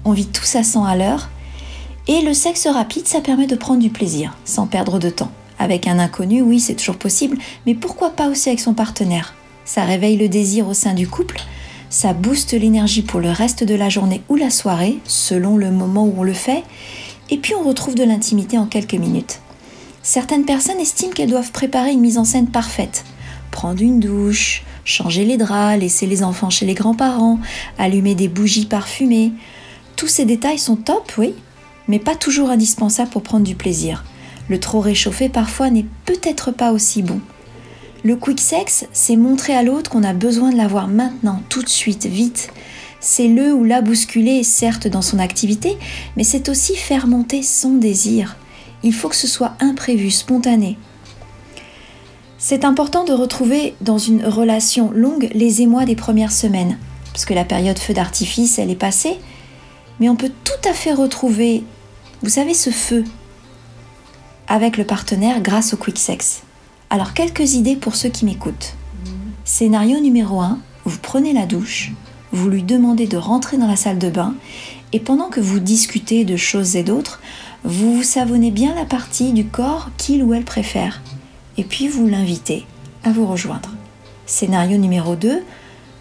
On 0.05 0.13
vit 0.13 0.27
tous 0.27 0.57
à 0.57 0.63
100 0.63 0.85
à 0.85 0.97
l'heure. 0.97 1.31
Et 2.09 2.23
le 2.23 2.35
sexe 2.35 2.67
rapide, 2.67 3.07
ça 3.09 3.21
permet 3.21 3.47
de 3.47 3.57
prendre 3.57 3.81
du 3.81 3.91
plaisir, 3.91 4.37
sans 4.45 4.67
perdre 4.67 4.99
de 4.99 5.11
temps. 5.11 5.33
Avec 5.59 5.87
un 5.87 5.99
inconnu, 5.99 6.43
oui, 6.43 6.61
c'est 6.61 6.75
toujours 6.75 6.99
possible, 6.99 7.39
mais 7.67 7.75
pourquoi 7.75 8.11
pas 8.11 8.29
aussi 8.29 8.49
avec 8.49 8.61
son 8.61 8.75
partenaire? 8.75 9.35
Ça 9.65 9.85
réveille 9.85 10.17
le 10.17 10.29
désir 10.29 10.69
au 10.69 10.75
sein 10.75 10.95
du 10.95 11.09
couple, 11.09 11.41
ça 11.89 12.13
booste 12.13 12.53
l'énergie 12.53 13.03
pour 13.03 13.21
le 13.21 13.31
reste 13.31 13.65
de 13.65 13.75
la 13.75 13.89
journée 13.89 14.23
ou 14.29 14.37
la 14.37 14.51
soirée, 14.51 14.99
selon 15.05 15.57
le 15.57 15.71
moment 15.71 16.05
où 16.05 16.15
on 16.19 16.23
le 16.23 16.33
fait, 16.33 16.63
et 17.31 17.39
puis 17.39 17.55
on 17.55 17.63
retrouve 17.63 17.95
de 17.95 18.05
l'intimité 18.05 18.59
en 18.59 18.67
quelques 18.67 18.95
minutes. 18.95 19.41
Certaines 20.03 20.45
personnes 20.45 20.79
estiment 20.79 21.13
qu'elles 21.13 21.31
doivent 21.31 21.53
préparer 21.53 21.93
une 21.93 22.01
mise 22.01 22.19
en 22.19 22.25
scène 22.25 22.49
parfaite. 22.49 23.05
Prendre 23.51 23.83
une 23.83 23.99
douche, 23.99 24.63
changer 24.87 25.27
les 25.27 25.37
draps, 25.37 25.81
laisser 25.81 26.07
les 26.07 26.23
enfants 26.23 26.49
chez 26.49 26.65
les 26.65 26.73
grands-parents, 26.73 27.39
allumer 27.77 28.15
des 28.15 28.29
bougies 28.29 28.65
parfumées. 28.65 29.33
Tous 29.97 30.09
ces 30.09 30.25
détails 30.25 30.59
sont 30.59 30.77
top, 30.77 31.13
oui, 31.19 31.35
mais 31.89 31.99
pas 31.99 32.15
toujours 32.15 32.49
indispensables 32.49 33.11
pour 33.11 33.23
prendre 33.23 33.45
du 33.45 33.55
plaisir. 33.55 34.05
Le 34.49 34.59
trop 34.61 34.81
réchauffé 34.81 35.29
parfois 35.29 35.69
n'est 35.69 35.87
peut-être 36.07 36.53
pas 36.53 36.73
aussi 36.73 37.03
bon. 37.03 37.21
Le 38.05 38.15
quick 38.15 38.41
sex, 38.41 38.87
c'est 38.93 39.17
montrer 39.17 39.55
à 39.55 39.65
l'autre 39.65 39.91
qu'on 39.91 40.05
a 40.05 40.13
besoin 40.13 40.51
de 40.53 40.57
l'avoir 40.57 40.87
maintenant, 40.87 41.43
tout 41.49 41.63
de 41.63 41.69
suite, 41.69 42.07
vite. 42.07 42.51
C'est 43.01 43.29
le 43.29 43.53
ou 43.53 43.65
la 43.65 43.83
bousculer, 43.83 44.45
certes 44.45 44.87
dans 44.87 45.03
son 45.03 45.19
activité, 45.19 45.77
mais 46.17 46.23
c'est 46.23 46.49
aussi 46.49 46.77
faire 46.77 47.09
monter 47.09 47.43
son 47.43 47.75
désir. 47.75 48.37
Il 48.85 48.95
faut 48.95 49.09
que 49.09 49.17
ce 49.17 49.27
soit 49.27 49.57
imprévu, 49.59 50.13
spontané. 50.13 50.79
C'est 52.39 52.67
important 52.67 53.05
de 53.05 53.13
retrouver 53.13 53.75
dans 53.81 53.97
une 53.97 54.25
relation 54.25 54.91
longue 54.93 55.31
les 55.33 55.63
émois 55.63 55.87
des 55.87 55.97
premières 55.97 56.33
semaines, 56.33 56.79
parce 57.13 57.25
que 57.25 57.33
la 57.33 57.45
période 57.45 57.79
feu 57.79 57.95
d'artifice, 57.95 58.59
elle 58.59 58.71
est 58.71 58.75
passée, 58.75 59.17
mais 60.01 60.11
on 60.11 60.17
peut 60.17 60.31
tout 60.45 60.69
à 60.69 60.75
fait 60.75 60.93
retrouver, 60.93 61.65
vous 62.23 62.29
savez, 62.29 62.53
ce 62.53 62.71
feu 62.71 63.05
avec 64.49 64.77
le 64.77 64.85
partenaire 64.85 65.41
grâce 65.41 65.73
au 65.75 65.77
quick 65.77 65.99
sex. 65.99 66.43
Alors 66.91 67.15
quelques 67.15 67.55
idées 67.55 67.75
pour 67.75 67.97
ceux 67.97 68.11
qui 68.11 68.25
m'écoutent. 68.25 68.75
Scénario 69.45 69.99
numéro 69.99 70.41
1, 70.41 70.59
vous 70.85 70.99
prenez 71.01 71.33
la 71.33 71.47
douche, 71.47 71.93
vous 72.33 72.51
lui 72.51 72.63
demandez 72.63 73.07
de 73.07 73.17
rentrer 73.17 73.57
dans 73.57 73.67
la 73.67 73.77
salle 73.77 73.99
de 73.99 74.11
bain, 74.11 74.35
et 74.93 75.01
pendant 75.01 75.31
que 75.31 75.41
vous 75.41 75.59
discutez 75.59 76.25
de 76.25 76.37
choses 76.37 76.77
et 76.77 76.83
d'autres, 76.83 77.21
vous 77.65 77.97
vous 77.97 78.03
savonnez 78.03 78.51
bien 78.51 78.75
la 78.75 78.85
partie 78.85 79.33
du 79.33 79.47
corps 79.47 79.89
qu'il 79.97 80.23
ou 80.23 80.35
elle 80.35 80.45
préfère, 80.45 81.01
et 81.59 81.65
puis 81.65 81.89
vous 81.89 82.07
l'invitez 82.07 82.67
à 83.05 83.11
vous 83.11 83.27
rejoindre. 83.27 83.71
Scénario 84.27 84.79
numéro 84.79 85.15
2, 85.15 85.43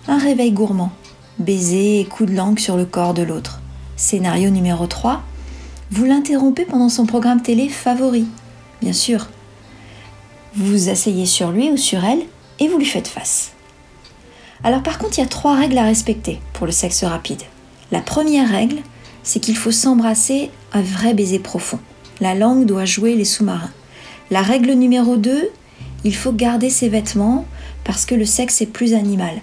un 0.07 0.17
réveil 0.17 0.51
gourmand, 0.51 0.91
baiser 1.39 1.99
et 1.99 2.05
coup 2.05 2.25
de 2.25 2.33
langue 2.33 2.59
sur 2.59 2.77
le 2.77 2.85
corps 2.85 3.13
de 3.13 3.23
l'autre. 3.23 3.61
Scénario 3.95 4.49
numéro 4.49 4.87
3, 4.87 5.21
vous 5.91 6.05
l'interrompez 6.05 6.65
pendant 6.65 6.89
son 6.89 7.05
programme 7.05 7.41
télé 7.41 7.69
favori, 7.69 8.25
bien 8.81 8.93
sûr. 8.93 9.27
Vous 10.55 10.65
vous 10.65 10.89
asseyez 10.89 11.25
sur 11.25 11.51
lui 11.51 11.69
ou 11.69 11.77
sur 11.77 12.03
elle 12.03 12.23
et 12.59 12.67
vous 12.67 12.77
lui 12.77 12.85
faites 12.85 13.07
face. 13.07 13.51
Alors 14.63 14.81
par 14.81 14.97
contre, 14.97 15.17
il 15.17 15.21
y 15.21 15.25
a 15.25 15.29
trois 15.29 15.55
règles 15.55 15.77
à 15.77 15.83
respecter 15.83 16.39
pour 16.53 16.65
le 16.65 16.71
sexe 16.71 17.03
rapide. 17.03 17.43
La 17.91 18.01
première 18.01 18.49
règle, 18.49 18.77
c'est 19.21 19.39
qu'il 19.39 19.57
faut 19.57 19.71
s'embrasser 19.71 20.49
un 20.73 20.81
vrai 20.81 21.13
baiser 21.13 21.39
profond. 21.39 21.79
La 22.19 22.33
langue 22.33 22.65
doit 22.65 22.85
jouer 22.85 23.15
les 23.15 23.25
sous-marins. 23.25 23.71
La 24.31 24.41
règle 24.41 24.71
numéro 24.71 25.17
2, 25.17 25.49
il 26.03 26.15
faut 26.15 26.31
garder 26.31 26.69
ses 26.69 26.89
vêtements 26.89 27.45
parce 27.83 28.05
que 28.05 28.15
le 28.15 28.25
sexe 28.25 28.61
est 28.61 28.65
plus 28.65 28.93
animal. 28.93 29.41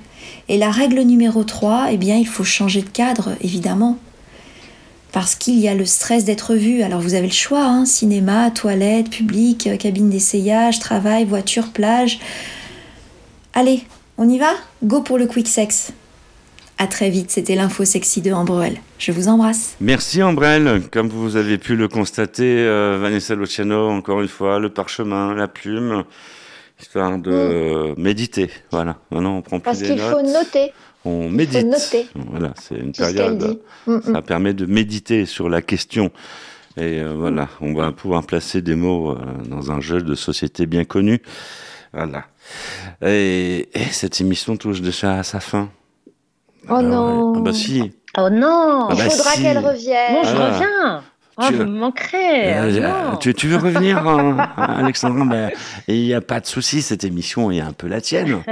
Et 0.49 0.59
la 0.59 0.70
règle 0.70 1.01
numéro 1.03 1.45
3, 1.45 1.89
eh 1.93 1.97
bien, 1.97 2.16
il 2.16 2.26
faut 2.26 2.45
changer 2.45 2.83
de 2.83 2.89
cadre, 2.89 3.30
évidemment. 3.41 3.99
Parce 5.12 5.35
qu'il 5.35 5.59
y 5.59 5.68
a 5.68 5.74
le 5.74 5.85
stress 5.85 6.24
d'être 6.24 6.55
vu. 6.55 6.83
Alors 6.83 7.01
vous 7.01 7.14
avez 7.14 7.26
le 7.26 7.33
choix, 7.33 7.64
hein, 7.64 7.85
cinéma, 7.85 8.51
toilette, 8.51 9.11
public, 9.11 9.66
euh, 9.66 9.76
cabine 9.76 10.11
d'essayage, 10.11 10.78
travail, 10.78 11.26
voiture, 11.26 11.68
plage. 11.68 12.18
Allez, 13.53 13.85
on 14.16 14.28
y 14.28 14.39
va? 14.39 14.53
Go 14.83 15.03
pour 15.03 15.18
le 15.18 15.26
quick 15.26 15.47
sex. 15.47 15.93
À 16.78 16.86
très 16.86 17.10
vite, 17.10 17.30
c'était 17.30 17.54
l'info 17.54 17.84
sexy 17.84 18.22
de 18.22 18.32
Ambrel. 18.32 18.78
Je 18.98 19.12
vous 19.12 19.28
embrasse. 19.28 19.76
Merci 19.80 20.22
Ambrelle. 20.22 20.82
Comme 20.90 21.08
vous 21.08 21.36
avez 21.36 21.58
pu 21.58 21.76
le 21.76 21.86
constater, 21.86 22.58
euh, 22.58 22.98
Vanessa 23.00 23.34
Luciano, 23.34 23.88
encore 23.88 24.20
une 24.20 24.28
fois, 24.28 24.58
le 24.58 24.68
parchemin, 24.68 25.34
la 25.34 25.48
plume, 25.48 26.04
histoire 26.80 27.18
de 27.18 27.30
euh, 27.30 27.94
méditer. 27.96 28.50
Voilà. 28.72 28.96
Maintenant, 29.10 29.36
on 29.36 29.42
prend 29.42 29.60
plus 29.60 29.64
Parce 29.64 29.78
des 29.78 29.88
qu'il 29.88 29.98
faut 30.00 30.22
noter. 30.22 30.72
On 31.04 31.24
Il 31.24 31.28
faut 31.30 31.36
médite. 31.36 31.66
noter 31.66 32.06
Voilà, 32.14 32.54
c'est 32.60 32.76
une 32.76 32.92
tout 32.92 33.02
période. 33.02 33.60
Mm, 33.86 33.94
mm. 33.94 34.02
Ça 34.14 34.22
permet 34.22 34.54
de 34.54 34.66
méditer 34.66 35.26
sur 35.26 35.48
la 35.48 35.62
question. 35.62 36.10
Et 36.76 37.00
euh, 37.00 37.12
voilà, 37.16 37.48
on 37.60 37.74
va 37.74 37.92
pouvoir 37.92 38.24
placer 38.24 38.62
des 38.62 38.74
mots 38.76 39.12
euh, 39.12 39.16
dans 39.46 39.70
un 39.70 39.80
jeu 39.80 40.00
de 40.00 40.14
société 40.14 40.66
bien 40.66 40.84
connu. 40.84 41.20
Voilà. 41.92 42.24
Et, 43.04 43.68
et 43.74 43.84
cette 43.90 44.20
émission 44.20 44.56
touche 44.56 44.80
déjà 44.80 45.18
à 45.18 45.22
sa 45.22 45.40
fin. 45.40 45.70
Oh 46.68 46.80
non. 46.80 47.32
Ah 47.36 47.40
bah 47.40 47.52
si. 47.52 47.92
Oh 48.18 48.28
non 48.30 48.86
Ah 48.90 48.94
bah 48.94 49.04
Il 49.04 49.10
faudra 49.10 49.30
si. 49.32 49.42
qu'elle 49.42 49.58
revienne. 49.58 50.14
Bon, 50.14 50.22
je 50.24 50.36
Ah. 50.36 50.46
reviens 50.46 51.02
Oh, 51.39 51.43
Tu- 51.49 51.55
vous 51.55 51.64
manquerez 51.64 52.53
Euh, 52.59 52.80
non. 53.11 53.16
tu, 53.16 53.33
tu 53.33 53.49
veux 53.49 53.57
revenir, 53.57 53.99
hein, 54.07 54.37
Alexandra 54.57 55.24
Ben, 55.24 55.51
Il 55.89 56.03
n'y 56.03 56.12
a 56.12 56.20
pas 56.20 56.41
de 56.41 56.47
souci, 56.47 56.83
cette 56.83 57.05
émission 57.05 57.51
est 57.51 57.61
un 57.61 57.72
peu 57.72 57.89
la 57.89 58.03
tienne. 58.03 58.43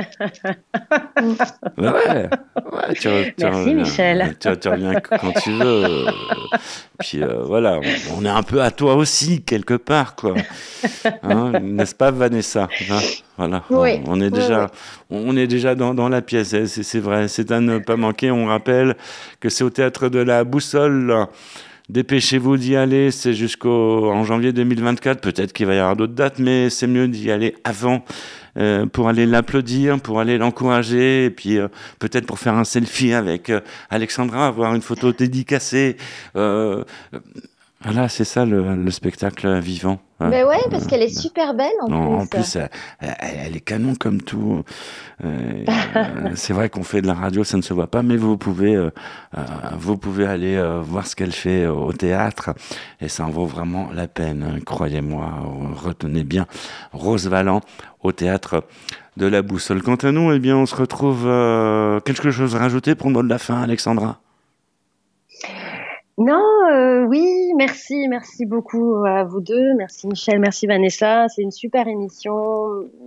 Ouais, 1.77 1.89
ouais, 1.89 2.95
tu, 2.99 3.09
re- 3.09 3.25
tu 3.27 3.35
Merci, 3.45 3.59
reviens, 3.61 3.75
Michel. 3.75 4.37
Tu, 4.41 4.69
reviens 4.69 4.95
quand 5.01 5.33
tu 5.43 5.51
veux. 5.53 5.85
euh, 5.85 6.11
Puis 6.99 7.23
euh, 7.23 7.43
voilà, 7.45 7.81
on, 8.13 8.21
on 8.21 8.25
est 8.25 8.29
un 8.31 8.43
peu 8.43 8.63
à 8.63 8.71
toi 8.71 8.95
aussi, 8.95 9.43
quelque 9.43 9.75
part, 9.75 10.15
quoi. 10.15 10.35
Hein, 11.23 11.53
N'est-ce 11.61 11.95
pas, 11.95 12.11
Vanessa? 12.11 12.69
Hein, 12.91 12.99
Voilà, 13.37 13.63
Oui, 13.71 14.01
on, 14.07 14.13
on 14.13 14.21
est 14.21 14.25
oui, 14.25 14.31
déjà, 14.31 14.71
on 15.11 15.37
est 15.37 15.47
déjà 15.47 15.75
dans, 15.75 15.95
dans 15.95 16.09
la 16.09 16.23
pièce, 16.23 16.55
hein, 16.55 16.65
c'est 16.67 17.01
vrai, 17.01 17.29
c'est 17.29 17.51
à 17.51 17.61
ne 17.61 17.79
pas 17.79 17.97
manquer. 17.97 18.31
On 18.31 18.47
rappelle 18.47 18.97
que 19.39 19.49
c'est 19.51 19.65
au 19.65 19.71
théâtre 19.71 20.09
de 20.09 20.19
la 20.21 20.45
Boussole. 20.45 21.27
Dépêchez-vous 21.91 22.57
d'y 22.57 22.77
aller, 22.77 23.11
c'est 23.11 23.35
jusqu'au 23.35 24.13
en 24.13 24.23
janvier 24.23 24.53
2024. 24.53 25.21
Peut-être 25.21 25.53
qu'il 25.53 25.67
va 25.67 25.75
y 25.75 25.79
avoir 25.79 25.97
d'autres 25.97 26.13
dates, 26.13 26.39
mais 26.39 26.71
c'est 26.71 26.87
mieux 26.87 27.09
d'y 27.09 27.33
aller 27.33 27.57
avant 27.65 28.05
euh, 28.57 28.87
pour 28.87 29.09
aller 29.09 29.27
l'applaudir, 29.27 30.01
pour 30.01 30.21
aller 30.21 30.39
l'encourager, 30.39 31.25
et 31.25 31.31
puis 31.31 31.59
euh, 31.59 31.67
peut-être 31.99 32.27
pour 32.27 32.39
faire 32.39 32.55
un 32.55 32.63
selfie 32.63 33.13
avec 33.13 33.51
euh, 33.51 33.61
Alexandra, 33.91 34.47
avoir 34.47 34.73
une 34.77 34.83
photo 34.83 35.13
dédicacée. 35.13 35.97
Voilà, 36.35 38.09
c'est 38.09 38.25
ça 38.25 38.45
le 38.45 38.91
spectacle 38.93 39.59
vivant. 39.59 40.01
Mais 40.29 40.45
ouais, 40.45 40.59
parce 40.71 40.87
qu'elle 40.87 41.03
est 41.03 41.09
super 41.19 41.55
belle 41.55 41.71
en 41.83 41.89
non, 41.89 42.07
plus. 42.07 42.15
en 42.23 42.27
plus, 42.27 42.59
elle, 43.01 43.57
est 43.57 43.61
canon 43.61 43.95
comme 43.95 44.21
tout. 44.21 44.63
Euh, 45.25 45.65
c'est 46.35 46.53
vrai 46.53 46.69
qu'on 46.69 46.83
fait 46.83 47.01
de 47.01 47.07
la 47.07 47.15
radio, 47.15 47.43
ça 47.45 47.57
ne 47.57 47.63
se 47.63 47.73
voit 47.73 47.87
pas, 47.87 48.03
mais 48.03 48.17
vous 48.17 48.37
pouvez, 48.37 48.77
euh, 48.77 48.91
euh, 49.39 49.41
vous 49.79 49.97
pouvez 49.97 50.27
aller 50.27 50.57
euh, 50.57 50.81
voir 50.81 51.07
ce 51.07 51.17
qu'elle 51.17 51.33
fait 51.33 51.67
au 51.67 51.93
théâtre, 51.93 52.51
et 53.01 53.09
ça 53.09 53.25
en 53.25 53.31
vaut 53.31 53.47
vraiment 53.47 53.91
la 53.95 54.09
peine. 54.09 54.43
hein, 54.43 54.61
Croyez-moi, 54.65 55.27
retenez 55.75 56.25
bien 56.25 56.47
Rose 56.93 57.27
Valland 57.29 57.61
au 58.03 58.13
théâtre 58.13 58.65
de 59.17 59.27
la 59.27 59.43
Boussole. 59.43 59.83
Quant 59.83 59.97
à 59.97 60.13
nous, 60.13 60.33
eh 60.33 60.39
bien, 60.39 60.57
on 60.57 60.67
se 60.67 60.75
retrouve. 60.75 61.27
euh, 61.27 62.01
quelque 62.01 62.31
chose 62.31 62.57
à 62.57 62.59
rajouter 62.59 62.95
pour 62.95 63.09
le 63.09 63.15
mot 63.15 63.23
de 63.23 63.29
la 63.29 63.39
fin, 63.39 63.61
Alexandra? 63.61 64.21
Non, 66.23 66.45
euh, 66.71 67.07
oui, 67.07 67.25
merci, 67.57 68.07
merci 68.09 68.45
beaucoup 68.45 68.97
à 69.07 69.25
vous 69.25 69.41
deux. 69.41 69.75
Merci 69.79 70.07
Michel, 70.07 70.39
merci 70.39 70.67
Vanessa. 70.67 71.27
C'est 71.29 71.41
une 71.43 71.51
super 71.51 71.89
émission. 71.89 72.35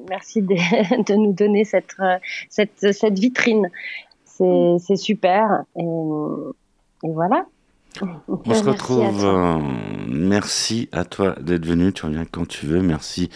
Merci 0.09 0.41
de, 0.41 0.55
de 1.05 1.13
nous 1.13 1.31
donner 1.31 1.63
cette, 1.63 1.95
euh, 1.99 2.17
cette, 2.49 2.91
cette 2.91 3.19
vitrine. 3.19 3.69
C'est 4.25 4.75
c'est 4.79 4.95
super. 4.95 5.63
Et, 5.75 5.83
et 5.83 7.11
voilà. 7.11 7.45
On 8.47 8.53
se 8.55 8.63
Merci 8.63 8.67
à 8.67 8.71
retrouve. 8.71 9.19
toi. 9.19 9.57
euh, 9.57 9.59
merci 10.09 10.89
à 10.91 11.05
toi 11.05 11.35
d'être 11.39 11.67
venu. 11.67 11.93
Tu 11.93 12.05
reviens 12.07 12.25
quand 12.25 12.47
tu 12.47 12.65
veux. 12.65 12.81
Merci 12.81 13.29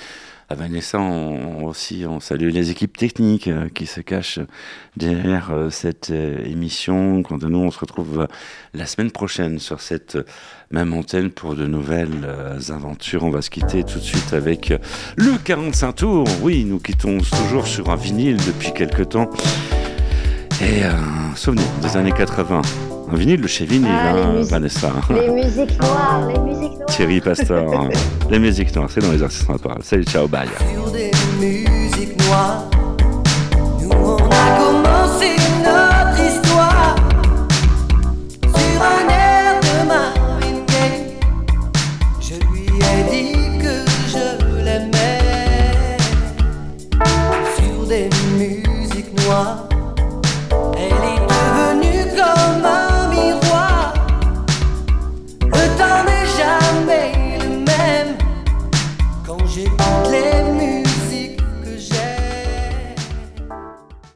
à 0.50 0.56
Vanessa. 0.56 1.00
On, 1.00 1.66
aussi, 1.66 2.06
on 2.08 2.20
salue 2.20 2.50
les 2.50 2.72
équipes 2.72 2.98
techniques 2.98 3.48
euh, 3.48 3.70
qui 3.70 3.86
se 3.86 4.02
cachent 4.02 4.39
derrière 4.95 5.52
euh, 5.52 5.70
cette 5.70 6.10
euh, 6.12 6.43
émission. 6.45 7.24
Quant 7.24 7.38
à 7.38 7.48
nous, 7.48 7.60
on 7.60 7.72
se 7.72 7.80
retrouve 7.80 8.28
la 8.74 8.86
semaine 8.86 9.12
prochaine 9.12 9.60
sur 9.60 9.82
cette 9.82 10.18
même 10.72 10.93
antenne 10.93 11.30
pour 11.30 11.56
de 11.56 11.66
nouvelles 11.66 12.28
aventures. 12.70 13.24
On 13.24 13.30
va 13.30 13.41
se 13.41 13.50
quitter 13.50 13.84
tout 13.84 14.00
de 14.00 14.04
suite 14.04 14.34
avec 14.34 14.74
le 15.16 15.38
45 15.38 15.93
tours. 15.93 16.28
Oui, 16.41 16.66
nous 16.66 16.80
quittons 16.80 17.18
toujours 17.20 17.68
sur 17.68 17.89
un 17.89 17.95
vinyle 17.95 18.38
depuis 18.38 18.74
quelque 18.74 19.04
temps. 19.04 19.30
Et 20.60 20.84
euh, 20.84 20.91
souvenir 21.36 21.68
des 21.84 21.98
années 21.98 22.12
80. 22.12 22.62
Un 23.10 23.16
vinyle 23.16 23.41
de 23.41 23.47
chez 23.47 23.66
Vinyle, 23.66 23.88
Ah, 23.89 24.14
les 24.14 24.22
hein, 24.22 24.32
musiques- 24.34 24.51
Vanessa. 24.51 24.91
Les 25.10 25.30
musiques 25.30 25.82
noires, 25.82 26.28
les 26.28 26.39
musiques 26.39 26.74
noires. 26.78 26.86
Thierry 26.89 27.22
Pastor. 27.22 27.74
hein. 27.82 27.89
les 28.30 28.39
musiques 28.39 28.76
noires, 28.76 28.89
c'est 28.93 29.01
dans 29.01 29.12
les 29.12 29.24
artistes 29.24 29.49
en 29.49 29.58
parole. 29.58 29.82
Salut, 29.84 30.03
ciao, 30.05 30.28
bye. 30.28 30.47
Sur 30.74 30.91
des 30.91 31.12
musiques 31.39 32.18
noires, 32.28 32.66
nous 33.82 33.89
on 33.91 34.18
a 34.18 34.58
commencé 34.60 35.36